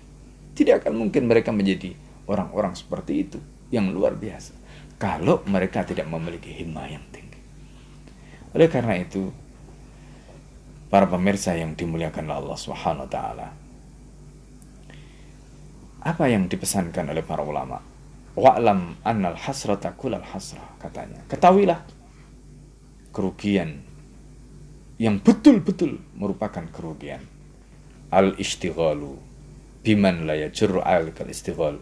Tidak 0.55 0.83
akan 0.83 0.93
mungkin 0.95 1.27
mereka 1.27 1.51
menjadi 1.51 1.95
orang-orang 2.27 2.75
seperti 2.75 3.13
itu 3.27 3.39
yang 3.71 3.91
luar 3.91 4.15
biasa 4.15 4.55
kalau 4.97 5.45
mereka 5.45 5.85
tidak 5.85 6.09
memiliki 6.09 6.49
himmah 6.51 6.87
yang 6.89 7.03
tinggi. 7.13 7.39
Oleh 8.55 8.67
karena 8.71 8.97
itu, 8.97 9.29
para 10.89 11.05
pemirsa 11.05 11.53
yang 11.53 11.77
dimuliakan 11.77 12.25
Allah 12.31 12.57
Subhanahu 12.57 13.05
wa 13.05 13.11
taala. 13.11 13.47
Apa 16.01 16.31
yang 16.31 16.47
dipesankan 16.47 17.11
oleh 17.11 17.21
para 17.21 17.43
ulama? 17.43 17.83
Wa'lam 18.37 19.01
annal 19.01 19.33
hasrata 19.33 19.97
kulal 19.97 20.21
hasrah 20.21 20.77
katanya. 20.77 21.25
Ketahuilah 21.25 21.81
kerugian 23.09 23.81
yang 25.01 25.17
betul-betul 25.17 25.97
merupakan 26.13 26.61
kerugian. 26.69 27.25
Al-istighalu 28.13 29.17
biman 29.81 30.29
la 30.29 30.37
yajurru 30.37 30.85
alikal 30.85 31.33
istighal 31.33 31.81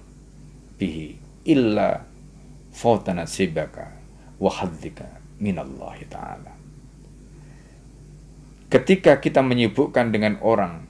bihi 0.80 1.20
illa 1.44 2.08
fawta 2.72 3.12
nasibaka 3.12 3.92
wa 4.40 4.48
hadzika 4.48 5.12
minallahi 5.44 6.08
ta'ala. 6.08 6.56
Ketika 8.72 9.20
kita 9.20 9.44
menyibukkan 9.44 10.08
dengan 10.16 10.40
orang 10.40 10.88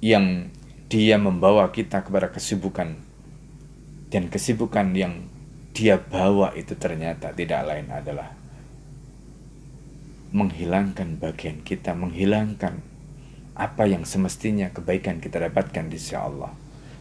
yang 0.00 0.48
dia 0.88 1.20
membawa 1.20 1.68
kita 1.68 2.04
kepada 2.04 2.32
kesibukan 2.32 3.11
dan 4.12 4.28
kesibukan 4.28 4.92
yang 4.92 5.24
dia 5.72 5.96
bawa 5.96 6.52
itu 6.52 6.76
ternyata 6.76 7.32
tidak 7.32 7.64
lain 7.64 7.88
adalah 7.88 8.28
menghilangkan 10.36 11.16
bagian 11.16 11.64
kita, 11.64 11.96
menghilangkan 11.96 12.84
apa 13.56 13.84
yang 13.88 14.04
semestinya 14.04 14.68
kebaikan 14.68 15.20
kita 15.20 15.40
dapatkan 15.48 15.88
di 15.88 15.96
sisi 15.96 16.16
Allah, 16.16 16.52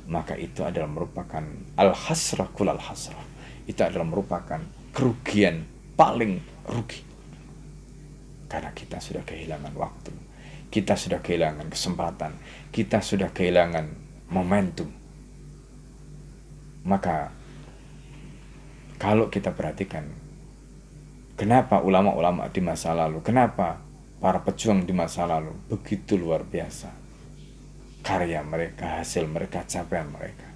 maka 0.08 0.40
itu 0.40 0.64
adalah 0.64 0.88
merupakan 0.88 1.44
al-hasrah 1.76 2.48
kul 2.56 2.72
al-hasrah 2.72 3.24
itu 3.68 3.82
adalah 3.84 4.08
merupakan 4.08 4.60
kerugian 4.92 5.64
paling 5.96 6.40
rugi. 6.68 7.04
Karena 8.52 8.72
kita 8.76 9.00
sudah 9.00 9.24
kehilangan 9.24 9.72
waktu, 9.80 10.12
kita 10.68 11.00
sudah 11.00 11.24
kehilangan 11.24 11.72
kesempatan, 11.72 12.36
kita 12.72 13.00
sudah 13.00 13.32
kehilangan 13.32 13.88
momentum. 14.28 15.01
Maka 16.82 17.30
kalau 19.02 19.30
kita 19.30 19.54
perhatikan 19.54 20.06
kenapa 21.38 21.82
ulama-ulama 21.82 22.50
di 22.54 22.62
masa 22.62 22.94
lalu, 22.94 23.22
kenapa 23.26 23.82
para 24.22 24.46
pejuang 24.46 24.86
di 24.86 24.94
masa 24.94 25.26
lalu 25.26 25.58
begitu 25.66 26.14
luar 26.14 26.46
biasa. 26.46 26.94
Karya 28.02 28.42
mereka, 28.42 29.02
hasil 29.02 29.26
mereka, 29.30 29.66
capaian 29.66 30.10
mereka. 30.10 30.50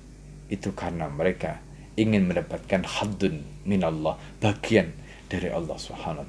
Itu 0.49 0.73
karena 0.77 1.09
mereka 1.09 1.61
ingin 1.97 2.29
mendapatkan 2.29 2.85
haddun 2.85 3.41
minallah, 3.65 4.17
bagian 4.41 4.93
dari 5.25 5.49
Allah 5.49 5.77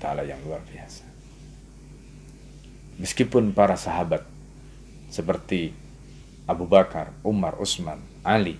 taala 0.01 0.25
yang 0.25 0.41
luar 0.45 0.65
biasa. 0.65 1.05
Meskipun 2.97 3.53
para 3.53 3.77
sahabat 3.77 4.25
seperti 5.13 5.77
Abu 6.49 6.65
Bakar, 6.65 7.13
Umar, 7.21 7.61
Utsman, 7.61 8.01
Ali, 8.25 8.57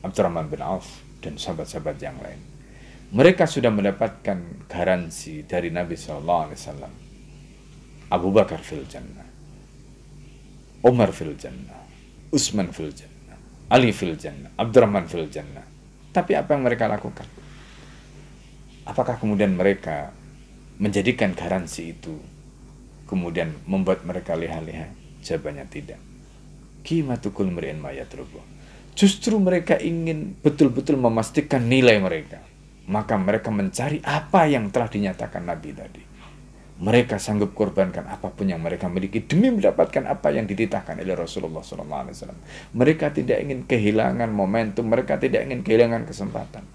Abdurrahman 0.00 0.48
bin 0.48 0.64
Auf 0.64 1.04
dan 1.20 1.36
sahabat-sahabat 1.36 1.96
yang 2.00 2.16
lain. 2.20 2.40
Mereka 3.10 3.44
sudah 3.44 3.74
mendapatkan 3.74 4.70
garansi 4.70 5.42
dari 5.44 5.68
Nabi 5.74 5.98
Shallallahu 5.98 6.42
Alaihi 6.46 6.58
Wasallam. 6.62 6.92
Abu 8.10 8.28
Bakar 8.34 8.58
fil 8.62 8.86
jannah, 8.86 9.26
Umar 10.82 11.14
fil 11.14 11.34
jannah, 11.38 11.78
Utsman 12.30 12.70
fil 12.74 12.90
jannah, 12.90 13.38
Ali 13.70 13.90
fil 13.90 14.18
jannah, 14.18 14.50
Abdurrahman 14.58 15.06
fil 15.06 15.30
jannah. 15.30 15.62
Tapi 16.10 16.34
apa 16.34 16.54
yang 16.54 16.66
mereka 16.66 16.90
lakukan? 16.90 17.26
Apakah 18.82 19.18
kemudian 19.18 19.54
mereka 19.54 20.10
menjadikan 20.82 21.36
garansi 21.36 21.94
itu 21.94 22.18
kemudian 23.06 23.54
membuat 23.66 24.02
mereka 24.02 24.34
leha-leha? 24.34 24.90
Jawabannya 25.22 25.66
tidak. 25.70 25.98
Kimatukul 26.82 27.46
meri'in 27.50 27.78
mayatrubu. 27.78 28.42
Justru 29.00 29.40
mereka 29.40 29.80
ingin 29.80 30.36
betul-betul 30.44 31.00
memastikan 31.00 31.64
nilai 31.64 31.96
mereka. 32.04 32.44
Maka 32.84 33.16
mereka 33.16 33.48
mencari 33.48 33.96
apa 34.04 34.44
yang 34.44 34.68
telah 34.68 34.92
dinyatakan 34.92 35.40
Nabi 35.40 35.72
tadi. 35.72 36.04
Mereka 36.84 37.16
sanggup 37.16 37.56
korbankan 37.56 38.04
apa 38.12 38.28
pun 38.28 38.52
yang 38.52 38.60
mereka 38.60 38.92
miliki 38.92 39.24
demi 39.24 39.48
mendapatkan 39.48 40.04
apa 40.04 40.36
yang 40.36 40.44
dititahkan 40.44 41.00
oleh 41.00 41.16
Rasulullah 41.16 41.64
SAW. 41.64 42.36
Mereka 42.76 43.16
tidak 43.16 43.40
ingin 43.40 43.64
kehilangan 43.64 44.28
momentum, 44.28 44.92
mereka 44.92 45.16
tidak 45.16 45.48
ingin 45.48 45.64
kehilangan 45.64 46.04
kesempatan. 46.04 46.68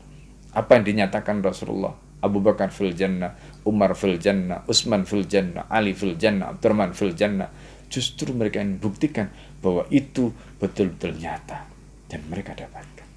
Apa 0.50 0.82
yang 0.82 0.84
dinyatakan 0.90 1.46
Rasulullah, 1.46 1.94
Abu 2.26 2.42
Bakar 2.42 2.74
fil 2.74 2.98
jannah, 2.98 3.38
Umar 3.70 3.94
fil 3.94 4.18
jannah, 4.18 4.66
Utsman 4.66 5.06
fil 5.06 5.30
jannah, 5.30 5.70
Ali 5.70 5.94
fil 5.94 6.18
jannah, 6.18 6.58
Abdurrahman 6.58 6.98
fil 6.98 7.14
jannah. 7.14 7.54
Justru 7.86 8.34
mereka 8.34 8.66
ingin 8.66 8.82
buktikan 8.82 9.30
bahwa 9.62 9.86
itu 9.94 10.34
betul-betul 10.58 11.22
nyata 11.22 11.75
dan 12.12 12.22
mereka 12.30 12.54
dapatkan. 12.54 13.10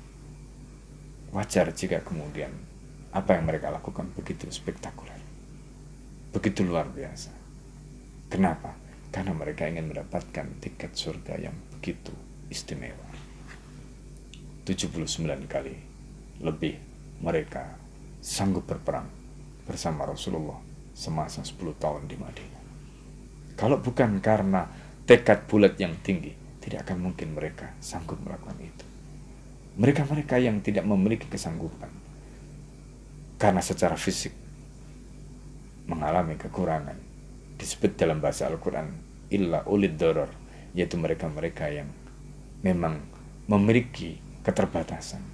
Wajar 1.33 1.73
jika 1.77 2.01
kemudian 2.01 2.51
apa 3.13 3.37
yang 3.37 3.45
mereka 3.45 3.69
lakukan 3.69 4.09
begitu 4.17 4.49
spektakuler 4.49 5.19
begitu 6.29 6.61
luar 6.65 6.87
biasa. 6.93 7.33
Kenapa? 8.29 8.77
Karena 9.09 9.33
mereka 9.33 9.65
ingin 9.65 9.89
mendapatkan 9.89 10.47
tiket 10.61 10.93
surga 10.93 11.41
yang 11.41 11.57
begitu 11.73 12.13
istimewa. 12.53 13.09
79 14.69 15.49
kali 15.49 15.75
lebih 16.45 16.77
mereka 17.25 17.81
sanggup 18.21 18.69
berperang 18.69 19.09
bersama 19.65 20.05
Rasulullah 20.05 20.61
semasa 20.93 21.41
10 21.41 21.57
tahun 21.81 22.05
di 22.05 22.17
Madinah. 22.21 22.63
Kalau 23.57 23.81
bukan 23.81 24.21
karena 24.21 24.69
tekad 25.09 25.49
bulat 25.49 25.81
yang 25.81 25.97
tinggi, 26.05 26.31
tidak 26.69 26.85
akan 26.85 27.01
mungkin 27.01 27.33
mereka 27.33 27.73
sanggup 27.81 28.21
melakukan 28.21 28.61
itu. 28.61 28.85
Mereka-mereka 29.81 30.37
yang 30.37 30.61
tidak 30.61 30.85
memiliki 30.85 31.25
kesanggupan 31.25 31.89
karena 33.41 33.65
secara 33.65 33.97
fisik 33.97 34.37
mengalami 35.89 36.37
kekurangan. 36.37 37.01
Disebut 37.57 37.97
dalam 37.97 38.21
bahasa 38.21 38.47
Al-Quran, 38.47 38.93
illa 39.33 39.65
ulid 39.65 39.97
doror, 39.97 40.29
yaitu 40.77 41.01
mereka-mereka 41.01 41.73
yang 41.73 41.89
memang 42.61 43.01
memiliki 43.49 44.21
keterbatasan. 44.45 45.25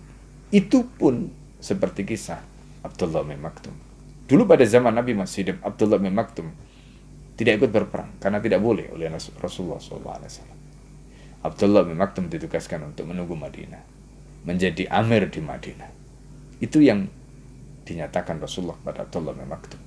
Itu 0.55 0.87
pun 0.87 1.35
seperti 1.59 2.07
kisah 2.07 2.39
Abdullah 2.87 3.27
bin 3.27 3.43
Maktum. 3.43 3.75
Dulu 4.25 4.47
pada 4.47 4.63
zaman 4.63 4.95
Nabi 4.95 5.19
masih 5.19 5.51
hidup, 5.51 5.67
Abdullah 5.67 5.99
bin 5.99 6.15
Maktum 6.15 6.49
tidak 7.35 7.59
ikut 7.59 7.71
berperang 7.75 8.15
karena 8.23 8.39
tidak 8.39 8.63
boleh 8.63 8.95
oleh 8.95 9.11
Rasulullah 9.43 9.83
SAW. 9.83 10.64
Abdullah 11.45 11.85
bin 11.85 12.01
Maktum 12.01 12.33
ditugaskan 12.33 12.89
untuk 12.89 13.05
menunggu 13.05 13.37
Madinah, 13.37 13.85
menjadi 14.49 14.89
amir 14.89 15.29
di 15.29 15.45
Madinah. 15.45 15.93
Itu 16.57 16.81
yang 16.81 17.05
dinyatakan 17.85 18.41
Rasulullah 18.41 18.81
pada 18.81 19.05
Abdullah 19.05 19.37
bin 19.37 19.45
Maktum. 19.45 19.81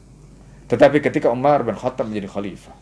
Tetapi 0.69 1.01
ketika 1.01 1.33
Umar 1.33 1.65
bin 1.65 1.73
Khattab 1.73 2.05
menjadi 2.05 2.29
khalifah, 2.29 2.77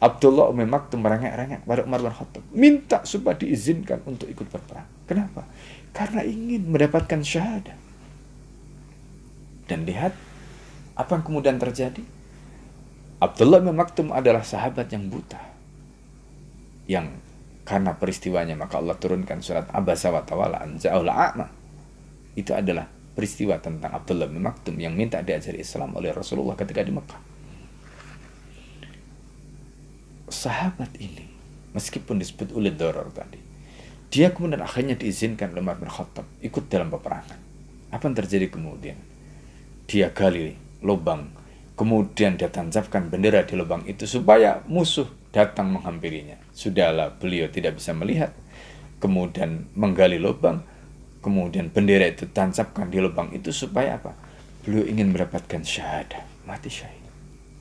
Abdullah 0.00 0.48
Umi 0.48 0.64
Maktum 0.64 1.04
merengek-rengek 1.04 1.68
pada 1.68 1.84
Umar 1.84 2.00
bin 2.00 2.12
Khattab. 2.12 2.42
Minta 2.56 3.04
supaya 3.04 3.36
diizinkan 3.36 4.00
untuk 4.08 4.32
ikut 4.32 4.48
berperang. 4.48 4.88
Kenapa? 5.04 5.44
Karena 5.92 6.24
ingin 6.24 6.68
mendapatkan 6.72 7.20
syahadah. 7.20 7.76
Dan 9.68 9.84
lihat 9.84 10.16
apa 10.96 11.10
yang 11.20 11.24
kemudian 11.24 11.56
terjadi. 11.60 12.00
Abdullah 13.20 13.60
bin 13.60 13.76
Maktum 13.76 14.08
adalah 14.12 14.40
sahabat 14.40 14.88
yang 14.88 15.08
buta. 15.12 15.40
Yang 16.88 17.25
karena 17.66 17.98
peristiwanya 17.98 18.54
maka 18.54 18.78
Allah 18.78 18.94
turunkan 18.94 19.42
surat 19.42 19.66
Abasa 19.74 20.14
wa 20.14 20.22
Tawala 20.22 20.62
a'ma. 20.62 21.46
Itu 22.38 22.54
adalah 22.54 22.86
peristiwa 22.86 23.58
tentang 23.58 23.90
Abdullah 23.90 24.30
bin 24.30 24.46
Maktum 24.46 24.78
yang 24.78 24.94
minta 24.94 25.18
diajari 25.18 25.60
Islam 25.60 25.98
oleh 25.98 26.14
Rasulullah 26.14 26.54
ketika 26.54 26.86
di 26.86 26.94
Mekah. 26.94 27.20
Sahabat 30.30 30.94
ini, 31.02 31.26
meskipun 31.74 32.22
disebut 32.22 32.54
oleh 32.54 32.70
Doror 32.70 33.10
tadi, 33.10 33.42
dia 34.14 34.30
kemudian 34.30 34.62
akhirnya 34.62 34.94
diizinkan 34.94 35.50
oleh 35.50 35.66
Umar 35.66 35.82
bin 35.82 35.90
Khattab 35.90 36.26
ikut 36.38 36.70
dalam 36.70 36.86
peperangan. 36.92 37.40
Apa 37.90 38.02
yang 38.06 38.14
terjadi 38.14 38.46
kemudian? 38.52 38.98
Dia 39.90 40.14
gali 40.14 40.54
lubang 40.82 41.30
kemudian 41.76 42.40
dia 42.40 42.48
tancapkan 42.48 43.12
bendera 43.12 43.44
di 43.44 43.54
lubang 43.54 43.84
itu 43.84 44.08
supaya 44.08 44.64
musuh 44.66 45.06
datang 45.36 45.76
menghampirinya. 45.76 46.40
Sudahlah 46.56 47.12
beliau 47.20 47.52
tidak 47.52 47.76
bisa 47.76 47.92
melihat. 47.92 48.32
Kemudian 48.96 49.68
menggali 49.76 50.16
lubang 50.16 50.64
kemudian 51.26 51.74
bendera 51.74 52.06
itu 52.06 52.30
tancapkan 52.30 52.86
di 52.86 53.02
lubang 53.02 53.34
itu 53.34 53.50
supaya 53.50 53.98
apa? 53.98 54.14
Beliau 54.62 54.86
ingin 54.86 55.10
mendapatkan 55.10 55.58
syahadah 55.58 56.22
mati 56.46 56.70
syahid. 56.70 57.02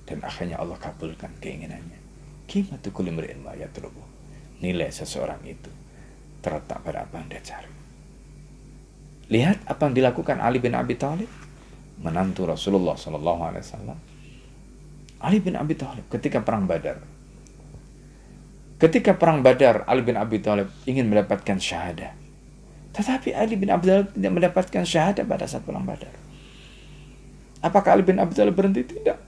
Dan 0.06 0.22
akhirnya 0.22 0.62
Allah 0.62 0.78
kabulkan 0.78 1.34
keinginannya. 1.42 1.98
Kimatu 2.46 2.94
kulli 2.94 3.10
mri'in 3.10 3.42
ma 3.42 3.58
nilai 4.62 4.94
seseorang 4.94 5.42
itu 5.50 5.74
terletak 6.46 6.78
pada 6.86 7.10
apa 7.10 7.18
yang 7.18 7.28
dia 7.28 7.42
cari. 7.42 7.72
Lihat 9.34 9.66
apa 9.66 9.82
yang 9.90 9.94
dilakukan 9.98 10.38
Ali 10.38 10.62
bin 10.62 10.78
Abi 10.78 10.94
Thalib. 10.94 11.32
Menantu 11.96 12.46
Rasulullah 12.46 12.94
Sallallahu 12.94 13.42
Alaihi 13.50 13.64
Wasallam. 13.66 14.00
Ali 15.26 15.42
bin 15.42 15.58
Abi 15.58 15.74
Thalib 15.74 16.06
ketika 16.14 16.46
perang 16.46 16.70
Badar 16.70 17.15
ketika 18.82 19.16
perang 19.16 19.42
Badar 19.46 19.88
Ali 19.88 20.04
bin 20.04 20.20
Abi 20.20 20.44
Thalib 20.44 20.72
ingin 20.88 21.08
mendapatkan 21.08 21.58
syahadah 21.60 22.12
tetapi 22.96 23.36
Ali 23.36 23.56
bin 23.60 23.72
Abi 23.72 23.88
Thalib 23.88 24.12
tidak 24.16 24.32
mendapatkan 24.32 24.84
syahadah 24.84 25.24
pada 25.28 25.46
saat 25.48 25.64
perang 25.64 25.84
Badar 25.84 26.14
apakah 27.64 27.96
Ali 27.96 28.04
bin 28.04 28.20
Abi 28.20 28.36
Thalib 28.36 28.56
berhenti 28.56 28.84
tidak 28.84 29.20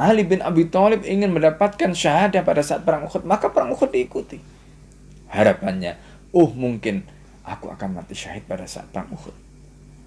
Ali 0.00 0.24
bin 0.24 0.40
Abi 0.40 0.64
Thalib 0.72 1.04
ingin 1.04 1.28
mendapatkan 1.28 1.92
syahadah 1.92 2.40
pada 2.40 2.64
saat 2.64 2.88
perang 2.88 3.04
Uhud, 3.04 3.20
maka 3.28 3.52
perang 3.52 3.76
Uhud 3.76 3.92
diikuti. 3.92 4.40
Harapannya, 5.28 6.00
oh 6.32 6.48
mungkin 6.56 7.04
aku 7.44 7.68
akan 7.68 8.00
mati 8.00 8.16
syahid 8.16 8.48
pada 8.48 8.64
saat 8.64 8.88
perang 8.88 9.12
Uhud. 9.12 9.36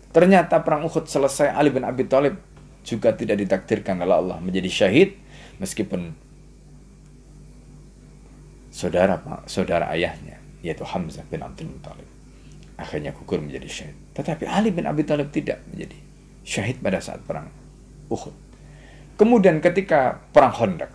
Ternyata 0.09 0.65
perang 0.65 0.89
Uhud 0.89 1.05
selesai 1.05 1.53
Ali 1.53 1.69
bin 1.69 1.85
Abi 1.85 2.09
Thalib 2.09 2.41
juga 2.81 3.13
tidak 3.13 3.37
ditakdirkan 3.37 4.01
oleh 4.01 4.17
Allah 4.17 4.37
menjadi 4.41 4.67
syahid 4.67 5.15
meskipun 5.61 6.11
saudara 8.73 9.21
saudara 9.45 9.85
ayahnya 9.93 10.41
yaitu 10.65 10.81
Hamzah 10.81 11.21
bin 11.29 11.45
Abdul 11.45 11.69
Muthalib 11.69 12.09
akhirnya 12.77 13.13
gugur 13.13 13.39
menjadi 13.39 13.69
syahid. 13.69 13.97
Tetapi 14.17 14.43
Ali 14.49 14.73
bin 14.73 14.85
Abi 14.89 15.05
Thalib 15.05 15.29
tidak 15.29 15.61
menjadi 15.69 15.97
syahid 16.43 16.81
pada 16.81 16.99
saat 16.99 17.21
perang 17.23 17.49
Uhud. 18.09 18.33
Kemudian 19.13 19.61
ketika 19.61 20.19
perang 20.33 20.53
Khandaq, 20.53 20.91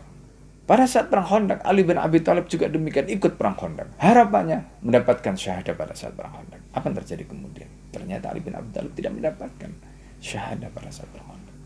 pada 0.67 0.85
saat 0.85 1.09
perang 1.09 1.25
Khandaq, 1.27 1.63
Ali 1.63 1.87
bin 1.87 1.97
Abi 1.97 2.21
Thalib 2.21 2.51
juga 2.51 2.67
demikian 2.69 3.07
ikut 3.09 3.39
perang 3.39 3.55
Khandaq. 3.55 3.95
Harapannya 3.99 4.67
mendapatkan 4.83 5.35
syahadah 5.39 5.75
pada 5.79 5.95
saat 5.95 6.13
perang 6.19 6.35
Khandaq. 6.35 6.61
Apa 6.75 6.85
yang 6.91 6.97
terjadi 7.03 7.25
kemudian? 7.25 7.71
Ternyata 7.95 8.35
Ali 8.35 8.41
bin 8.43 8.55
Abi 8.59 8.69
Thalib 8.75 8.93
tidak 8.99 9.13
mendapatkan 9.15 9.71
syahadah 10.19 10.69
pada 10.75 10.91
saat 10.91 11.09
perang 11.15 11.31
Khandaq. 11.31 11.57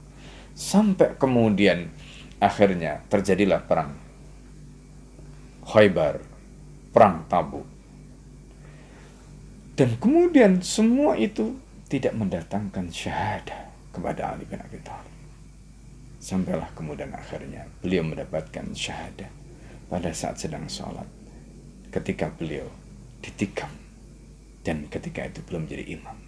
Sampai 0.53 1.09
kemudian 1.17 1.89
akhirnya 2.37 3.01
terjadilah 3.09 3.65
perang 3.65 3.97
Khaybar, 5.63 6.19
perang 6.91 7.23
Tabuk. 7.31 7.67
Dan 9.79 9.97
kemudian 9.97 10.61
semua 10.61 11.17
itu 11.17 11.57
tidak 11.89 12.13
mendatangkan 12.19 12.93
syahadah 12.93 13.73
kepada 13.93 14.35
Ali 14.35 14.45
bin 14.45 14.61
Abi 14.61 14.81
Thalib. 14.83 15.17
Sampailah 16.23 16.71
kemudian 16.79 17.11
akhirnya 17.15 17.67
beliau 17.83 18.07
mendapatkan 18.07 18.75
syahadah 18.75 19.31
pada 19.91 20.11
saat 20.15 20.39
sedang 20.39 20.71
sholat. 20.71 21.07
Ketika 21.93 22.33
beliau 22.33 22.65
ditikam 23.21 23.69
dan 24.63 24.87
ketika 24.87 25.27
itu 25.27 25.43
belum 25.47 25.67
jadi 25.67 25.85
imam. 25.99 26.19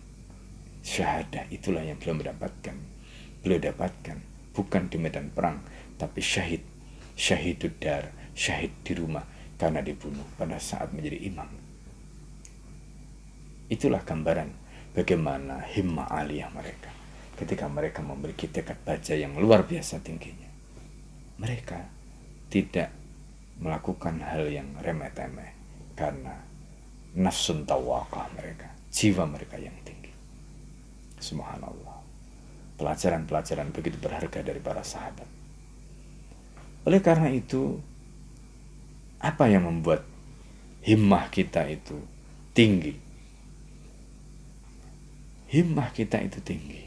Syahadah 0.85 1.49
itulah 1.49 1.81
yang 1.81 1.97
beliau 1.97 2.21
mendapatkan. 2.21 2.77
Beliau 3.41 3.61
dapatkan 3.73 4.19
bukan 4.53 4.83
di 4.91 4.97
medan 5.01 5.33
perang 5.33 5.63
tapi 5.97 6.21
syahid. 6.21 6.61
Syahid 7.15 7.63
dar, 7.79 8.11
syahid 8.35 8.75
di 8.83 8.93
rumah 8.99 9.25
karena 9.57 9.81
dibunuh 9.81 10.27
pada 10.35 10.59
saat 10.59 10.91
menjadi 10.91 11.19
imam. 11.31 11.49
Itulah 13.71 14.05
gambaran 14.05 14.51
bagaimana 14.93 15.65
himmah 15.65 16.11
aliyah 16.11 16.53
mereka 16.53 16.93
ketika 17.35 17.67
mereka 17.67 18.03
memiliki 18.03 18.47
tekad 18.47 18.79
baca 18.87 19.15
yang 19.15 19.35
luar 19.39 19.67
biasa 19.67 19.99
tingginya. 20.03 20.51
Mereka 21.41 21.81
tidak 22.47 22.95
melakukan 23.59 24.23
hal 24.23 24.47
yang 24.51 24.71
remeh-temeh 24.79 25.51
karena 25.99 26.35
nafsun 27.15 27.67
tawakah 27.67 28.31
mereka, 28.35 28.71
jiwa 28.91 29.27
mereka 29.27 29.59
yang 29.59 29.75
tinggi. 29.83 30.11
Subhanallah. 31.19 32.03
Pelajaran-pelajaran 32.75 33.71
begitu 33.71 34.03
berharga 34.03 34.43
dari 34.43 34.59
para 34.59 34.83
sahabat. 34.83 35.27
Oleh 36.85 36.99
karena 36.99 37.31
itu, 37.31 37.79
apa 39.25 39.49
yang 39.49 39.65
membuat 39.65 40.05
himmah 40.85 41.33
kita 41.33 41.65
itu 41.65 41.97
tinggi? 42.53 42.93
Himmah 45.49 45.89
kita 45.97 46.21
itu 46.21 46.45
tinggi 46.45 46.85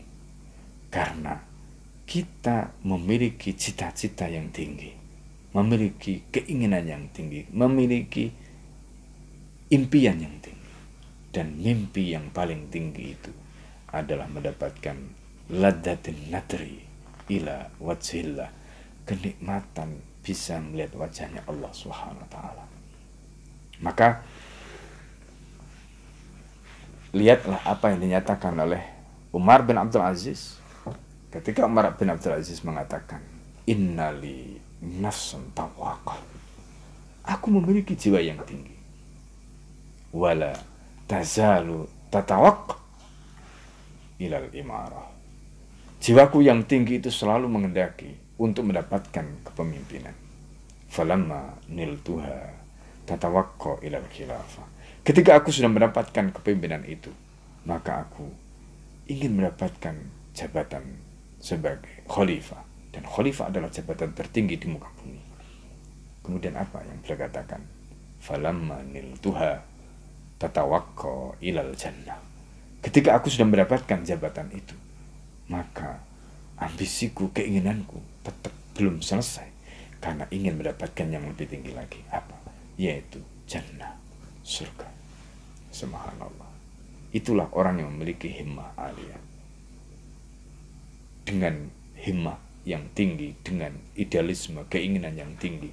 karena 0.94 1.42
kita 2.06 2.78
memiliki 2.86 3.58
cita-cita 3.58 4.30
yang 4.30 4.54
tinggi, 4.54 4.94
memiliki 5.58 6.30
keinginan 6.30 6.86
yang 6.86 7.04
tinggi, 7.10 7.50
memiliki 7.50 8.30
impian 9.74 10.22
yang 10.22 10.38
tinggi. 10.38 10.56
Dan 11.28 11.60
mimpi 11.60 12.16
yang 12.16 12.34
paling 12.34 12.72
tinggi 12.72 13.14
itu 13.14 13.30
adalah 13.92 14.26
mendapatkan 14.32 14.96
ladatin 15.54 16.34
natri 16.34 16.82
ila 17.28 17.68
wajhillah, 17.78 18.50
kenikmatan 19.04 20.07
bisa 20.28 20.60
melihat 20.60 20.92
wajahnya 21.00 21.40
Allah 21.48 21.72
Subhanahu 21.72 22.20
wa 22.20 22.32
taala. 22.32 22.64
Maka 23.80 24.20
lihatlah 27.16 27.64
apa 27.64 27.96
yang 27.96 28.04
dinyatakan 28.04 28.52
oleh 28.60 28.84
Umar 29.32 29.64
bin 29.64 29.80
Abdul 29.80 30.04
Aziz 30.04 30.60
Ketika 31.28 31.68
Umar 31.68 31.94
bin 32.00 32.08
Abdul 32.08 32.40
Aziz 32.40 32.64
mengatakan, 32.64 33.20
Innali 33.68 34.58
nafsun 34.80 35.52
tawakal. 35.52 36.24
Aku 37.28 37.52
memiliki 37.52 38.00
jiwa 38.00 38.24
yang 38.24 38.40
tinggi. 38.48 38.74
Wala 40.16 40.56
tazalu 41.04 41.84
tatawak 42.08 42.80
ilal 44.24 44.48
imarah. 44.56 45.12
Jiwaku 46.00 46.48
yang 46.48 46.64
tinggi 46.64 47.04
itu 47.04 47.12
selalu 47.12 47.52
mengendaki 47.52 48.16
untuk 48.38 48.70
mendapatkan 48.70 49.26
kepemimpinan. 49.46 50.14
Falamma 50.88 51.58
niltuha 51.68 52.54
tatawakko 53.10 53.82
ilal 53.84 54.06
khilafah. 54.14 54.66
Ketika 55.02 55.40
aku 55.40 55.50
sudah 55.50 55.72
mendapatkan 55.72 56.32
kepemimpinan 56.36 56.86
itu, 56.86 57.10
maka 57.66 58.06
aku 58.06 58.28
ingin 59.08 59.40
mendapatkan 59.40 59.96
jabatan 60.36 60.84
sebagai 61.40 62.06
khalifah 62.06 62.62
dan 62.94 63.04
khalifah 63.08 63.50
adalah 63.50 63.72
jabatan 63.72 64.12
tertinggi 64.14 64.60
di 64.60 64.68
muka 64.70 64.90
bumi. 65.00 65.22
Kemudian 66.22 66.60
apa 66.60 66.84
yang 66.84 67.00
beliau 67.02 67.24
katakan? 67.24 67.64
Falamma 68.20 68.84
niltuha 68.84 69.64
tatawakko 70.38 71.40
ilal 71.40 71.72
jannah. 71.74 72.20
Ketika 72.84 73.18
aku 73.18 73.32
sudah 73.32 73.48
mendapatkan 73.48 74.04
jabatan 74.04 74.52
itu, 74.52 74.76
maka 75.48 76.04
ambisiku, 76.60 77.32
keinginanku 77.32 78.02
tetap 78.28 78.52
belum 78.76 79.00
selesai 79.00 79.48
karena 80.04 80.28
ingin 80.30 80.60
mendapatkan 80.60 81.08
yang 81.08 81.24
lebih 81.24 81.48
tinggi 81.48 81.72
lagi. 81.72 82.04
Apa? 82.12 82.36
Yaitu 82.76 83.24
jannah, 83.48 83.96
surga. 84.44 84.92
Subhanallah. 85.72 86.52
Itulah 87.16 87.48
orang 87.56 87.80
yang 87.80 87.90
memiliki 87.96 88.28
himmah 88.28 88.76
aliyah 88.76 89.22
dengan 91.24 91.72
himmah 91.96 92.40
yang 92.68 92.84
tinggi, 92.92 93.36
dengan 93.44 93.76
idealisme, 93.96 94.64
keinginan 94.68 95.16
yang 95.16 95.32
tinggi. 95.40 95.72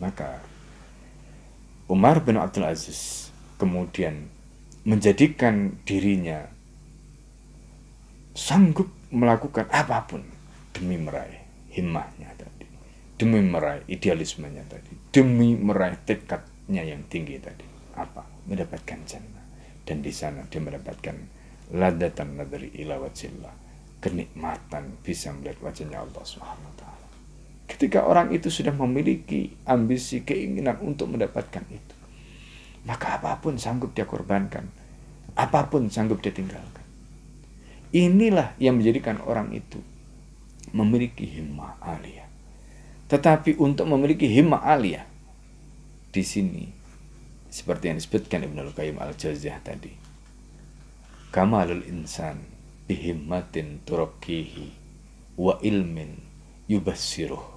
Maka 0.00 0.40
Umar 1.88 2.20
bin 2.24 2.40
Abdul 2.40 2.66
Aziz 2.66 3.30
kemudian 3.56 4.28
menjadikan 4.84 5.80
dirinya 5.88 6.44
sanggup 8.36 8.92
melakukan 9.08 9.64
apa 9.72 10.04
pun 10.04 10.20
demi 10.76 11.00
meraih 11.00 11.45
himmahnya 11.76 12.32
tadi, 12.40 12.64
demi 13.20 13.44
meraih 13.44 13.84
idealismenya 13.84 14.64
tadi, 14.64 14.96
demi 15.12 15.52
meraih 15.52 16.00
tekadnya 16.08 16.82
yang 16.82 17.04
tinggi 17.12 17.36
tadi. 17.36 17.68
Apa? 17.92 18.24
Mendapatkan 18.48 19.04
jannah. 19.04 19.44
Dan 19.84 20.00
di 20.00 20.10
sana 20.10 20.42
dia 20.48 20.58
mendapatkan 20.58 21.14
ladatan 21.76 22.40
nadri 22.40 22.72
ila 22.82 22.98
wajillah 23.04 23.66
kenikmatan 24.00 25.00
bisa 25.02 25.32
melihat 25.34 25.58
wajahnya 25.62 25.98
Allah 26.04 26.24
Subhanahu 26.24 26.68
wa 26.68 26.76
taala. 26.78 27.06
Ketika 27.66 28.06
orang 28.06 28.30
itu 28.30 28.46
sudah 28.46 28.70
memiliki 28.70 29.50
ambisi, 29.66 30.22
keinginan 30.22 30.78
untuk 30.78 31.10
mendapatkan 31.10 31.66
itu, 31.66 31.96
maka 32.86 33.18
apa 33.18 33.42
pun 33.42 33.58
sanggup 33.58 33.90
dia 33.98 34.06
korbankan, 34.06 34.70
apa 35.34 35.66
pun 35.66 35.90
sanggup 35.90 36.22
dia 36.22 36.30
tinggalkan. 36.30 36.84
inilah 37.94 38.52
yang 38.60 38.76
menjadikan 38.76 39.22
orang 39.24 39.54
itu 39.56 39.80
memiliki 40.72 41.26
himmah 41.26 41.78
aliyah. 41.82 42.26
Tetapi 43.06 43.58
untuk 43.62 43.86
memiliki 43.86 44.26
himmah 44.26 44.66
aliyah 44.66 45.06
di 46.10 46.22
sini 46.26 46.64
seperti 47.46 47.92
yang 47.92 47.96
disebutkan 48.00 48.42
Ibnu 48.48 48.60
Al-Qayyim 48.70 48.98
Al-Jauziyah 48.98 49.60
tadi. 49.62 49.92
Kamalul 51.30 51.84
insan 51.86 52.40
bihimmatin 52.88 53.84
turakkihi 53.84 54.66
wa 55.36 55.60
ilmin 55.60 56.16
yubassiruh. 56.66 57.54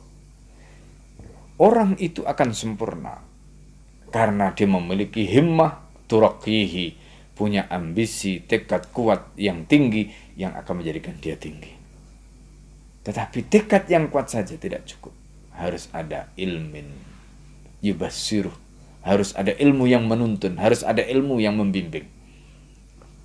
Orang 1.59 1.99
itu 1.99 2.23
akan 2.23 2.49
sempurna 2.55 3.19
karena 4.09 4.51
dia 4.55 4.67
memiliki 4.67 5.27
himmah 5.27 5.85
turakkihi, 6.09 6.97
punya 7.37 7.69
ambisi, 7.71 8.41
tekad 8.43 8.89
kuat 8.91 9.31
yang 9.39 9.63
tinggi 9.69 10.09
yang 10.35 10.57
akan 10.57 10.83
menjadikan 10.83 11.15
dia 11.21 11.37
tinggi. 11.39 11.78
Tetapi 13.09 13.49
tekad 13.49 13.89
yang 13.89 14.13
kuat 14.13 14.29
saja 14.29 14.53
tidak 14.53 14.85
cukup. 14.85 15.17
Harus 15.57 15.89
ada 15.89 16.29
ilmin 16.37 16.93
yubassiruh. 17.81 18.53
Harus 19.01 19.33
ada 19.33 19.49
ilmu 19.57 19.89
yang 19.89 20.05
menuntun, 20.05 20.61
harus 20.61 20.85
ada 20.85 21.01
ilmu 21.01 21.41
yang 21.41 21.57
membimbing. 21.57 22.05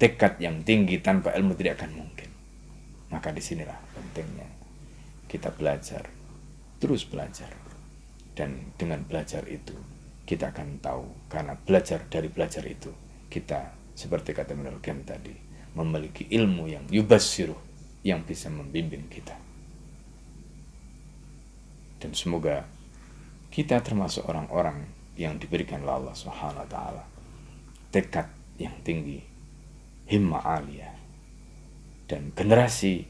Tekad 0.01 0.41
yang 0.41 0.65
tinggi 0.65 1.05
tanpa 1.05 1.37
ilmu 1.37 1.53
tidak 1.53 1.85
akan 1.85 2.01
mungkin. 2.01 2.33
Maka 3.13 3.29
di 3.29 3.45
sinilah 3.45 3.77
pentingnya 3.93 4.49
kita 5.29 5.53
belajar, 5.53 6.09
terus 6.81 7.05
belajar. 7.05 7.53
Dan 8.33 8.73
dengan 8.81 9.05
belajar 9.05 9.45
itu 9.45 9.77
kita 10.25 10.57
akan 10.57 10.81
tahu 10.81 11.05
karena 11.29 11.61
belajar 11.61 12.09
dari 12.09 12.33
belajar 12.33 12.65
itu 12.65 12.89
kita 13.29 13.77
seperti 13.93 14.33
kata 14.33 14.57
Menurut 14.57 14.81
tadi 15.05 15.37
memiliki 15.77 16.25
ilmu 16.33 16.73
yang 16.73 16.89
yubassiruh 16.89 17.61
yang 18.01 18.25
bisa 18.25 18.49
membimbing 18.49 19.13
kita. 19.13 19.44
Dan 22.05 22.13
semoga 22.13 22.69
kita 23.49 23.81
termasuk 23.81 24.29
orang-orang 24.29 24.85
yang 25.17 25.41
diberikan 25.41 25.81
oleh 25.89 26.05
Allah 26.05 26.13
Subhanahu 26.13 26.61
wa 26.61 26.69
taala 26.69 27.05
tekad 27.89 28.29
yang 28.61 28.77
tinggi, 28.85 29.25
himmah 30.05 30.45
alia 30.45 30.93
dan 32.05 32.29
generasi 32.37 33.09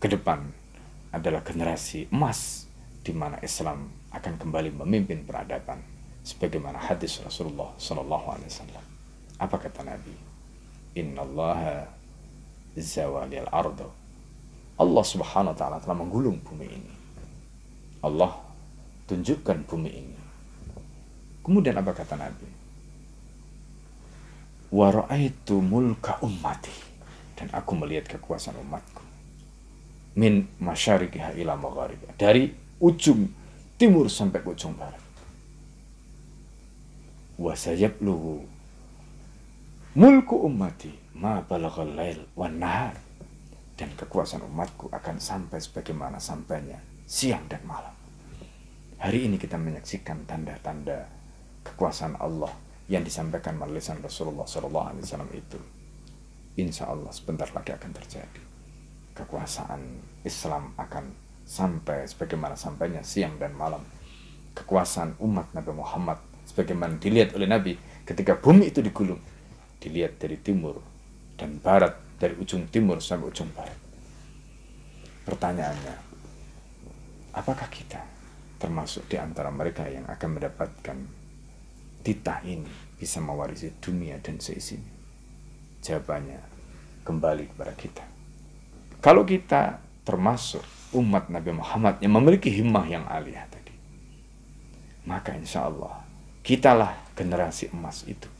ke 0.00 0.06
depan 0.08 0.48
adalah 1.12 1.44
generasi 1.44 2.08
emas 2.08 2.64
di 3.04 3.12
mana 3.12 3.36
Islam 3.44 3.92
akan 4.16 4.34
kembali 4.40 4.80
memimpin 4.80 5.28
peradaban 5.28 5.84
sebagaimana 6.24 6.80
hadis 6.80 7.20
Rasulullah 7.20 7.76
sallallahu 7.76 8.26
alaihi 8.32 8.48
wasallam. 8.48 8.84
Apa 9.36 9.60
kata 9.60 9.84
Nabi? 9.84 10.16
Innallaha 10.96 11.84
zawalil 12.78 13.50
ardo. 13.52 13.92
Allah 14.80 15.04
Subhanahu 15.04 15.52
wa 15.52 15.58
taala 15.58 15.76
telah 15.84 15.98
menggulung 16.00 16.40
bumi 16.40 16.66
ini. 16.66 17.03
Allah 18.04 18.36
tunjukkan 19.08 19.64
bumi 19.64 19.88
ini. 19.88 20.20
Kemudian 21.40 21.80
apa 21.80 21.96
kata 21.96 22.20
Nabi? 22.20 22.48
Wa 24.68 24.92
ra'aitu 24.92 25.64
mulka 25.64 26.20
ummati 26.20 26.72
dan 27.40 27.48
aku 27.56 27.72
melihat 27.80 28.04
kekuasaan 28.12 28.60
umatku. 28.60 29.00
Min 30.20 30.44
masyarikiha 30.60 31.32
ila 31.40 31.56
magharibiha. 31.56 32.12
Dari 32.20 32.52
ujung 32.84 33.32
timur 33.80 34.12
sampai 34.12 34.44
ujung 34.44 34.76
barat. 34.76 35.00
Wa 37.40 37.56
sayabluhu 37.56 38.44
mulku 39.96 40.36
ummati 40.44 40.92
ma 41.16 41.40
balaghal 41.40 41.88
lail 41.88 42.20
wan 42.36 42.60
nahar. 42.60 43.00
Dan 43.74 43.90
kekuasaan 43.98 44.46
umatku 44.46 44.86
akan 44.92 45.18
sampai 45.18 45.58
sebagaimana 45.58 46.22
sampainya 46.22 46.78
siang 47.10 47.44
dan 47.50 47.62
malam. 47.66 47.93
Hari 49.04 49.28
ini 49.28 49.36
kita 49.36 49.60
menyaksikan 49.60 50.24
tanda-tanda 50.24 51.04
kekuasaan 51.60 52.16
Allah 52.24 52.48
yang 52.88 53.04
disampaikan 53.04 53.52
melalui 53.52 53.76
lisan 53.76 54.00
Rasulullah 54.00 54.48
SAW 54.48 55.28
itu. 55.36 55.60
Insya 56.56 56.88
Allah 56.88 57.12
sebentar 57.12 57.44
lagi 57.52 57.76
akan 57.76 57.92
terjadi. 57.92 58.40
Kekuasaan 59.12 60.00
Islam 60.24 60.72
akan 60.80 61.12
sampai 61.44 62.08
sebagaimana 62.08 62.56
sampainya 62.56 63.04
siang 63.04 63.36
dan 63.36 63.52
malam. 63.52 63.84
Kekuasaan 64.56 65.20
umat 65.20 65.52
Nabi 65.52 65.76
Muhammad 65.76 66.24
sebagaimana 66.48 66.96
dilihat 66.96 67.36
oleh 67.36 67.44
Nabi 67.44 67.76
ketika 68.08 68.40
bumi 68.40 68.72
itu 68.72 68.80
digulung. 68.80 69.20
Dilihat 69.84 70.16
dari 70.16 70.40
timur 70.40 70.80
dan 71.36 71.60
barat, 71.60 71.92
dari 72.16 72.40
ujung 72.40 72.72
timur 72.72 73.04
sampai 73.04 73.28
ujung 73.28 73.52
barat. 73.52 73.76
Pertanyaannya, 75.28 75.94
apakah 77.36 77.68
kita 77.68 78.13
termasuk 78.64 79.04
di 79.12 79.20
antara 79.20 79.52
mereka 79.52 79.84
yang 79.84 80.08
akan 80.08 80.40
mendapatkan 80.40 80.96
titah 82.00 82.40
ini 82.48 82.96
bisa 82.96 83.20
mewarisi 83.20 83.76
dunia 83.76 84.16
dan 84.24 84.40
seisinya? 84.40 84.88
Jawabannya 85.84 86.40
kembali 87.04 87.52
kepada 87.52 87.76
kita. 87.76 88.04
Kalau 89.04 89.28
kita 89.28 89.84
termasuk 90.00 90.64
umat 90.96 91.28
Nabi 91.28 91.52
Muhammad 91.52 92.00
yang 92.00 92.16
memiliki 92.16 92.48
himmah 92.48 92.88
yang 92.88 93.04
aliyah 93.04 93.44
tadi, 93.52 93.76
maka 95.04 95.36
insya 95.36 95.68
Allah 95.68 96.00
kitalah 96.40 96.96
generasi 97.12 97.68
emas 97.68 98.08
itu 98.08 98.32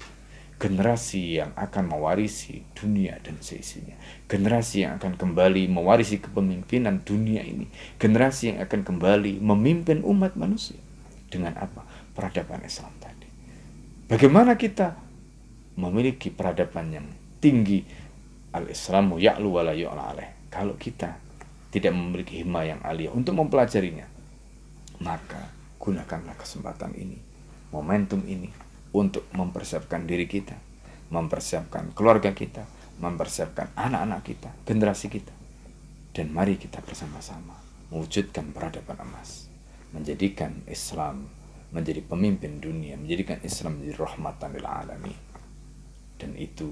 generasi 0.65 1.45
yang 1.45 1.53
akan 1.61 1.93
mewarisi 1.93 2.65
dunia 2.73 3.21
dan 3.21 3.37
seisinya. 3.45 4.01
Generasi 4.25 4.89
yang 4.89 4.97
akan 4.97 5.21
kembali 5.21 5.69
mewarisi 5.69 6.25
kepemimpinan 6.25 7.05
dunia 7.05 7.45
ini. 7.45 7.69
Generasi 8.01 8.57
yang 8.57 8.65
akan 8.65 8.81
kembali 8.81 9.45
memimpin 9.45 10.01
umat 10.01 10.41
manusia. 10.41 10.81
Dengan 11.29 11.61
apa? 11.61 11.85
Peradaban 12.17 12.65
Islam 12.65 12.97
tadi. 12.97 13.29
Bagaimana 14.09 14.57
kita 14.57 14.97
memiliki 15.77 16.33
peradaban 16.33 16.97
yang 16.97 17.07
tinggi 17.45 17.85
al-islamu 18.57 19.21
ya'lu 19.21 19.61
wa 19.61 19.69
la. 19.69 19.77
Kalau 20.49 20.81
kita 20.81 21.21
tidak 21.69 21.93
memiliki 21.93 22.41
hima 22.41 22.65
yang 22.65 22.81
alia 22.81 23.13
untuk 23.13 23.37
mempelajarinya, 23.37 24.09
maka 25.05 25.53
gunakanlah 25.77 26.39
kesempatan 26.41 26.97
ini, 26.97 27.19
momentum 27.75 28.25
ini 28.25 28.64
untuk 28.95 29.27
mempersiapkan 29.35 30.07
diri 30.07 30.31
kita, 30.31 30.55
mempersiapkan 31.11 31.91
keluarga 31.93 32.31
kita, 32.31 32.63
mempersiapkan 33.03 33.75
anak-anak 33.75 34.23
kita, 34.23 34.51
generasi 34.63 35.11
kita. 35.11 35.35
Dan 36.15 36.31
mari 36.31 36.55
kita 36.55 36.79
bersama-sama 36.79 37.59
mewujudkan 37.91 38.55
peradaban 38.55 39.03
emas, 39.03 39.51
menjadikan 39.91 40.63
Islam 40.71 41.27
menjadi 41.75 42.07
pemimpin 42.07 42.63
dunia, 42.63 42.95
menjadikan 42.95 43.43
Islam 43.43 43.83
menjadi 43.83 43.99
rahmatan 43.99 44.55
lil 44.55 44.63
alamin. 44.63 45.19
Dan 46.15 46.39
itu 46.39 46.71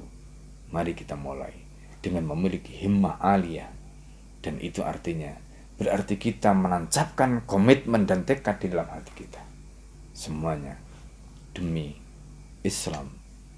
mari 0.71 0.95
kita 0.95 1.19
mulai 1.19 1.51
dengan 1.99 2.31
memiliki 2.31 2.71
himmah 2.87 3.19
aliyah 3.19 3.71
dan 4.43 4.59
itu 4.59 4.83
artinya 4.83 5.35
berarti 5.79 6.19
kita 6.19 6.55
menancapkan 6.55 7.47
komitmen 7.47 8.07
dan 8.07 8.23
tekad 8.23 8.63
di 8.63 8.71
dalam 8.71 8.87
hati 8.91 9.11
kita. 9.15 9.43
Semuanya 10.15 10.79
demi 11.51 12.02
Islam 12.63 13.11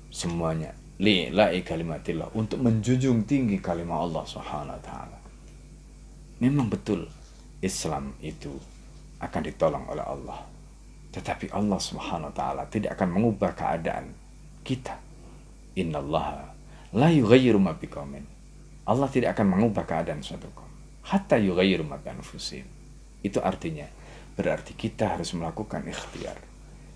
semuanya 0.09 0.73
li'la'i 1.01 1.61
kalimatillah 1.61 2.33
untuk 2.33 2.61
menjunjung 2.65 3.29
tinggi 3.29 3.61
kalimat 3.61 4.01
Allah 4.05 4.25
Subhanahu 4.25 4.77
wa 4.77 4.83
taala. 4.83 5.19
Memang 6.41 6.73
betul 6.73 7.07
Islam 7.61 8.17
itu 8.25 8.53
akan 9.21 9.43
ditolong 9.45 9.85
oleh 9.89 10.05
Allah. 10.05 10.41
Tetapi 11.15 11.53
Allah 11.55 11.79
Subhanahu 11.79 12.35
taala 12.35 12.67
tidak 12.69 12.99
akan 12.99 13.09
mengubah 13.15 13.53
keadaan 13.55 14.11
kita. 14.67 14.99
Innallaha 15.75 16.55
la 16.95 17.09
yughayyiru 17.11 17.59
ma 17.61 17.75
biqaumin. 17.75 18.25
Allah 18.85 19.09
tidak 19.09 19.37
akan 19.37 19.57
mengubah 19.59 19.85
keadaan 19.89 20.21
suatu 20.21 20.49
kaum 20.53 20.75
hatta 21.05 21.37
yughayyiru 21.37 21.85
ma 21.85 22.01
Itu 23.25 23.39
artinya 23.41 23.89
berarti 24.37 24.73
kita 24.73 25.17
harus 25.17 25.33
melakukan 25.37 25.85
ikhtiar. 25.85 26.37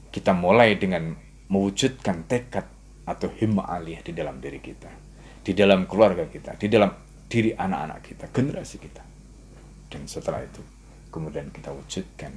Kita 0.09 0.33
mulai 0.33 0.81
dengan 0.81 1.13
mewujudkan 1.49 2.29
tekad 2.29 2.69
atau 3.09 3.29
himmah 3.33 3.69
aliyah 3.73 4.05
di 4.05 4.13
dalam 4.13 4.37
diri 4.41 4.61
kita, 4.61 4.93
di 5.41 5.53
dalam 5.57 5.89
keluarga 5.89 6.29
kita, 6.29 6.61
di 6.61 6.69
dalam 6.69 6.93
diri 7.29 7.57
anak-anak 7.57 8.01
kita, 8.05 8.25
generasi 8.29 8.77
kita. 8.77 9.05
Dan 9.89 10.05
setelah 10.05 10.45
itu, 10.45 10.61
kemudian 11.09 11.49
kita 11.49 11.73
wujudkan 11.73 12.33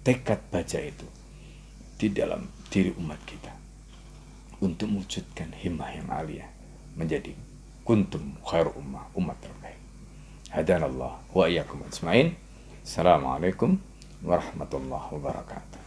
tekad 0.00 0.40
baca 0.48 0.78
itu 0.80 1.06
di 2.00 2.08
dalam 2.10 2.48
diri 2.72 2.90
umat 2.96 3.20
kita 3.28 3.52
untuk 4.64 4.88
mewujudkan 4.88 5.52
himmah 5.52 5.90
yang 5.92 6.08
aliyah 6.08 6.50
menjadi 6.96 7.36
kuntum 7.84 8.40
khair 8.46 8.72
ummah, 8.72 9.04
umat 9.18 9.36
terbaik. 9.42 9.78
Hadanallah 10.48 11.20
wa 11.32 11.44
iyyakum. 11.44 11.84
Assalamualaikum 12.82 13.76
warahmatullahi 14.24 15.08
wabarakatuh. 15.12 15.81